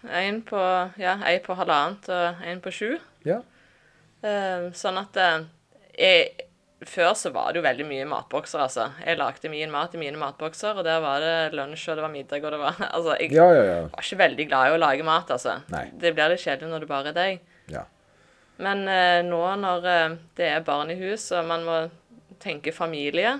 En 0.03 0.41
på, 0.45 0.59
ja, 0.99 1.15
en 1.15 1.43
på 1.43 1.55
halvannet 1.57 2.09
og 2.11 2.43
en 2.47 2.59
på 2.63 2.73
sju. 2.75 2.89
Ja. 3.27 3.41
Eh, 4.25 4.67
sånn 4.77 4.99
at 4.99 5.17
eh, 5.21 5.47
jeg, 5.97 6.46
Før 6.85 7.15
så 7.17 7.31
var 7.33 7.49
det 7.49 7.57
jo 7.57 7.65
veldig 7.65 7.85
mye 7.89 8.05
matbokser, 8.05 8.61
altså. 8.61 8.83
Jeg 9.01 9.17
lagde 9.17 9.49
min 9.49 9.71
mat 9.73 9.95
i 9.97 10.01
mine 10.01 10.19
matbokser, 10.21 10.77
og 10.77 10.85
der 10.85 10.99
var 11.01 11.23
det 11.23 11.57
lunsj, 11.57 11.87
og 11.89 11.97
det 11.97 12.03
var 12.05 12.13
middag, 12.13 12.43
og 12.45 12.53
det 12.53 12.59
var 12.61 12.81
Altså, 12.95 13.15
jeg 13.17 13.33
ja, 13.33 13.47
ja, 13.55 13.63
ja. 13.65 13.79
var 13.89 14.05
ikke 14.05 14.19
veldig 14.21 14.47
glad 14.51 14.69
i 14.69 14.75
å 14.75 14.81
lage 14.83 15.07
mat, 15.07 15.33
altså. 15.33 15.57
Nei. 15.73 15.87
Det 15.97 16.13
blir 16.13 16.29
litt 16.33 16.43
kjedelig 16.43 16.69
når 16.69 16.85
det 16.85 16.89
bare 16.91 17.13
er 17.13 17.17
deg. 17.17 17.41
Ja. 17.73 17.83
Men 18.61 18.85
eh, 18.89 19.23
nå 19.25 19.41
når 19.61 19.89
det 20.37 20.51
er 20.51 20.65
barn 20.65 20.93
i 20.93 20.99
hus, 21.01 21.31
og 21.33 21.49
man 21.49 21.65
må 21.65 21.79
tenke 22.41 22.73
familie 22.73 23.39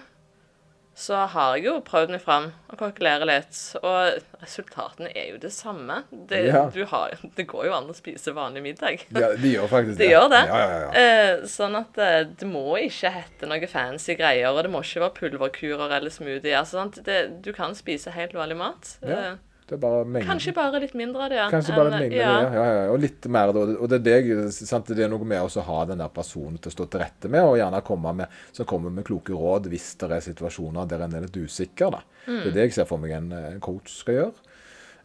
så 0.98 1.18
har 1.30 1.58
jeg 1.58 1.68
jo 1.68 1.76
prøvd 1.86 2.10
meg 2.16 2.22
fram 2.24 2.48
og 2.72 2.80
kalkulere 2.80 3.26
litt. 3.30 3.54
Og 3.84 4.16
resultatene 4.42 5.12
er 5.14 5.28
jo 5.30 5.42
det 5.44 5.52
samme. 5.54 6.00
Det, 6.10 6.40
ja. 6.50 6.64
har, 6.90 7.14
det 7.38 7.46
går 7.52 7.68
jo 7.68 7.76
an 7.78 7.92
å 7.92 7.96
spise 7.98 8.34
vanlig 8.34 8.64
middag. 8.66 9.04
Ja, 9.14 9.30
de 9.38 9.52
gjør 9.52 9.70
faktisk 9.70 9.94
det. 10.00 10.02
Det 10.02 10.10
gjør 10.10 10.32
det. 10.34 10.42
Ja, 10.50 10.64
ja, 10.64 10.88
eh, 11.04 11.46
sånn 11.54 11.78
at 11.78 12.02
eh, 12.02 12.24
det 12.42 12.50
må 12.50 12.66
ikke 12.82 13.14
hete 13.14 13.50
noe 13.52 13.70
fancy 13.70 14.18
greier, 14.18 14.50
og 14.50 14.64
det 14.66 14.74
må 14.74 14.82
ikke 14.82 15.06
være 15.06 15.18
pulverkurer 15.20 15.94
eller 16.00 16.14
smoothie. 16.14 16.58
Altså, 16.58 16.88
det, 16.98 17.20
du 17.46 17.52
kan 17.54 17.78
spise 17.78 18.16
helt 18.18 18.34
vanlig 18.34 18.58
mat. 18.58 18.96
Ja. 19.06 19.20
Eh, 19.20 19.57
bare 19.76 20.24
Kanskje 20.24 20.54
bare 20.56 20.80
litt 20.80 20.94
mindre 20.98 21.26
av 21.26 21.34
det, 21.34 21.40
ja. 21.42 21.48
Kanskje 21.52 21.76
bare 21.76 21.92
litt 21.92 22.14
mindre 22.14 22.22
ja. 22.22 22.34
det, 22.40 22.56
ja, 22.56 22.66
ja, 22.78 22.86
Og 22.94 23.02
litt 23.04 23.28
mer 23.34 23.52
da. 23.56 23.66
Og 23.76 23.92
det 23.92 24.00
det, 24.06 24.18
sant? 24.56 24.88
det 24.96 25.04
er 25.04 25.12
noe 25.12 25.28
med 25.28 25.44
å 25.44 25.66
ha 25.68 25.80
den 25.90 26.04
der 26.04 26.14
personen 26.14 26.58
til 26.62 26.72
å 26.72 26.76
stå 26.78 26.88
til 26.88 27.04
rette 27.04 27.32
med, 27.34 27.44
og 27.44 27.58
gjerne 27.60 27.84
komme 27.88 28.16
med, 28.22 28.40
som 28.56 28.70
kommer 28.70 28.94
med 28.94 29.08
kloke 29.08 29.36
råd 29.36 29.68
hvis 29.72 29.94
det 30.00 30.12
er 30.16 30.28
situasjoner 30.30 30.88
der 30.88 31.04
en 31.04 31.18
er 31.20 31.28
litt 31.28 31.38
usikker. 31.38 31.98
da. 31.98 32.04
Mm. 32.28 32.40
Det 32.40 32.48
er 32.48 32.56
det 32.56 32.68
jeg 32.70 32.78
ser 32.80 32.90
for 32.90 33.04
meg 33.04 33.18
en, 33.20 33.34
en 33.36 33.64
coach 33.64 33.92
skal 34.00 34.22
gjøre. 34.22 34.48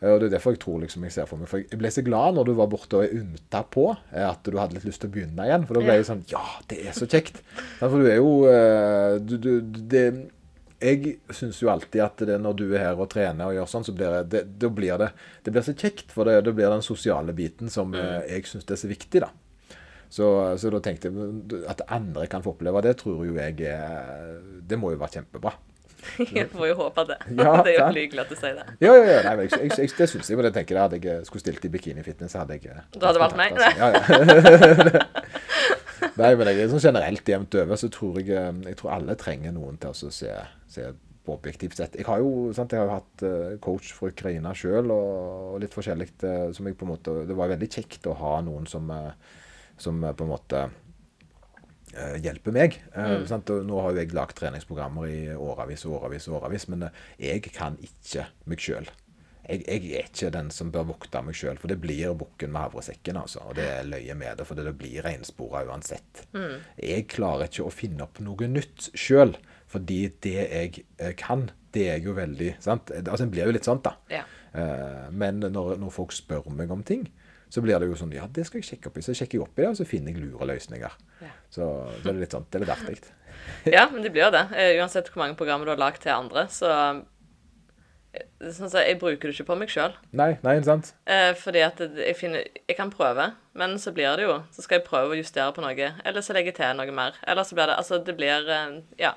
Og 0.02 0.18
Det 0.18 0.26
er 0.26 0.32
derfor 0.34 0.56
jeg 0.56 0.62
tror 0.64 0.80
liksom 0.82 1.04
jeg 1.06 1.14
ser 1.14 1.28
for 1.30 1.38
meg. 1.38 1.48
For 1.50 1.62
jeg 1.62 1.78
ble 1.78 1.90
så 1.94 2.02
glad 2.02 2.34
når 2.34 2.48
du 2.48 2.52
var 2.58 2.70
borte 2.70 2.98
og 2.98 3.12
ymta 3.14 3.62
på 3.70 3.84
at 3.94 4.48
du 4.48 4.58
hadde 4.58 4.74
litt 4.74 4.86
lyst 4.88 5.04
til 5.04 5.12
å 5.12 5.14
begynne 5.14 5.46
igjen. 5.46 5.66
For 5.68 5.78
da 5.78 5.84
ble 5.84 5.98
jeg 6.00 6.08
sånn 6.08 6.24
Ja, 6.32 6.42
det 6.70 6.80
er 6.82 6.96
så 6.96 7.06
kjekt. 7.06 7.38
For 7.78 8.02
du 8.02 8.08
er 8.10 8.18
jo 8.18 8.32
eh, 8.50 9.18
du, 9.22 9.36
du, 9.38 9.52
det, 9.62 10.06
jeg 10.82 11.16
syns 11.32 11.60
jo 11.62 11.70
alltid 11.72 12.02
at 12.04 12.24
det, 12.28 12.38
når 12.42 12.58
du 12.58 12.64
er 12.72 12.88
her 12.88 13.00
og 13.00 13.10
trener 13.12 13.48
og 13.48 13.56
gjør 13.56 13.70
sånn, 13.70 13.86
så 13.86 13.94
blir 13.96 14.18
det, 14.26 14.44
det, 14.58 14.70
blir 14.74 14.98
det, 15.00 15.12
det 15.44 15.54
blir 15.54 15.64
så 15.66 15.76
kjekt. 15.78 16.10
For 16.14 16.28
det, 16.28 16.40
det 16.48 16.54
blir 16.58 16.72
den 16.72 16.84
sosiale 16.84 17.34
biten 17.36 17.72
som 17.72 17.94
mm. 17.94 18.28
jeg 18.28 18.50
syns 18.50 18.68
er 18.68 18.80
så 18.80 18.90
viktig, 18.90 19.24
da. 19.24 19.30
Så, 20.12 20.26
så, 20.60 20.68
da 20.68 20.82
tenkte 20.84 21.08
jeg 21.08 21.62
at 21.72 21.86
andre 21.88 22.26
kan 22.28 22.42
få 22.44 22.52
oppleve 22.52 22.82
det, 22.84 22.98
tror 23.00 23.22
jo 23.24 23.32
jeg 23.38 23.62
er 23.64 24.42
Det 24.68 24.76
må 24.76 24.90
jo 24.92 24.98
være 25.00 25.22
kjempebra. 25.22 25.54
Jeg 26.34 26.48
får 26.50 26.66
jo 26.66 26.74
håpe 26.80 27.04
det. 27.06 27.16
Ja, 27.38 27.52
det 27.64 27.76
er 27.76 27.78
jo 27.78 27.86
hyggelig 27.94 28.24
at 28.24 28.32
du 28.32 28.34
sier 28.34 28.56
det. 28.58 28.64
Ja, 28.82 28.90
ja, 28.98 29.04
ja 29.06 29.20
nei, 29.22 29.44
jeg, 29.46 29.52
jeg, 29.54 29.70
jeg, 29.78 29.92
det 29.98 30.08
syns 30.10 30.30
jeg. 30.30 30.38
Men 30.38 30.48
jeg 30.48 30.56
tenker 30.56 30.74
det 30.74 30.82
hadde 30.82 30.98
jeg 31.06 31.28
skulle 31.28 31.44
stilt 31.44 31.68
i 31.68 31.70
bikinifitness, 31.70 32.34
hadde 32.40 32.58
jeg 32.58 32.74
Du 32.96 33.06
hadde 33.06 33.22
valgt 33.22 33.38
meg? 33.38 33.54
Altså. 33.54 33.70
Ja, 33.78 33.92
ja. 33.94 35.78
Nei, 36.20 36.34
men 36.36 36.50
jeg, 36.50 36.68
sånn 36.68 36.82
generelt 36.82 37.28
jevnt 37.28 37.56
over 37.56 37.78
så 37.80 37.88
tror 37.92 38.20
jeg, 38.20 38.28
eh, 38.36 38.52
jeg 38.68 38.78
tror 38.80 38.92
alle 38.98 39.16
trenger 39.20 39.54
noen 39.56 39.78
til 39.80 39.92
å 39.92 40.12
se, 40.12 40.34
se 40.68 40.90
på 41.22 41.36
objektivt 41.36 41.78
sett. 41.78 41.96
Jeg 41.96 42.08
har 42.08 42.20
jo, 42.20 42.50
sant, 42.56 42.74
jeg 42.74 42.82
har 42.82 42.88
jo 42.88 42.96
hatt 42.98 43.24
uh, 43.24 43.58
coach 43.62 43.92
for 43.94 44.10
Ukraina 44.10 44.50
sjøl 44.58 44.90
og, 44.90 45.10
og, 45.52 45.58
litt 45.62 45.74
forskjellig. 45.74 46.08
Uh, 46.18 46.48
som 46.56 46.66
jeg 46.66 46.76
på 46.78 46.86
en 46.86 46.90
måte, 46.90 47.14
Det 47.28 47.36
var 47.38 47.52
veldig 47.52 47.68
kjekt 47.70 48.08
å 48.10 48.16
ha 48.18 48.32
noen 48.42 48.66
som, 48.66 48.90
som 49.78 50.02
på 50.02 50.26
en 50.26 50.32
måte 50.32 50.64
hjelper 52.24 52.54
meg. 52.56 52.78
Mm. 52.96 53.28
nå 53.68 53.80
har 53.84 53.92
jo 53.92 54.00
jeg 54.00 54.14
lagd 54.16 54.34
treningsprogrammer 54.38 55.10
i 55.12 55.20
årevis 55.36 55.84
og 55.84 55.98
årevis, 56.00 56.26
årevis, 56.32 56.64
men 56.72 56.88
jeg 57.20 57.44
kan 57.52 57.76
ikke 57.84 58.24
meg 58.48 58.64
sjøl 58.64 58.88
jeg, 59.42 59.64
jeg, 59.66 59.88
er 59.90 60.06
ikke 60.06 60.30
den 60.34 60.50
som 60.54 60.70
bør 60.74 60.92
vokte 60.92 61.22
meg 61.26 61.36
sjøl, 61.36 61.58
for 61.58 61.72
det 61.72 61.80
blir 61.82 62.14
bukken 62.18 62.52
med 62.54 62.62
havresekken. 62.62 63.18
altså, 63.18 63.42
Og 63.48 63.56
det 63.58 63.66
er 63.66 63.88
løye 63.88 64.14
med 64.18 64.38
det, 64.38 64.46
for 64.46 64.58
det 64.58 64.74
blir 64.78 65.02
reinspora 65.02 65.64
uansett. 65.66 66.26
Mm. 66.36 66.60
Jeg 66.78 67.08
klarer 67.10 67.50
ikke 67.50 67.66
å 67.66 67.74
finne 67.74 68.06
opp 68.06 68.22
noe 68.22 68.48
nytt 68.50 68.92
sjøl, 68.94 69.34
fordi 69.72 70.04
det 70.22 70.36
jeg 70.38 70.84
eh, 70.98 71.14
kan, 71.18 71.48
det 71.74 71.88
er 71.94 72.04
jo 72.04 72.14
veldig 72.14 72.54
sant? 72.62 72.92
Altså, 72.94 73.24
En 73.24 73.32
blir 73.32 73.48
jo 73.48 73.56
litt 73.56 73.66
sånn, 73.66 73.82
da. 73.82 73.96
Ja. 74.12 74.22
Uh, 74.52 75.08
men 75.16 75.40
når, 75.40 75.78
når, 75.80 75.92
folk 75.94 76.12
spør 76.12 76.50
meg 76.52 76.70
om 76.70 76.82
ting, 76.84 77.06
så 77.52 77.62
blir 77.64 77.80
det 77.80 77.86
jo 77.88 77.96
sånn 77.96 78.12
Ja, 78.12 78.26
det 78.28 78.44
skal 78.48 78.60
jeg 78.60 78.68
sjekke 78.68 78.90
opp 78.90 78.98
i. 79.00 79.04
Så 79.04 79.16
sjekker 79.16 79.38
jeg 79.38 79.46
opp 79.46 79.58
i 79.58 79.64
det, 79.64 79.70
og 79.72 79.78
så 79.80 79.88
finner 79.88 80.12
jeg 80.12 80.22
lure 80.22 80.48
løsninger. 80.52 80.98
Ja. 81.24 81.32
Så, 81.48 81.64
så 81.64 82.04
det 82.04 82.12
er 82.12 82.20
litt 82.20 82.36
sånn, 82.36 82.46
det 82.48 82.60
er 82.60 82.64
litt 82.66 82.74
artig. 82.76 83.00
ja, 83.74 83.86
men 83.90 84.04
det 84.04 84.12
blir 84.14 84.28
jo 84.28 84.34
det. 84.34 84.44
Uansett 84.78 85.10
hvor 85.10 85.24
mange 85.24 85.36
programmer 85.40 85.66
du 85.66 85.72
har 85.74 85.80
lagd 85.80 86.04
til 86.04 86.14
andre, 86.14 86.46
så 86.52 86.70
sånn 88.12 88.68
så 88.68 88.82
Jeg 88.84 88.98
bruker 89.00 89.30
det 89.30 89.36
ikke 89.36 89.48
på 89.48 89.56
meg 89.62 89.72
sjøl. 89.72 89.94
Nei, 90.16 90.34
nei, 90.44 90.58
sant? 90.66 90.92
Eh, 91.08 91.32
fordi 91.38 91.64
at 91.64 91.80
jeg 91.80 92.16
finner 92.18 92.44
Jeg 92.44 92.76
kan 92.76 92.92
prøve, 92.92 93.30
men 93.58 93.78
så 93.80 93.92
blir 93.96 94.18
det 94.20 94.26
jo 94.26 94.38
Så 94.52 94.64
skal 94.66 94.80
jeg 94.80 94.86
prøve 94.88 95.14
å 95.14 95.18
justere 95.18 95.52
på 95.56 95.64
noe, 95.64 95.90
eller 96.04 96.24
så 96.24 96.36
legger 96.36 96.52
jeg 96.52 96.60
til 96.60 96.80
noe 96.80 96.96
mer. 96.96 97.18
Eller 97.24 97.48
så 97.48 97.56
blir 97.58 97.72
det 97.72 97.78
Altså, 97.80 98.02
det 98.04 98.16
blir 98.18 98.48
eh, 98.48 98.80
Ja. 99.00 99.14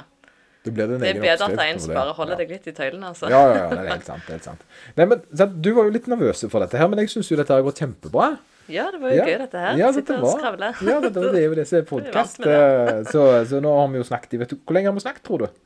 Det, 0.65 0.73
blir 0.73 0.89
det 0.89 0.97
er 1.11 1.19
bedre 1.21 1.45
at 1.45 1.59
en 1.61 1.79
som 1.79 1.91
bare 1.93 2.13
holder 2.17 2.33
ja. 2.33 2.37
deg 2.41 2.55
litt 2.55 2.63
i 2.65 2.71
tøylene, 2.73 3.11
altså. 3.11 3.27
Ja, 3.29 3.37
ja, 3.51 3.57
ja, 3.59 3.65
det 3.69 3.83
er 3.83 3.89
helt 3.91 4.07
sant. 4.07 4.23
det 4.25 4.31
er 4.31 4.39
helt 4.39 4.47
sant. 4.47 4.63
Nei, 4.97 5.05
men 5.11 5.21
sant, 5.37 5.59
Du 5.61 5.69
var 5.77 5.85
jo 5.85 5.93
litt 5.93 6.07
nervøs 6.09 6.41
for 6.49 6.63
dette 6.63 6.79
her, 6.81 6.89
men 6.89 7.03
jeg 7.03 7.11
syns 7.13 7.29
jo 7.29 7.37
dette 7.37 7.53
har 7.53 7.61
gått 7.67 7.83
kjempebra. 7.83 8.31
Ja, 8.65 8.87
det 8.89 8.97
var 9.03 9.13
jo 9.13 9.19
ja. 9.19 9.27
gøy, 9.29 9.35
dette 9.43 9.61
her. 9.61 9.77
Ja, 9.77 9.91
var, 9.93 10.31
skravle. 10.39 10.71
ja, 10.81 10.95
det, 11.03 11.11
det 11.13 11.37
er 11.37 11.45
jo 11.45 11.59
det 11.59 11.67
som 11.69 11.77
er 11.77 11.85
podkast. 11.91 12.41
så, 13.11 13.27
så 13.45 13.61
nå 13.61 13.75
har 13.77 13.91
vi 13.93 14.01
jo 14.01 14.07
snakket 14.09 14.33
i 14.33 14.41
Hvor 14.41 14.73
lenge 14.79 14.89
har 14.89 14.97
vi 14.97 15.05
snakket, 15.05 15.21
tror 15.27 15.45
du? 15.45 15.61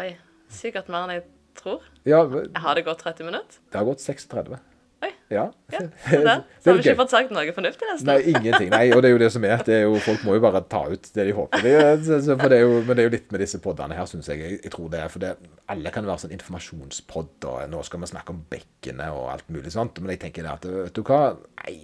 Oi, 0.00 0.14
sikkert 0.56 0.88
mer 0.88 1.04
enn 1.04 1.18
jeg 1.18 1.26
tror. 1.60 1.84
Ja, 2.08 2.24
har 2.64 2.78
det 2.78 2.86
gått 2.88 3.04
30 3.04 3.28
minutter? 3.28 3.62
Det 3.68 3.80
har 3.80 3.88
gått 3.88 4.04
36. 4.04 4.58
Oi. 4.98 5.10
Ja. 5.30 5.44
ja 5.70 5.78
så, 6.10 6.22
så 6.60 6.70
har 6.70 6.78
vi 6.78 6.82
ikke 6.82 6.96
fått 6.98 7.12
sagt 7.12 7.30
noe 7.34 7.52
fornuftig 7.54 7.86
nesten. 7.86 8.08
Nei, 8.08 8.16
ingenting. 8.32 8.70
Nei, 8.72 8.88
og 8.96 9.02
det 9.04 9.10
er 9.10 9.14
jo 9.14 9.20
det 9.22 9.28
som 9.34 9.44
er. 9.46 9.60
Det 9.66 9.76
er 9.76 9.84
jo, 9.84 9.98
folk 10.02 10.24
må 10.26 10.34
jo 10.34 10.42
bare 10.42 10.62
ta 10.66 10.80
ut 10.90 11.10
det 11.14 11.26
de 11.28 11.34
håper. 11.36 11.62
Det, 11.62 11.74
så, 12.08 12.34
for 12.34 12.50
det 12.50 12.58
er 12.58 12.64
jo, 12.64 12.80
men 12.80 12.98
det 12.98 13.04
er 13.04 13.08
jo 13.08 13.12
litt 13.14 13.30
med 13.34 13.44
disse 13.44 13.60
poddene 13.62 13.98
her, 13.98 14.08
syns 14.10 14.30
jeg. 14.32 14.42
jeg. 14.42 14.72
Tror 14.74 14.88
det 14.90 15.04
er, 15.04 15.12
for 15.12 15.22
det, 15.22 15.36
Alle 15.70 15.92
kan 15.94 16.08
være 16.08 16.24
sånn 16.24 16.34
informasjonspodd, 16.34 17.46
og 17.52 17.70
nå 17.70 17.84
skal 17.86 18.02
vi 18.02 18.10
snakke 18.10 18.34
om 18.34 18.42
bekkene 18.50 19.12
og 19.14 19.30
alt 19.36 19.54
mulig 19.54 19.74
sånt. 19.74 20.02
Men 20.02 20.16
jeg 20.16 20.24
tenker 20.26 20.48
det 20.48 20.56
at 20.56 20.68
vet 20.80 20.98
du 20.98 21.04
hva, 21.06 21.22
nei. 21.62 21.78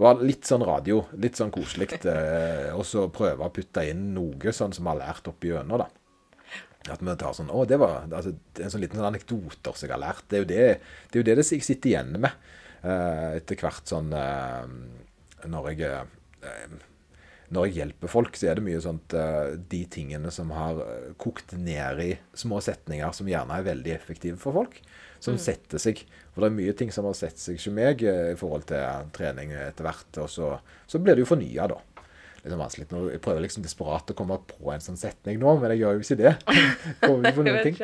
Det 0.00 0.06
var 0.06 0.22
litt 0.24 0.48
sånn 0.48 0.64
radio, 0.64 1.02
litt 1.20 1.36
sånn 1.38 1.52
koselig. 1.54 1.92
Eh, 2.08 2.70
og 2.72 2.86
så 2.88 3.06
prøve 3.12 3.46
å 3.46 3.52
putte 3.54 3.84
inn 3.86 4.08
noe 4.16 4.54
sånn 4.56 4.72
som 4.74 4.88
vi 4.88 4.94
har 4.94 5.02
lært 5.04 5.28
opp 5.30 5.44
gjennom, 5.44 5.84
da. 5.84 5.90
At 6.88 7.02
vi 7.04 7.12
tar 7.20 7.34
sånn 7.36 7.50
Å, 7.52 7.64
det 7.68 7.76
var 7.80 8.06
altså, 8.08 8.32
det 8.32 8.62
er 8.62 8.68
en 8.68 8.72
sånn 8.72 8.84
liten 8.84 9.00
sånn 9.00 9.10
anekdoter 9.10 9.74
som 9.76 9.84
jeg 9.84 9.92
har 9.92 10.00
lært. 10.00 10.24
Det 10.30 10.38
er 10.38 10.44
jo 10.44 10.48
det, 10.48 10.62
det, 11.10 11.12
er 11.12 11.20
jo 11.20 11.26
det 11.28 11.36
jeg 11.42 11.66
sitter 11.66 11.92
igjen 11.92 12.14
med 12.16 12.30
uh, 12.86 13.36
etter 13.36 13.60
hvert 13.60 13.90
sånn 13.90 14.14
uh, 14.16 14.64
Når 15.50 15.68
jeg 15.74 15.90
uh, 15.90 16.78
når 17.50 17.66
jeg 17.66 17.80
hjelper 17.80 18.08
folk, 18.12 18.36
så 18.38 18.46
er 18.46 18.56
det 18.56 18.62
mye 18.62 18.78
sånt 18.78 19.10
De 19.72 19.78
tingene 19.90 20.30
som 20.30 20.52
har 20.54 20.78
kokt 21.18 21.56
ned 21.58 21.98
i 21.98 22.12
små 22.38 22.60
setninger 22.62 23.10
som 23.10 23.26
gjerne 23.26 23.56
er 23.58 23.66
veldig 23.66 23.90
effektive 23.90 24.38
for 24.38 24.54
folk. 24.54 24.76
Som 25.18 25.34
mm. 25.34 25.40
setter 25.42 25.82
seg. 25.82 26.04
For 26.30 26.46
det 26.46 26.52
er 26.52 26.54
mye 26.60 26.76
ting 26.78 26.94
som 26.94 27.08
har 27.10 27.18
sett 27.18 27.42
seg 27.42 27.58
hos 27.58 27.66
meg 27.74 28.06
i 28.06 28.38
forhold 28.38 28.68
til 28.70 29.10
trening 29.18 29.50
etter 29.66 29.88
hvert. 29.88 30.20
Og 30.22 30.30
så, 30.30 30.52
så 30.86 31.02
blir 31.02 31.18
det 31.18 31.26
jo 31.26 31.32
fornya, 31.32 31.66
da 31.74 31.80
litt 32.44 32.58
vanskelig. 32.60 32.88
Nå, 32.90 33.04
jeg 33.14 33.22
prøver 33.24 33.44
liksom 33.44 33.64
desperat 33.64 34.12
å 34.12 34.16
komme 34.18 34.40
på 34.48 34.74
en 34.74 34.84
sånn 34.84 35.00
setning 35.00 35.40
nå, 35.42 35.56
men 35.60 35.74
jeg 35.74 35.82
gjør 35.82 35.96
jo 35.98 36.04
ikke 36.06 36.20
det. 36.20 36.34
Kommer 37.04 37.30
ikke 37.30 37.38
på 37.40 37.46
noen 37.48 37.66
ting. 37.66 37.80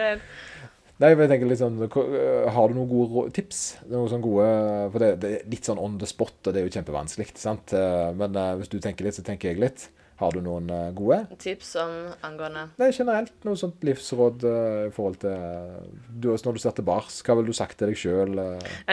Nei, 0.96 1.11
jeg 1.12 1.28
tenker 1.28 1.50
litt 1.50 1.61
sånn, 1.61 1.76
Har 1.84 2.70
du 2.70 2.78
noen 2.78 2.88
gode 2.88 3.28
tips? 3.36 3.64
Noen 3.90 4.09
sånn 4.09 4.24
gode, 4.24 4.46
for 4.94 5.04
det, 5.04 5.11
det, 5.20 5.32
er 5.36 5.50
litt 5.52 5.68
sånn 5.68 5.80
on 5.82 5.98
the 6.00 6.09
spot, 6.09 6.38
og 6.46 6.54
det 6.54 6.62
er 6.62 6.70
jo 6.70 6.72
kjempevanskelig. 6.78 7.34
sant? 7.36 7.74
Eh, 7.76 8.12
men 8.16 8.38
uh, 8.38 8.54
hvis 8.57 8.72
du 8.72 8.78
tenker 8.80 9.04
litt, 9.04 9.18
så 9.18 9.24
tenker 9.26 9.52
jeg 9.52 9.61
litt. 9.61 9.90
Har 10.17 10.33
du 10.33 10.39
noen 10.41 10.71
eh, 10.73 10.87
gode? 10.97 11.19
Tips 11.43 11.75
om 11.83 11.91
angående 12.25 12.62
Nei, 12.81 12.87
generelt 12.97 13.35
noe 13.45 13.59
sånt 13.61 13.83
livsråd 13.85 14.47
eh, 14.49 14.87
i 14.89 14.93
forhold 14.97 15.19
til 15.21 15.35
eh, 15.35 15.91
du, 16.09 16.31
Når 16.33 16.57
du 16.57 16.61
ser 16.62 16.73
tilbake, 16.79 17.12
hva 17.27 17.37
ville 17.37 17.53
du 17.53 17.57
sagt 17.59 17.77
til 17.81 17.91
deg 17.91 17.99
sjøl? 18.01 18.33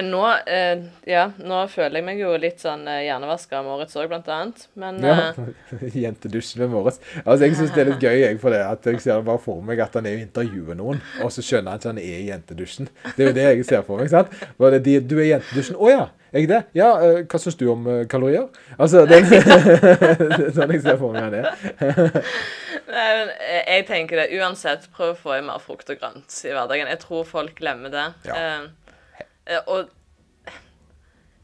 Nå, 0.03 0.23
eh, 0.51 0.83
ja, 1.07 1.29
nå 1.39 1.61
føler 1.71 2.01
jeg 2.01 2.07
meg 2.09 2.19
jo 2.19 2.33
litt 2.43 2.59
sånn 2.63 2.83
hjernevaska 2.91 3.61
av 3.61 3.69
Moritz 3.69 3.95
òg, 3.95 4.09
blant 4.11 4.27
annet. 4.35 4.65
Men 4.75 4.99
Ja. 5.03 5.15
eh, 5.79 5.95
Jentedusjen 6.03 6.65
med 6.65 6.73
Moritz. 6.75 6.99
Altså, 7.23 7.45
jeg 7.45 7.55
syns 7.61 7.71
det 7.75 7.85
er 7.85 7.91
litt 7.93 8.03
gøy 8.03 8.19
jeg, 8.25 8.39
for 8.43 8.51
det, 8.55 8.59
at 8.67 8.89
jeg 8.91 8.99
ser 9.05 9.23
bare 9.23 9.39
for 9.43 9.61
meg 9.63 9.79
at 9.85 9.95
han 9.95 10.09
er 10.11 10.17
og 10.19 10.25
intervjuer 10.27 10.75
noen, 10.79 10.99
og 11.23 11.31
så 11.31 11.43
skjønner 11.45 11.71
han 11.71 11.79
ikke 11.79 11.93
han 11.93 12.01
er 12.03 12.19
i 12.19 12.27
jentedusjen. 12.33 12.91
Det 13.15 13.23
er 13.23 13.31
jo 13.31 13.37
det 13.39 13.47
jeg 13.47 13.65
ser 13.71 13.87
for 13.87 14.03
meg. 14.03 14.11
sant? 14.11 14.35
De, 14.83 14.97
du 14.99 15.15
er 15.21 15.23
i 15.23 15.31
jentedusjen. 15.31 15.79
Å 15.79 15.89
ja, 15.93 16.03
jeg 16.33 16.49
det? 16.49 16.59
Ja, 16.77 16.89
eh, 17.05 17.23
hva 17.29 17.39
syns 17.41 17.57
du 17.59 17.65
om 17.71 17.87
eh, 17.89 18.03
kalorier? 18.09 18.47
Altså, 18.77 19.05
det, 19.09 19.21
det 19.29 20.47
er 20.47 20.53
sånn 20.55 20.73
jeg 20.73 20.83
ser 20.85 20.99
for 21.01 21.15
meg 21.15 21.35
er. 21.39 21.49
Nei, 22.93 23.09
men 23.17 23.31
jeg 23.31 23.63
jeg 23.73 23.85
tenker 23.89 24.21
det 24.21 24.39
uansett, 24.39 24.87
prøv 24.95 25.13
å 25.13 25.19
få 25.19 25.35
i 25.37 25.43
mer 25.45 25.61
frukt 25.63 25.89
og 25.89 25.99
grønt 26.01 26.39
i 26.45 26.53
hverdagen. 26.53 26.89
Jeg 26.91 27.01
tror 27.03 27.27
folk 27.27 27.55
glemmer 27.57 27.93
det. 27.93 28.07
Ja. 28.27 28.39
Eh, 28.39 29.27
eh, 29.49 29.61
og 29.67 29.91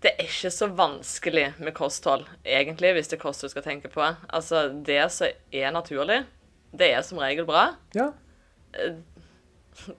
det 0.03 0.13
er 0.15 0.27
ikke 0.29 0.51
så 0.55 0.69
vanskelig 0.71 1.45
med 1.59 1.75
kosthold, 1.75 2.25
egentlig, 2.45 2.93
hvis 2.95 3.11
det 3.11 3.17
er 3.17 3.23
kost 3.23 3.43
du 3.43 3.49
skal 3.51 3.65
tenke 3.65 3.91
på. 3.91 4.05
Altså, 4.29 4.69
det 4.85 5.01
som 5.11 5.27
er 5.51 5.73
naturlig, 5.75 6.21
det 6.71 6.93
er 6.93 7.03
som 7.03 7.19
regel 7.19 7.47
bra. 7.49 7.71
Ja, 7.97 8.11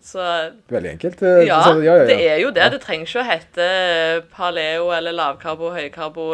Så 0.02 0.22
veldig 0.70 0.90
enkelt. 0.94 1.22
Eh, 1.22 1.46
ja, 1.46 1.62
så- 1.64 1.82
ja, 1.82 1.94
ja, 2.00 2.04
det 2.06 2.18
er 2.28 2.38
jo 2.42 2.50
det. 2.50 2.70
Det 2.72 2.80
trenger 2.82 3.06
ikke 3.06 3.22
å 3.22 3.28
hete 3.28 3.66
paleo 4.34 4.90
eller 4.94 5.12
lavkarbo, 5.12 5.70
høykarbo, 5.74 6.26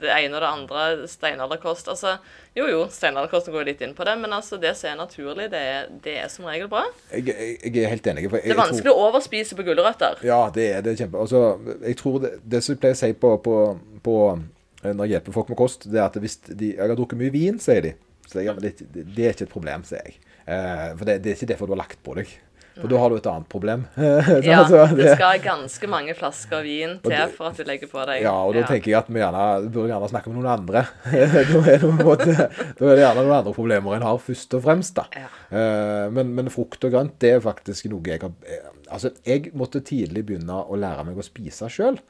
det 0.00 0.10
ene 0.10 0.36
og 0.36 0.42
det 0.42 0.50
andre, 0.50 1.08
steinalderkost. 1.08 1.88
Altså, 1.88 2.16
jo 2.56 2.66
jo, 2.66 2.80
steinalderkosten 2.90 3.54
går 3.54 3.64
litt 3.68 3.80
inn 3.84 3.94
på 3.94 4.04
det, 4.04 4.16
men 4.18 4.32
altså, 4.36 4.58
det 4.60 4.74
som 4.76 4.90
er 4.90 4.96
naturlig, 5.00 5.50
det 5.52 5.60
er, 5.60 5.88
det 6.04 6.16
er 6.24 6.28
som 6.28 6.44
regel 6.50 6.68
bra. 6.68 6.84
Jeg, 7.12 7.26
jeg, 7.62 7.76
er 7.84 7.88
helt 7.94 8.06
enig. 8.06 8.26
Jeg, 8.26 8.30
Det 8.42 8.54
er 8.56 8.62
vanskelig 8.62 8.92
å 8.94 9.08
overspise 9.08 9.56
på 9.58 9.66
gulrøtter. 9.68 10.22
Ja, 10.26 10.42
det 10.54 10.70
er 10.76 10.82
det 10.86 10.94
er 10.94 11.04
kjempe... 11.04 11.20
Altså, 11.20 11.44
jeg 11.86 11.96
tror 12.00 12.20
det, 12.24 12.32
det 12.44 12.62
som 12.64 12.74
jeg 12.74 12.80
pleier 12.82 12.98
å 12.98 13.02
si 13.04 13.12
på, 13.12 13.34
på, 13.44 13.56
på 14.02 14.16
eh, 14.84 14.92
når 14.92 15.04
jeg 15.06 15.16
hjelper 15.16 15.38
folk 15.40 15.52
med 15.54 15.60
kost, 15.60 15.88
det 15.90 16.00
er 16.00 16.08
at 16.08 16.16
hvis 16.20 16.38
de 16.48 16.74
Jeg 16.74 16.82
har 16.88 16.96
drukket 16.98 17.20
mye 17.20 17.32
vin, 17.34 17.58
sier 17.62 17.82
de. 17.86 17.94
Så 18.30 18.44
jeg, 18.44 18.54
det 18.60 19.24
er 19.26 19.32
ikke 19.34 19.46
et 19.48 19.52
problem, 19.52 19.82
sier 19.86 20.02
jeg. 20.06 20.18
Eh, 20.46 20.90
for 20.96 21.04
det, 21.06 21.20
det 21.22 21.32
er 21.32 21.38
ikke 21.38 21.52
derfor 21.52 21.66
du 21.70 21.74
har 21.76 21.82
lagt 21.84 22.02
på 22.06 22.14
deg. 22.18 22.30
For 22.80 22.88
da 22.88 22.98
har 23.02 23.10
du 23.12 23.16
et 23.18 23.26
annet 23.30 23.48
problem. 23.52 23.84
Ja, 24.46 24.62
altså, 24.62 24.84
det 24.96 25.12
skal 25.16 25.40
ganske 25.44 25.88
mange 25.90 26.14
flasker 26.16 26.62
vin 26.64 26.96
til 27.04 27.12
det- 27.12 27.34
for 27.36 27.50
at 27.50 27.56
du 27.60 27.64
legger 27.68 27.90
på 27.90 28.04
deg. 28.08 28.22
Ja, 28.24 28.32
og 28.46 28.54
da 28.56 28.62
tenker 28.68 28.90
jeg 28.92 28.98
at 29.02 29.10
vi 29.12 29.20
gjerne 29.20 29.44
burde 29.70 29.90
gjerne 29.92 30.08
snakke 30.10 30.32
med 30.32 30.40
noen 30.40 30.52
andre. 30.54 30.82
da, 31.04 31.62
er 31.74 31.84
det 31.84 31.92
måte, 32.00 32.34
da 32.34 32.90
er 32.90 32.94
det 32.96 33.04
gjerne 33.04 33.24
noen 33.26 33.36
andre 33.40 33.54
problemer 33.56 33.96
en 33.98 34.06
har, 34.08 34.18
først 34.24 34.56
og 34.58 34.64
fremst. 34.64 34.94
da. 34.96 35.06
Ja. 35.14 35.28
Eh, 35.50 36.06
men, 36.16 36.32
men 36.38 36.50
frukt 36.52 36.84
og 36.88 36.94
grønt 36.94 37.18
det 37.20 37.34
er 37.36 37.44
faktisk 37.44 37.90
noe 37.92 38.02
jeg 38.14 38.22
har 38.24 38.32
eh, 38.48 38.68
Altså, 38.90 39.12
Jeg 39.22 39.52
måtte 39.54 39.78
tidlig 39.86 40.24
begynne 40.26 40.56
å 40.66 40.74
lære 40.74 41.04
meg 41.06 41.18
å 41.20 41.22
spise 41.22 41.68
sjøl. 41.70 42.00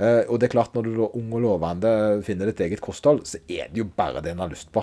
og 0.00 0.38
det 0.40 0.46
er 0.48 0.52
klart, 0.54 0.72
når 0.72 0.86
du 0.86 0.94
da 0.96 1.08
ung 1.18 1.34
og 1.36 1.42
lovende 1.44 1.90
finner 2.24 2.48
ditt 2.48 2.62
eget 2.64 2.80
kosthold, 2.80 3.26
så 3.28 3.36
er 3.44 3.68
det 3.68 3.82
jo 3.82 3.84
bare 3.84 4.22
det 4.24 4.32
en 4.32 4.40
har 4.46 4.48
lyst 4.48 4.70
på. 4.72 4.80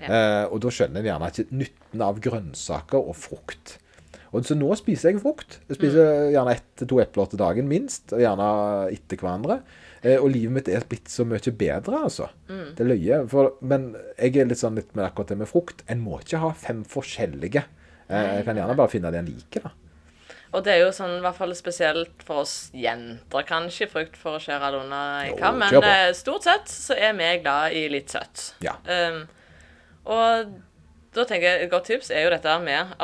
Eh, 0.00 0.44
og 0.48 0.62
da 0.64 0.72
skjønner 0.72 1.02
en 1.04 1.06
gjerne 1.10 1.28
ikke 1.28 1.58
nytten 1.60 2.02
av 2.08 2.22
grønnsaker 2.24 3.04
og 3.04 3.12
frukt. 3.20 3.76
Og 4.34 4.46
Så 4.46 4.56
nå 4.58 4.68
spiser 4.78 5.12
jeg 5.12 5.22
frukt. 5.22 5.60
Jeg 5.68 5.78
spiser 5.78 6.32
gjerne 6.34 6.56
ett 6.56 6.66
til 6.80 6.90
to 6.90 6.98
epler 7.02 7.30
til 7.30 7.40
dagen 7.40 7.70
minst, 7.70 8.10
og 8.12 8.22
gjerne 8.22 8.48
etter 8.90 9.20
hverandre. 9.20 9.60
Eh, 10.02 10.18
og 10.18 10.28
livet 10.34 10.56
mitt 10.56 10.68
er 10.68 10.84
blitt 10.88 11.08
så 11.12 11.24
mye 11.28 11.54
bedre, 11.54 12.02
altså. 12.08 12.28
Det 12.74 12.82
er 12.82 12.90
løye. 12.90 13.22
For, 13.30 13.54
men 13.62 13.92
jeg 14.18 14.36
er 14.42 14.50
litt 14.50 14.60
sånn 14.60 14.76
litt 14.80 14.90
med 14.96 15.06
akkurat 15.06 15.32
det 15.32 15.38
med 15.40 15.50
frukt. 15.50 15.86
En 15.88 16.02
må 16.02 16.18
ikke 16.20 16.42
ha 16.42 16.50
fem 16.58 16.82
forskjellige. 16.88 17.64
Eh, 18.08 18.28
jeg 18.40 18.44
kan 18.48 18.58
gjerne 18.58 18.76
bare 18.76 18.92
finne 18.92 19.14
det 19.14 19.22
en 19.22 19.30
liker, 19.30 19.68
da. 19.68 19.72
Og 20.54 20.62
det 20.62 20.76
er 20.76 20.84
jo 20.84 20.90
sånn, 20.94 21.16
i 21.18 21.22
hvert 21.24 21.38
fall 21.38 21.54
spesielt 21.58 22.20
for 22.22 22.44
oss 22.44 22.68
jenter, 22.78 23.46
kanskje, 23.48 23.88
frukt 23.90 24.18
for 24.18 24.36
å 24.36 24.42
skjære 24.42 24.68
det 24.70 24.82
under 24.84 25.24
i 25.26 25.32
kam, 25.40 25.58
men 25.58 25.74
eh, 25.80 26.12
stort 26.14 26.46
sett 26.46 26.70
så 26.70 26.94
er 26.94 27.16
vi 27.18 27.32
glad 27.42 27.74
i 27.74 27.88
litt 27.90 28.14
søtt. 28.14 28.52
Ja. 28.62 28.76
Um, 28.86 29.24
og 30.14 30.54
da 31.14 31.24
tenker 31.28 31.46
jeg 31.48 31.64
et 31.64 31.72
godt 31.72 31.88
tips 31.90 32.10
er 32.10 32.26
jo 32.26 32.32
dette 32.34 32.56
med 32.64 32.94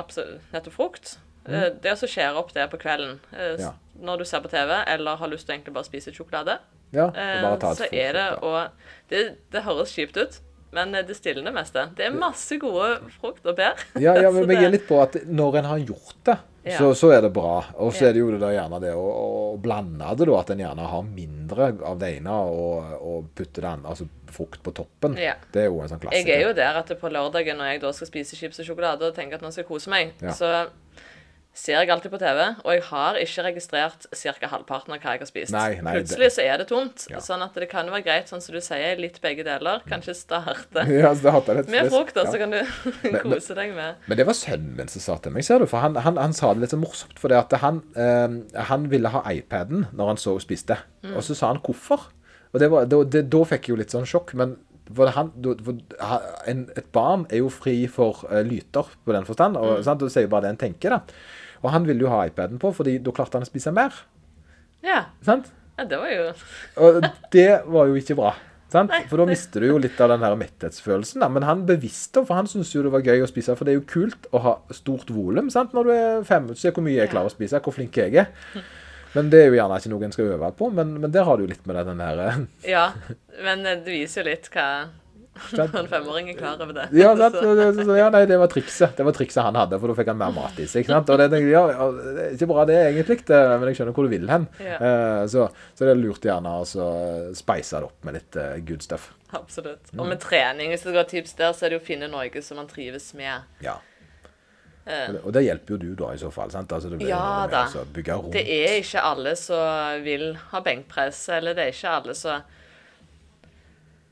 nettopp 0.53 0.75
frukt. 0.75 1.17
Mm. 1.47 1.81
Det 1.83 1.95
å 1.95 1.99
så 1.99 2.09
skjære 2.11 2.37
opp 2.39 2.53
det 2.55 2.67
på 2.71 2.79
kvelden 2.83 3.17
eh. 3.33 3.57
Ja. 3.59 3.73
når 3.99 4.21
du 4.21 4.29
ser 4.29 4.43
på 4.45 4.51
TV, 4.53 4.75
eller 4.93 5.17
har 5.19 5.31
lyst 5.33 5.49
til 5.49 5.55
å 5.55 5.57
egentlig 5.57 5.75
bare 5.79 5.89
spise 5.89 6.13
sjokolade. 6.15 6.59
Ja, 6.93 7.09
Eh, 7.15 7.41
bare 7.43 7.59
ta 7.63 7.71
et 7.73 7.79
så 7.79 7.89
er 7.95 8.17
det 8.19 8.29
å 8.43 8.53
det, 9.11 9.21
det 9.55 9.63
høres 9.63 9.93
kjipt 9.95 10.19
ut, 10.19 10.41
men 10.75 10.95
eh, 10.95 11.05
det 11.07 11.17
stiller 11.19 11.47
det 11.47 11.55
meste. 11.55 11.87
Det 11.97 12.07
er 12.09 12.15
masse 12.15 12.59
gode 12.61 12.99
frukt 13.21 13.47
og 13.47 13.57
bær. 13.59 13.79
Ja, 13.95 14.17
ja, 14.19 14.31
men 14.35 14.49
vi 14.51 14.59
er 14.59 14.73
litt 14.75 14.89
på 14.89 14.99
at 15.03 15.17
når 15.27 15.63
en 15.63 15.71
har 15.71 15.85
gjort 15.93 16.19
det, 16.29 16.37
Ja. 16.63 16.77
så, 16.79 16.91
så 16.95 17.09
er 17.17 17.23
det 17.25 17.31
bra. 17.33 17.65
Og 17.81 17.93
så 17.95 18.05
Ja. 18.05 18.09
er 18.11 18.13
det 18.13 18.21
jo 18.21 18.31
det 18.35 18.41
der 18.43 18.53
gjerne 18.53 18.81
det 18.83 18.91
å, 18.93 19.05
å 19.05 19.57
blande 19.61 20.11
det, 20.19 20.27
da. 20.29 20.41
At 20.41 20.51
en 20.53 20.59
gjerne 20.61 20.89
har 20.93 21.03
mindre 21.07 21.71
av 21.89 21.99
det 22.03 22.11
ene 22.19 22.35
og, 22.53 22.91
og 23.01 23.31
putte 23.35 23.63
det 23.65 23.71
andre, 23.71 23.95
altså 23.95 24.09
frukt 24.31 24.61
på 24.63 24.75
toppen. 24.77 25.17
Ja. 25.19 25.35
Det 25.53 25.63
er 25.65 25.71
jo 25.71 25.81
en 25.81 25.89
sånn 25.91 26.03
klassiker. 26.03 26.29
Jeg 26.29 26.43
er 26.43 26.49
jo 26.49 26.53
der 26.59 26.77
at 26.83 26.93
på 27.01 27.09
lørdagen 27.11 27.57
når 27.59 27.73
jeg 27.73 27.81
da 27.87 27.93
skal 27.97 28.11
spise 28.13 28.37
chips 28.39 28.61
og 28.61 28.69
sjokolade 28.69 29.09
og 29.09 29.17
tenker 29.17 29.41
at 29.41 29.43
nå 29.47 29.51
skal 29.51 29.65
jeg 29.65 29.71
kose 29.73 29.91
meg, 29.91 30.13
så 30.37 30.67
ser 31.53 31.81
jeg 31.83 31.91
alltid 31.91 32.13
på 32.13 32.19
TV, 32.23 32.39
og 32.65 32.71
jeg 32.73 32.83
har 32.87 33.17
ikke 33.19 33.43
registrert 33.45 34.05
ca. 34.15 34.47
halvparten 34.53 34.95
av 34.95 35.01
hva 35.03 35.13
jeg 35.17 35.21
har 35.21 35.27
spist. 35.29 35.53
Nei, 35.53 35.81
nei, 35.83 35.95
det- 35.99 36.07
Plutselig 36.07 36.29
så 36.37 36.45
er 36.47 36.59
det 36.59 36.69
tomt. 36.69 37.07
Ja. 37.11 37.19
Sånn 37.19 37.43
at 37.43 37.55
det 37.59 37.69
kan 37.69 37.87
være 37.91 38.05
greit, 38.07 38.29
sånn 38.31 38.41
som 38.41 38.55
du 38.55 38.61
sier, 38.61 38.97
litt 38.97 39.21
begge 39.21 39.43
deler. 39.45 39.83
Kanskje 39.91 40.15
starte 40.15 40.87
Ja, 40.89 41.13
det 41.13 41.23
jeg 41.51 41.57
litt 41.57 41.69
med 41.69 41.91
frukt, 41.91 42.15
Ja. 42.17 42.25
så 42.31 42.39
kan 42.39 42.51
du 42.51 42.63
kose 43.25 43.55
deg 43.59 43.75
med 43.75 43.97
Men 44.07 44.17
det 44.17 44.27
var 44.27 44.35
sønnen 44.39 44.77
min 44.77 44.89
som 44.89 45.01
sa 45.01 45.17
til 45.19 45.33
meg, 45.33 45.45
ser 45.45 45.59
du. 45.59 45.67
For 45.67 45.81
han, 45.81 45.97
han, 45.97 46.17
han 46.17 46.33
sa 46.33 46.55
det 46.55 46.61
litt 46.63 46.71
så 46.71 46.79
morsomt. 46.81 47.19
For 47.19 47.29
det 47.29 47.37
at 47.43 47.59
han, 47.61 47.83
eh, 47.97 48.63
han 48.71 48.89
ville 48.89 49.09
ha 49.11 49.23
iPaden 49.29 49.89
når 49.93 50.07
han 50.15 50.17
så 50.17 50.35
og 50.39 50.41
spiste. 50.47 50.79
Mm. 51.03 51.17
Og 51.17 51.23
så 51.27 51.35
sa 51.35 51.49
han 51.53 51.61
hvorfor. 51.67 52.09
Og 52.55 52.61
det 52.61 52.71
var, 52.71 52.87
da, 52.87 53.03
det, 53.05 53.29
da 53.31 53.45
fikk 53.45 53.69
jeg 53.69 53.75
jo 53.75 53.81
litt 53.83 53.91
sånn 53.95 54.07
sjokk. 54.07 54.35
Men 54.39 54.57
han, 55.15 55.29
en, 56.51 56.65
et 56.77 56.89
barn 56.93 57.27
er 57.31 57.39
jo 57.45 57.51
fri 57.53 57.85
for 57.91 58.25
eh, 58.31 58.43
lyter 58.47 58.89
på 59.05 59.13
den 59.15 59.25
forstand. 59.29 59.57
Og, 59.61 59.77
Mm. 59.79 59.85
sant? 59.87 60.03
og 60.03 60.09
det 60.09 60.15
sier 60.15 60.25
jo 60.27 60.33
bare 60.33 60.49
det 60.49 60.51
en 60.57 60.63
tenker, 60.65 60.91
da. 60.91 61.01
Og 61.61 61.73
han 61.75 61.87
ville 61.89 62.07
jo 62.07 62.13
ha 62.13 62.23
iPaden 62.29 62.61
på, 62.61 62.73
fordi 62.77 62.99
da 63.05 63.15
klarte 63.15 63.39
han 63.39 63.47
å 63.47 63.51
spise 63.51 63.73
mer. 63.77 63.97
Ja. 64.85 65.05
Sant? 65.27 65.51
ja, 65.77 65.85
det 65.89 65.99
var 66.01 66.11
jo 66.13 66.23
Og 66.81 67.03
det 67.33 67.51
var 67.69 67.89
jo 67.91 67.99
ikke 68.01 68.17
bra. 68.17 68.35
Sant? 68.71 68.93
Nei, 68.93 69.03
For 69.11 69.19
da 69.19 69.27
mister 69.27 69.65
du 69.65 69.67
jo 69.73 69.79
litt 69.83 69.99
av 70.01 70.13
den 70.13 70.23
her 70.23 70.37
metthetsfølelsen. 70.39 71.25
Da. 71.25 71.29
Men 71.33 71.47
han 71.49 71.65
bevisste, 71.67 72.23
for 72.23 72.39
han 72.39 72.49
syntes 72.51 72.71
jo 72.75 72.85
det 72.87 72.93
var 72.95 73.03
gøy 73.03 73.25
å 73.25 73.31
spise. 73.31 73.57
For 73.59 73.67
det 73.67 73.75
er 73.75 73.81
jo 73.81 73.89
kult 73.91 74.29
å 74.31 74.43
ha 74.45 74.53
stort 74.77 75.11
volum 75.11 75.51
når 75.51 75.89
du 75.89 75.91
er 75.95 76.29
fem. 76.29 76.47
Se 76.55 76.71
hvor 76.71 76.87
mye 76.87 77.01
jeg 77.01 77.11
klarer 77.11 77.33
å 77.33 77.35
spise, 77.35 77.59
hvor 77.65 77.75
flink 77.75 77.99
jeg 77.99 78.15
er. 78.23 78.31
Men 79.17 79.31
det 79.33 79.41
er 79.43 79.49
jo 79.51 79.57
gjerne 79.59 79.81
ikke 79.81 79.91
noe 79.91 80.07
en 80.07 80.15
skal 80.15 80.33
øve 80.37 80.53
på. 80.55 80.71
Men, 80.71 80.95
men 81.03 81.11
der 81.11 81.27
har 81.27 81.37
du 81.37 81.45
jo 81.45 81.51
litt 81.51 81.67
med 81.67 81.81
den 81.91 82.05
her 82.05 82.25
eh, 82.29 82.41
Ja. 82.77 82.87
Men 83.43 83.67
det 83.67 83.81
viser 83.89 84.23
jo 84.23 84.31
litt 84.31 84.47
hva? 84.55 84.69
En 85.57 85.89
femåring 85.89 86.28
er 86.31 86.37
klar 86.39 86.61
over 86.61 86.74
det. 86.76 86.89
Ja, 86.93 87.12
sant? 87.16 87.37
Ja, 88.01 88.09
nei, 88.12 88.24
det 88.28 88.37
var 88.41 88.51
trikset. 88.53 88.97
Det 88.99 89.05
var 89.07 89.14
trikset 89.16 89.43
han 89.47 89.57
hadde, 89.57 89.78
for 89.81 89.89
da 89.93 89.97
fikk 89.99 90.11
han 90.12 90.18
mer 90.20 90.35
mat 90.37 90.59
i 90.61 90.66
seg. 90.68 90.87
sant? 90.91 91.09
Og 91.11 91.18
det, 91.20 91.28
ja, 91.49 91.62
det 91.70 92.24
er 92.26 92.35
ikke 92.37 92.51
bra 92.51 92.64
det, 92.68 92.76
egentlig, 92.91 93.20
det, 93.31 93.41
men 93.61 93.70
jeg 93.70 93.78
skjønner 93.81 93.97
hvor 93.97 94.09
du 94.09 94.12
vil 94.12 94.28
hen. 94.31 94.49
Ja. 94.61 94.76
Eh, 94.76 95.22
så, 95.33 95.47
så 95.74 95.87
det 95.89 95.95
er 95.95 96.03
lurt 96.03 96.26
gjerne 96.28 96.57
å 96.61 96.66
så 96.68 96.89
speise 97.39 97.81
det 97.81 97.89
opp 97.91 98.05
med 98.09 98.18
litt 98.20 98.41
eh, 98.41 98.59
good 98.66 98.83
stuff. 98.85 99.11
Absolutt. 99.33 99.93
Mm. 99.95 100.01
Og 100.03 100.11
med 100.11 100.20
trening, 100.22 100.74
hvis 100.74 100.83
det 100.87 100.97
går 100.99 101.09
tips 101.14 101.37
der, 101.39 101.55
så 101.55 101.66
er 101.66 101.72
det 101.72 101.81
jo 101.81 101.85
å 101.85 101.89
finne 101.93 102.11
noe 102.11 102.43
som 102.45 102.59
man 102.61 102.68
trives 102.70 103.12
med. 103.14 103.47
Ja. 103.64 103.78
Eh, 104.85 105.14
Og 105.22 105.33
det- 105.33 105.45
hjelper 105.47 105.76
jo 105.76 105.76
du 105.78 105.95
da, 105.95 106.12
i 106.14 106.18
så 106.18 106.31
fall. 106.35 106.51
sant? 106.51 106.72
Altså, 106.72 106.91
Ja, 107.07 107.47
da. 107.51 107.66
Det 107.95 108.43
er 108.47 108.81
ikke 108.81 109.03
alle 109.05 109.37
som 109.37 110.03
vil 110.03 110.35
ha 110.51 110.61
benkpress, 110.61 111.28
eller 111.39 111.55
det 111.55 111.68
er 111.68 111.72
ikke 111.76 111.97
alle 112.01 112.14
som 112.14 112.43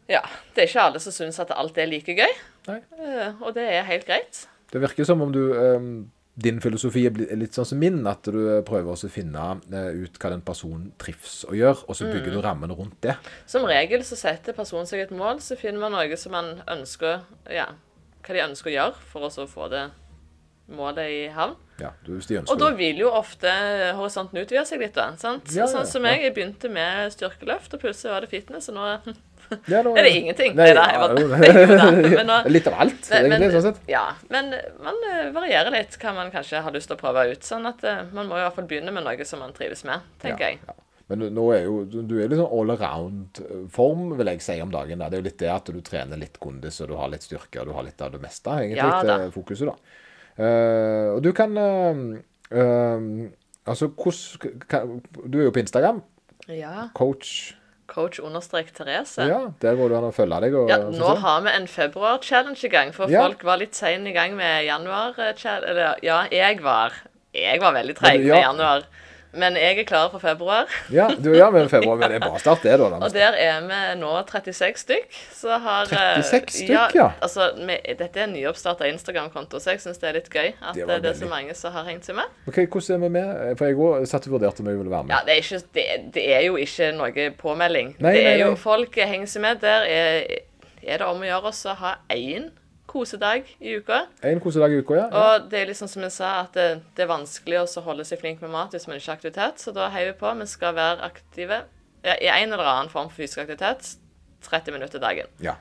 Ja, 0.08 0.22
det 0.54 0.62
er 0.64 0.68
ikke 0.70 0.84
alle 0.88 1.00
som 1.04 1.12
syns 1.12 1.38
at 1.42 1.50
alt 1.52 1.76
er 1.78 1.86
like 1.90 2.14
gøy. 2.16 2.36
Nei. 2.68 2.78
Eh, 2.98 3.32
Og 3.42 3.54
det 3.54 3.66
er 3.72 3.82
helt 3.88 4.06
greit. 4.08 4.46
Det 4.72 4.80
virker 4.80 5.04
som 5.04 5.20
om 5.24 5.32
du 5.32 5.52
um, 5.56 6.10
din 6.38 6.60
filosofi 6.62 7.02
er 7.08 7.16
litt 7.36 7.56
sånn 7.56 7.66
som 7.66 7.78
min, 7.80 8.06
at 8.06 8.22
du 8.30 8.36
eh, 8.58 8.60
prøver 8.62 8.92
også 8.92 9.08
å 9.08 9.12
finne 9.12 9.46
ut 9.66 10.18
hva 10.22 10.30
den 10.30 10.44
personen 10.46 10.92
trives 11.00 11.40
å 11.48 11.54
gjøre, 11.56 11.84
og 11.88 11.96
så 11.98 12.06
bygger 12.06 12.30
Mm. 12.30 12.36
du 12.36 12.40
rammene 12.44 12.76
rundt 12.78 13.00
det. 13.02 13.16
Som 13.46 13.64
regel 13.66 14.04
så 14.06 14.16
setter 14.16 14.52
personen 14.54 14.86
seg 14.86 15.00
et 15.00 15.10
mål, 15.10 15.40
så 15.40 15.56
finner 15.58 15.80
man 15.80 15.92
noe 15.92 16.16
som 16.16 16.32
man 16.32 16.62
ønsker 16.68 17.20
Ja, 17.50 17.66
hva 18.22 18.34
de 18.36 18.44
ønsker 18.44 18.70
å 18.70 18.76
gjøre 18.76 18.94
for 19.12 19.26
å 19.26 19.30
så 19.34 19.46
få 19.50 19.68
det 19.72 19.90
målet 20.68 21.08
i 21.10 21.20
havn. 21.32 21.54
Ja, 21.78 21.92
Og 22.50 22.58
da 22.58 22.72
vil 22.74 22.98
jo 22.98 23.12
ofte 23.14 23.48
horisonten 23.94 24.40
utvide 24.42 24.64
seg 24.66 24.80
litt, 24.82 24.96
da. 24.96 25.12
Sant? 25.16 25.46
Ja, 25.54 25.62
ja, 25.62 25.66
sånn 25.70 25.86
som 25.86 26.04
jeg, 26.08 26.24
jeg 26.26 26.34
begynte 26.34 26.68
med 26.74 27.12
styrkeløft, 27.14 27.76
og 27.76 27.80
plutselig 27.84 28.10
var 28.12 28.24
det 28.26 28.30
fitness, 28.32 28.66
og 28.72 28.74
nå 28.74 28.86
nå- 29.86 29.94
er 29.96 30.02
det 30.02 30.10
ingenting. 30.18 30.56
Nei, 30.58 30.66
det 30.74 30.82
er 30.82 31.14
det, 31.14 32.10
men 32.18 32.26
nå- 32.28 32.40
Litt 32.50 32.66
av 32.66 32.80
alt, 32.82 33.06
Men- 33.12 33.30
egentlig, 33.30 33.52
sånn 33.54 33.68
sett. 33.70 33.78
Ja, 33.88 34.02
men 34.34 34.50
man 34.82 34.98
eh, 35.12 35.30
varierer 35.36 35.70
litt 35.76 35.94
hva 36.02 36.16
man 36.18 36.32
kanskje 36.34 36.60
har 36.66 36.74
lyst 36.74 36.90
til 36.90 36.98
å 36.98 37.00
prøve 37.00 37.28
ut. 37.30 37.46
Sånn 37.46 37.70
at 37.70 37.86
eh, 37.86 38.02
man 38.12 38.26
må 38.28 38.36
i 38.40 38.42
hvert 38.42 38.58
fall 38.58 38.66
begynne 38.74 38.92
med 38.92 39.06
noe 39.06 39.24
som 39.30 39.38
man 39.44 39.54
trives 39.56 39.84
med, 39.88 40.02
tenker 40.20 40.48
jeg. 40.50 40.60
ja. 40.66 40.74
Men 41.08 41.22
nå 41.32 41.44
er 41.56 41.62
jo 41.64 41.86
du 41.88 42.18
er 42.20 42.26
litt 42.28 42.36
sånn 42.36 42.50
all 42.52 42.68
around-form, 42.74 44.10
vil 44.18 44.28
jeg 44.34 44.42
si, 44.44 44.58
om 44.60 44.70
dagen. 44.74 44.98
da. 45.00 45.08
Det 45.08 45.16
er 45.16 45.22
jo 45.22 45.28
litt 45.30 45.38
det 45.40 45.48
at 45.54 45.70
du 45.72 45.78
trener 45.80 46.20
litt 46.20 46.36
kondis, 46.42 46.80
og 46.84 46.90
du 46.90 46.98
har 46.98 47.08
litt 47.08 47.24
styrke, 47.24 47.62
og 47.62 47.70
du 47.70 47.72
har 47.76 47.86
litt 47.86 48.02
av 48.04 48.12
det 48.12 48.20
meste, 48.20 48.50
egentlig, 48.60 48.82
Ja, 49.08 49.30
fokuset, 49.32 49.70
da. 49.70 49.76
Eh, 50.38 51.08
og 51.16 51.22
du 51.24 51.32
kan 51.34 51.56
eh, 51.58 52.02
eh, 52.54 53.06
Altså, 53.68 53.88
hvordan 53.92 55.00
Du 55.28 55.40
er 55.40 55.48
jo 55.48 55.50
på 55.52 55.60
Instagram. 55.60 56.02
Ja. 56.48 56.88
Coach 56.94 57.54
Coach 57.88 58.20
understrek 58.20 58.68
Therese. 58.76 59.24
Ja, 59.24 59.38
der 59.62 59.76
går 59.76 59.88
det 59.88 59.96
an 59.96 60.06
å 60.10 60.12
følge 60.12 60.38
deg. 60.44 60.54
Og, 60.60 60.68
Ja, 60.68 60.76
nå 60.92 60.92
sånn. 60.92 61.20
har 61.22 61.40
vi 61.40 61.52
en 61.56 61.66
februar-challenge 61.66 62.64
i 62.64 62.68
gang, 62.68 62.92
for 62.92 63.08
Ja. 63.08 63.22
folk 63.24 63.42
var 63.44 63.56
litt 63.56 63.74
seine 63.74 64.10
i 64.10 64.12
gang 64.12 64.36
med 64.36 64.66
januar. 64.66 65.14
Eller 65.18 65.96
ja, 66.02 66.26
jeg 66.30 66.60
var. 66.62 66.92
Jeg 67.32 67.60
var 67.60 67.72
veldig 67.72 67.96
treig 67.96 68.20
med 68.20 68.28
ja. 68.28 68.42
januar. 68.52 68.84
Men 69.38 69.56
jeg 69.58 69.78
er 69.82 69.86
klar 69.88 70.08
for 70.12 70.22
februar. 70.22 70.68
Ja, 70.92 71.08
du, 71.18 71.30
er 71.34 71.50
med 71.54 71.68
februar, 71.70 71.98
men 72.00 72.12
det 72.12 72.18
er 72.20 72.24
bra 72.26 72.40
start, 72.42 72.64
det, 72.66 72.76
da. 72.80 72.98
Og 72.98 73.14
der 73.14 73.36
er 73.38 73.60
vi 73.64 73.80
nå 74.00 74.12
36 74.28 74.82
stykk. 74.82 75.18
Så 75.34 75.58
har, 75.64 75.92
eh, 75.92 76.22
36 76.22 76.64
stykk, 76.64 76.96
ja. 76.98 77.08
Altså, 77.24 77.50
vi, 77.58 77.78
dette 77.98 78.20
er 78.20 78.26
en 78.26 78.34
nyoppstarta 78.36 78.88
Instagram-konto, 78.92 79.60
så 79.62 79.76
jeg 79.76 79.84
syns 79.84 80.02
det 80.02 80.10
er 80.10 80.18
litt 80.20 80.30
gøy 80.32 80.50
at 80.50 80.74
Det 80.78 81.00
det, 81.02 81.12
er 81.14 81.18
så 81.18 81.30
mange 81.30 81.54
som 81.58 81.74
har 81.76 81.88
hengt 81.88 82.08
seg 82.08 82.18
med. 82.18 82.36
Ok, 82.48 82.64
Hvordan 82.66 82.98
er 82.98 83.04
vi 83.04 83.12
med? 83.18 83.56
For 83.58 83.70
jeg 83.70 83.80
òg 83.88 84.06
satt 84.10 84.28
og 84.28 84.36
vurderte 84.36 84.64
om 84.64 84.70
jeg 84.72 84.80
ville 84.82 84.92
være 84.92 85.08
med. 85.08 85.14
Ja, 85.14 85.22
det 85.26 85.36
er, 85.36 85.42
ikke, 85.44 85.62
det, 85.74 85.86
det 86.14 86.28
er 86.36 86.44
jo 86.48 86.60
ikke 86.60 86.92
noe 86.98 87.30
påmelding. 87.38 87.96
Nei, 87.98 88.14
det 88.14 88.24
er 88.24 88.30
nei, 88.34 88.38
jo 88.42 88.52
nei. 88.54 88.62
Folk 88.62 88.98
henger 88.98 89.30
seg 89.30 89.44
med. 89.44 89.60
Der 89.64 89.86
er, 89.88 90.38
er 90.82 91.02
det 91.02 91.08
om 91.08 91.22
å 91.22 91.28
gjøre 91.28 91.52
å 91.54 91.76
ha 91.82 91.98
én 92.14 92.50
kosedag 92.88 93.48
i 93.60 93.76
uka. 93.78 94.00
En 94.24 94.40
kosedag 94.40 94.72
i 94.72 94.80
uka, 94.82 94.96
ja. 94.96 95.06
Og 95.12 95.48
det 95.52 95.60
er 95.60 95.70
liksom 95.70 95.90
som 95.92 96.02
jeg 96.06 96.14
sa, 96.14 96.32
at 96.46 96.56
det, 96.56 96.66
det 96.96 97.04
er 97.04 97.10
vanskelig 97.12 97.60
å 97.62 97.84
holde 97.86 98.06
seg 98.08 98.20
flink 98.22 98.42
med 98.44 98.52
mat 98.54 98.74
hvis 98.74 98.88
man 98.88 98.98
ikke 98.98 99.12
har 99.12 99.20
aktivitet. 99.20 99.62
Så 99.62 99.74
da 99.76 99.90
heier 99.94 100.12
vi 100.12 100.18
på. 100.20 100.32
Vi 100.40 100.48
skal 100.50 100.76
være 100.78 101.06
aktive 101.10 101.62
ja, 102.02 102.16
i 102.16 102.28
en 102.32 102.52
eller 102.52 102.64
annen 102.64 102.92
form 102.92 103.10
for 103.10 103.20
fysisk 103.20 103.44
aktivitet 103.44 103.96
30 104.48 104.78
minutter 104.78 105.02
dagen. 105.02 105.30
ja. 105.44 105.58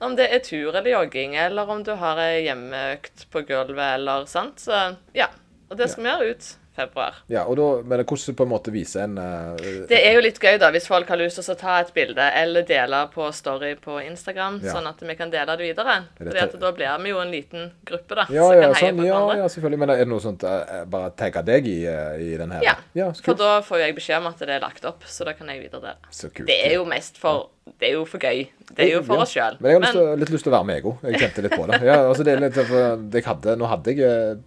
Om 0.00 0.14
det 0.16 0.30
er 0.32 0.40
tur 0.40 0.70
eller 0.72 0.88
jogging, 0.88 1.34
eller 1.36 1.68
om 1.68 1.82
du 1.84 1.90
har 2.00 2.16
ei 2.24 2.46
hjemmeøkt 2.46 3.26
på 3.28 3.42
gulvet, 3.44 3.98
eller 3.98 4.24
sant. 4.24 4.62
Så 4.64 4.72
ja. 5.12 5.26
Og 5.68 5.76
det 5.76 5.90
skal 5.92 6.06
vi 6.06 6.08
gjøre 6.08 6.30
ut 6.32 6.46
februar. 6.80 7.20
ja 7.30 7.44
og 7.46 7.56
da, 7.60 7.68
men 7.86 8.02
hvordan 8.04 8.36
på 8.40 8.46
en 8.48 8.52
måte 8.52 8.72
vise 8.74 9.04
en 9.04 9.18
uh, 9.20 9.56
Det 9.90 10.00
er 10.00 10.16
jo 10.18 10.24
litt 10.24 10.40
gøy 10.40 10.58
da, 10.62 10.70
hvis 10.74 10.88
folk 10.90 11.08
har 11.12 11.20
lyst 11.20 11.38
til 11.40 11.54
å 11.54 11.58
ta 11.60 11.78
et 11.84 11.92
bilde 11.96 12.26
eller 12.42 12.66
dele 12.68 13.02
på 13.14 13.28
story 13.36 13.74
på 13.80 13.98
Instagram, 14.04 14.60
Ja. 14.64 14.74
sånn 14.74 14.88
at 14.90 15.00
vi 15.04 15.14
kan 15.18 15.30
dele 15.32 15.56
det 15.56 15.68
videre. 15.70 15.96
Er 16.20 16.48
te- 16.50 16.58
da 16.60 16.72
blir 16.72 16.98
vi 17.04 17.10
jo 17.14 17.20
en 17.22 17.30
liten 17.32 17.70
gruppe 17.86 18.14
da, 18.18 18.26
Ja, 18.30 18.46
som 18.48 18.54
ja, 18.56 18.60
kan 18.66 18.74
heie 18.74 18.90
sånn, 18.90 18.98
på 19.00 19.06
ja, 19.06 19.14
hverandre. 19.14 19.38
ja, 19.44 19.48
selvfølgelig. 19.54 19.78
Men 19.84 19.90
er 19.90 19.96
det 20.04 20.08
noe 20.08 20.20
sånt 20.24 20.44
uh, 20.44 20.84
Bare 20.90 21.10
tagge 21.16 21.42
deg 21.46 21.66
i, 21.66 21.78
uh, 21.86 22.16
i 22.18 22.36
den 22.40 22.50
her? 22.56 22.62
Ja, 22.66 22.74
ja 22.94 23.12
for 23.12 23.34
da 23.38 23.60
får 23.66 23.78
jo 23.80 23.84
jeg 23.86 23.96
beskjed 24.00 24.18
om 24.22 24.26
at 24.32 24.38
det 24.42 24.48
er 24.56 24.60
lagt 24.64 24.84
opp, 24.88 25.04
så 25.06 25.24
da 25.28 25.32
kan 25.38 25.48
jeg 25.52 25.60
videre 25.66 25.80
dele. 25.80 26.10
Så 26.10 26.28
kult. 26.32 26.46
Det 26.50 26.58
er 26.66 26.74
jo 26.78 26.84
mest 26.88 27.18
for 27.20 27.48
Det 27.78 27.86
er 27.90 27.92
jo 27.94 28.04
for 28.08 28.18
gøy. 28.18 28.48
Det 28.74 28.82
er 28.82 28.88
jo 28.96 29.02
for 29.06 29.16
Ja. 29.16 29.22
oss 29.22 29.32
sjøl. 29.34 29.56
Men 29.60 29.70
jeg 29.70 29.76
har 29.76 29.82
lyst 29.84 29.92
til, 29.92 30.18
litt 30.18 30.30
lyst 30.34 30.44
til 30.44 30.52
å 30.52 30.56
være 30.56 30.66
med, 30.66 30.74
jeg 30.80 30.84
òg. 30.90 31.02
Jeg 31.04 31.20
kjente 31.20 31.42
litt 31.44 31.52
på 31.54 31.66
det. 31.70 31.78
Ja, 31.86 31.96
altså 32.08 32.24
det 32.26 32.34
litt, 32.40 32.54
for 32.54 32.98
jeg 33.14 33.24
hadde, 33.24 33.54
nå 33.60 33.68
hadde 33.70 33.94
jeg 33.94 34.40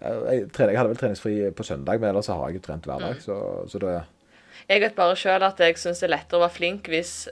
jeg, 0.00 0.46
trener, 0.52 0.72
jeg 0.72 0.78
hadde 0.80 0.92
vel 0.94 1.00
treningsfri 1.02 1.34
på 1.56 1.66
søndag, 1.66 2.00
men 2.00 2.10
ellers 2.10 2.26
har 2.32 2.40
jeg 2.48 2.60
jo 2.60 2.64
trent 2.68 2.84
hver 2.88 2.98
Mm. 3.00 3.06
dag. 3.08 3.20
Så, 3.22 3.36
så 3.68 3.78
det 3.78 4.02
Jeg 4.68 4.80
vet 4.80 4.94
bare 4.96 5.16
sjøl 5.16 5.42
at 5.42 5.58
jeg 5.58 5.76
syns 5.78 6.00
det 6.00 6.08
er 6.10 6.16
lettere 6.16 6.38
å 6.38 6.44
være 6.44 6.56
flink 6.56 6.88
hvis, 6.88 7.28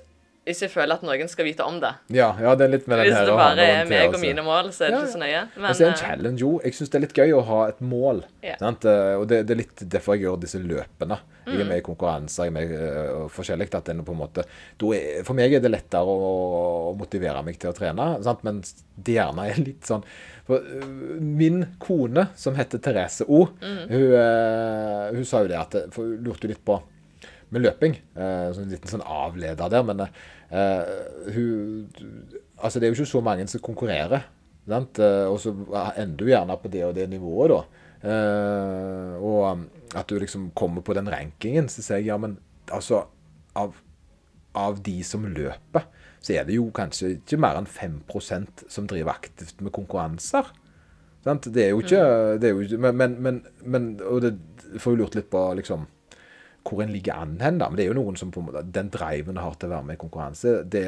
hvis 0.48 0.62
jeg 0.64 0.72
føler 0.72 0.96
at 0.96 1.02
noen 1.04 1.28
skal 1.30 1.44
vite 1.46 1.64
om 1.68 1.76
det. 1.82 1.90
Ja, 2.16 2.30
ja 2.40 2.54
det 2.56 2.64
er 2.66 2.70
litt 2.72 2.86
med 2.88 2.98
den 3.02 3.06
Hvis 3.10 3.16
her 3.18 3.26
det 3.28 3.32
å 3.34 3.38
ha 3.38 3.48
bare 3.50 3.66
er 3.68 3.88
meg 3.90 4.14
og 4.16 4.20
mine 4.22 4.44
mål, 4.46 4.70
så 4.72 4.86
er 4.86 4.94
det 4.94 4.96
Ja, 4.96 5.02
ikke 5.04 5.12
så 5.12 5.20
nøye. 5.22 5.42
Men 5.54 5.66
Altså, 5.70 5.82
det 5.84 5.88
en 5.88 5.94
eh, 5.96 6.02
challenge 6.02 6.40
jo. 6.44 6.52
Jeg 6.64 6.76
syns 6.78 6.92
det 6.94 6.98
er 6.98 7.04
litt 7.04 7.18
gøy 7.20 7.34
å 7.36 7.42
ha 7.50 7.58
et 7.68 7.82
mål. 7.84 8.22
Ja. 8.46 8.54
Sant? 8.62 8.86
Eh, 8.88 9.14
Og 9.18 9.26
det, 9.28 9.42
det 9.48 9.54
er 9.54 9.60
litt 9.62 9.84
derfor 9.92 10.16
jeg 10.16 10.24
gjør 10.26 10.40
disse 10.46 10.62
løpene. 10.64 11.20
Jeg 11.48 11.54
Mm. 11.54 11.60
er 11.62 11.68
med 11.70 11.78
i 11.80 11.84
konkurranser, 11.86 12.44
jeg 12.44 12.50
er 12.50 12.56
med 12.58 12.72
uh, 12.76 13.28
forskjellig. 13.32 13.68
At 13.72 13.86
på 14.04 14.12
en 14.12 14.18
måte, 14.18 14.42
er, 14.44 15.22
for 15.24 15.32
meg 15.38 15.54
er 15.56 15.62
det 15.64 15.70
lettere 15.72 16.04
å, 16.04 16.26
å 16.90 16.96
motivere 16.98 17.40
meg 17.46 17.56
til 17.62 17.70
å 17.70 17.76
trene, 17.76 18.08
sant? 18.26 18.42
men 18.44 18.58
det 18.96 19.14
gjerne 19.16 19.46
er 19.48 19.56
litt 19.62 19.88
sånn 19.88 20.04
for, 20.44 20.60
Min 21.20 21.62
kone, 21.80 22.26
som 22.36 22.54
heter 22.58 22.82
Therese 22.84 23.24
O, 23.28 23.46
Mm. 23.62 23.80
hun, 23.88 24.04
uh, 24.12 25.08
hun 25.16 25.24
sa 25.24 25.40
jo 25.40 25.48
det 25.48 25.56
at 25.60 25.78
hun 25.96 26.18
lurte 26.24 26.48
litt 26.52 26.60
på 26.64 26.76
med 27.54 27.64
løping. 27.64 27.96
Eh, 28.14 28.48
sånn 28.54 28.66
en 28.66 28.74
liten 28.74 28.92
sånn 28.92 29.04
avleder 29.04 29.72
der. 29.72 29.86
Men 29.86 30.06
eh, 30.06 30.96
hun 31.34 31.88
Altså, 32.58 32.80
det 32.80 32.88
er 32.88 32.90
jo 32.90 32.98
ikke 32.98 33.12
så 33.12 33.20
mange 33.22 33.44
som 33.46 33.62
konkurrerer. 33.62 34.24
Sant? 34.68 34.98
Eh, 34.98 35.26
og 35.30 35.38
så 35.42 35.52
ender 35.96 36.16
du 36.18 36.30
gjerne 36.32 36.56
på 36.60 36.70
det 36.72 36.82
og 36.88 36.96
det 36.96 37.06
nivået, 37.10 37.54
da. 37.54 37.84
Eh, 37.98 39.14
og 39.18 39.44
um, 39.52 39.62
at 39.98 40.06
du 40.10 40.18
liksom 40.20 40.50
kommer 40.58 40.84
på 40.86 40.94
den 40.94 41.08
rankingen, 41.10 41.70
så 41.70 41.82
sier 41.82 42.02
jeg 42.02 42.12
ja, 42.12 42.18
men 42.20 42.36
altså 42.70 43.08
Av, 43.58 43.72
av 44.54 44.76
de 44.86 45.00
som 45.02 45.24
løper, 45.26 45.86
så 46.22 46.36
er 46.36 46.44
det 46.46 46.54
jo 46.54 46.68
kanskje 46.74 47.16
ikke 47.16 47.38
mer 47.42 47.56
enn 47.58 47.66
5% 47.66 48.68
som 48.70 48.86
driver 48.86 49.16
aktivt 49.16 49.64
med 49.64 49.72
konkurranser. 49.74 50.52
Sant? 51.24 51.48
Det 51.50 51.64
er 51.64 51.72
jo 51.72 51.80
ikke, 51.82 52.02
det 52.38 52.46
er 52.46 52.52
jo 52.54 52.62
ikke 52.62 52.78
Men, 52.84 52.94
men, 53.00 53.16
men, 53.24 53.40
men 53.64 53.88
Og 54.06 54.20
det 54.22 54.36
får 54.78 54.94
jo 54.94 55.00
lurt 55.00 55.16
litt 55.18 55.26
på 55.32 55.40
liksom 55.58 55.88
hvor 56.68 56.82
en 56.84 56.92
ligger 56.92 57.16
an 57.16 57.38
hen, 57.42 57.58
da. 57.62 57.68
Men 57.68 57.78
det 57.80 57.86
er 57.86 57.92
jo 57.92 57.98
noen 58.00 58.18
som 58.20 58.30
på 58.34 58.42
en 58.42 58.50
måte 58.50 58.66
Den 58.74 58.92
driven 58.94 59.40
har 59.40 59.56
til 59.56 59.70
å 59.70 59.76
være 59.76 59.88
med 59.88 59.98
i 59.98 60.02
konkurranse, 60.04 60.60
det 60.68 60.84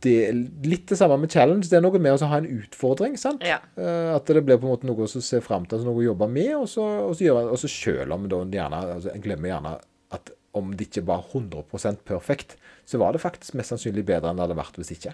det 0.00 0.12
er 0.30 0.36
litt 0.64 0.86
det 0.88 0.96
samme 0.96 1.18
med 1.20 1.28
challenge. 1.28 1.68
Det 1.68 1.76
er 1.76 1.82
noe 1.84 1.98
med 2.00 2.14
å 2.16 2.28
ha 2.30 2.38
en 2.40 2.46
utfordring. 2.48 3.18
sant? 3.20 3.42
Ja. 3.44 3.58
Eh, 3.76 4.14
At 4.14 4.24
det 4.32 4.40
blir 4.46 4.56
på 4.56 4.64
en 4.64 4.72
måte 4.72 4.88
noe 4.88 5.04
å 5.04 5.08
se 5.10 5.40
fram 5.44 5.66
til, 5.66 5.76
altså 5.76 5.90
noe 5.90 6.00
å 6.00 6.06
jobbe 6.06 6.28
med. 6.32 6.54
Og 6.56 6.68
så, 6.72 6.86
og 7.04 7.12
så, 7.18 7.26
gjøre, 7.26 7.50
og 7.52 7.60
så 7.60 7.68
selv 7.68 8.16
om 8.16 8.24
da 8.30 8.40
gjerne, 8.40 8.80
altså 8.96 9.12
jeg 9.12 9.24
glemmer 9.26 9.52
gjerne 9.52 9.74
at 10.16 10.32
om 10.56 10.72
det 10.74 10.88
ikke 10.88 11.04
var 11.06 11.28
100% 11.28 12.00
perfekt, 12.08 12.56
så 12.88 12.98
var 12.98 13.12
det 13.12 13.20
faktisk 13.22 13.54
mest 13.60 13.74
sannsynlig 13.74 14.06
bedre 14.08 14.32
enn 14.32 14.40
det 14.40 14.48
hadde 14.48 14.58
vært 14.58 14.80
hvis 14.80 14.94
ikke. 14.96 15.12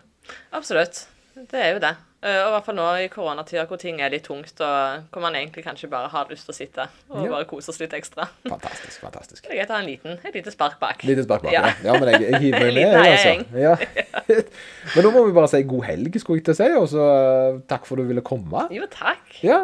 Absolutt. 0.57 1.03
Det 1.37 1.59
er 1.61 1.75
jo 1.75 1.81
det. 1.83 1.91
Eh, 2.25 2.39
Og 2.41 2.49
i 2.49 2.53
hvert 2.55 2.65
fall 2.65 2.77
nå 2.79 2.85
i 3.05 3.09
koronatida 3.13 3.67
hvor 3.69 3.77
ting 3.79 3.99
er 4.01 4.09
litt 4.11 4.25
tungt, 4.25 4.57
og 4.65 5.03
hvor 5.13 5.21
man 5.23 5.35
egentlig 5.37 5.63
kanskje 5.67 5.91
bare 5.93 6.09
har 6.11 6.31
lyst 6.33 6.47
til 6.49 6.55
å 6.55 6.57
sitte 6.57 6.87
og 7.13 7.27
Ja. 7.27 7.31
bare 7.35 7.45
kose 7.51 7.69
oss 7.71 7.79
litt 7.83 7.93
ekstra. 7.93 8.25
Fantastisk. 8.49 9.01
fantastisk. 9.05 9.43
Det 9.45 9.53
er 9.53 9.59
greit 9.61 9.71
å 9.71 9.77
ha 9.77 9.81
en 9.83 9.87
liten, 9.91 10.17
et 10.25 10.35
lite 10.35 10.51
spark 10.55 10.79
bak. 10.81 11.05
Lite 11.05 11.23
spark 11.27 11.43
bak. 11.45 11.53
Ja. 11.53 11.67
Ja. 11.85 11.93
men 12.01 12.09
jeg, 12.15 12.23
jeg 12.33 12.41
hiver 12.47 12.65
meg 12.65 12.75
med. 12.81 12.97
Altså. 12.97 13.61
Ja. 13.61 13.77
Men 14.97 15.05
nå 15.05 15.11
må 15.15 15.27
vi 15.29 15.35
bare 15.37 15.49
si 15.53 15.61
god 15.69 15.85
helg, 15.87 16.17
skulle 16.19 16.41
jeg 16.41 16.47
til 16.49 16.57
å 16.57 16.59
si. 16.59 16.71
Og 16.81 16.89
så 16.91 17.05
eh, 17.13 17.59
takk 17.69 17.85
for 17.87 18.01
at 18.01 18.07
du 18.07 18.09
ville 18.15 18.25
komme. 18.27 18.65
Jo, 18.75 18.87
takk. 18.91 19.37
Ja, 19.45 19.61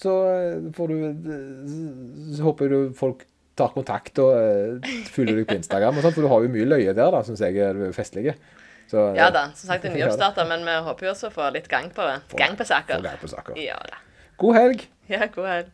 så 0.00 0.14
eh, 0.30 0.70
får 0.78 0.88
du 0.94 0.96
Så 2.36 2.46
håper 2.46 2.70
du 2.70 2.78
folk 2.96 3.26
tar 3.56 3.72
kontakt 3.72 4.18
og 4.20 4.84
følger 5.10 5.38
deg 5.40 5.46
på 5.48 5.56
Instagram 5.58 5.96
og 5.98 6.04
sånn, 6.04 6.12
for 6.12 6.22
du 6.26 6.28
har 6.28 6.42
jo 6.44 6.50
mye 6.52 6.66
løye 6.68 6.92
der, 6.94 7.10
da, 7.10 7.22
syns 7.24 7.40
jeg 7.40 7.56
er 7.64 7.78
festlige. 7.96 8.34
Så, 8.90 9.12
Ja 9.18 9.30
da. 9.34 9.48
Som 9.54 9.70
sagt, 9.70 9.82
det 9.82 9.92
er 9.92 9.96
nyoppstarta, 10.00 10.44
men 10.48 10.64
vi 10.66 10.76
håper 10.88 11.08
jo 11.08 11.12
også 11.14 11.30
å 11.30 11.34
få 11.34 11.48
litt 11.54 11.68
gang 11.68 11.90
på 11.94 12.06
det. 12.06 12.20
Gang 12.38 12.56
på 12.58 12.66
saker. 12.68 13.02
Gang 13.02 13.18
på 13.22 13.30
saker. 13.30 13.58
Ja 13.60 13.78
da. 13.90 14.02
God 14.36 14.58
helg! 14.58 14.86
Ja, 15.08 15.26
god 15.32 15.48
helg. 15.48 15.72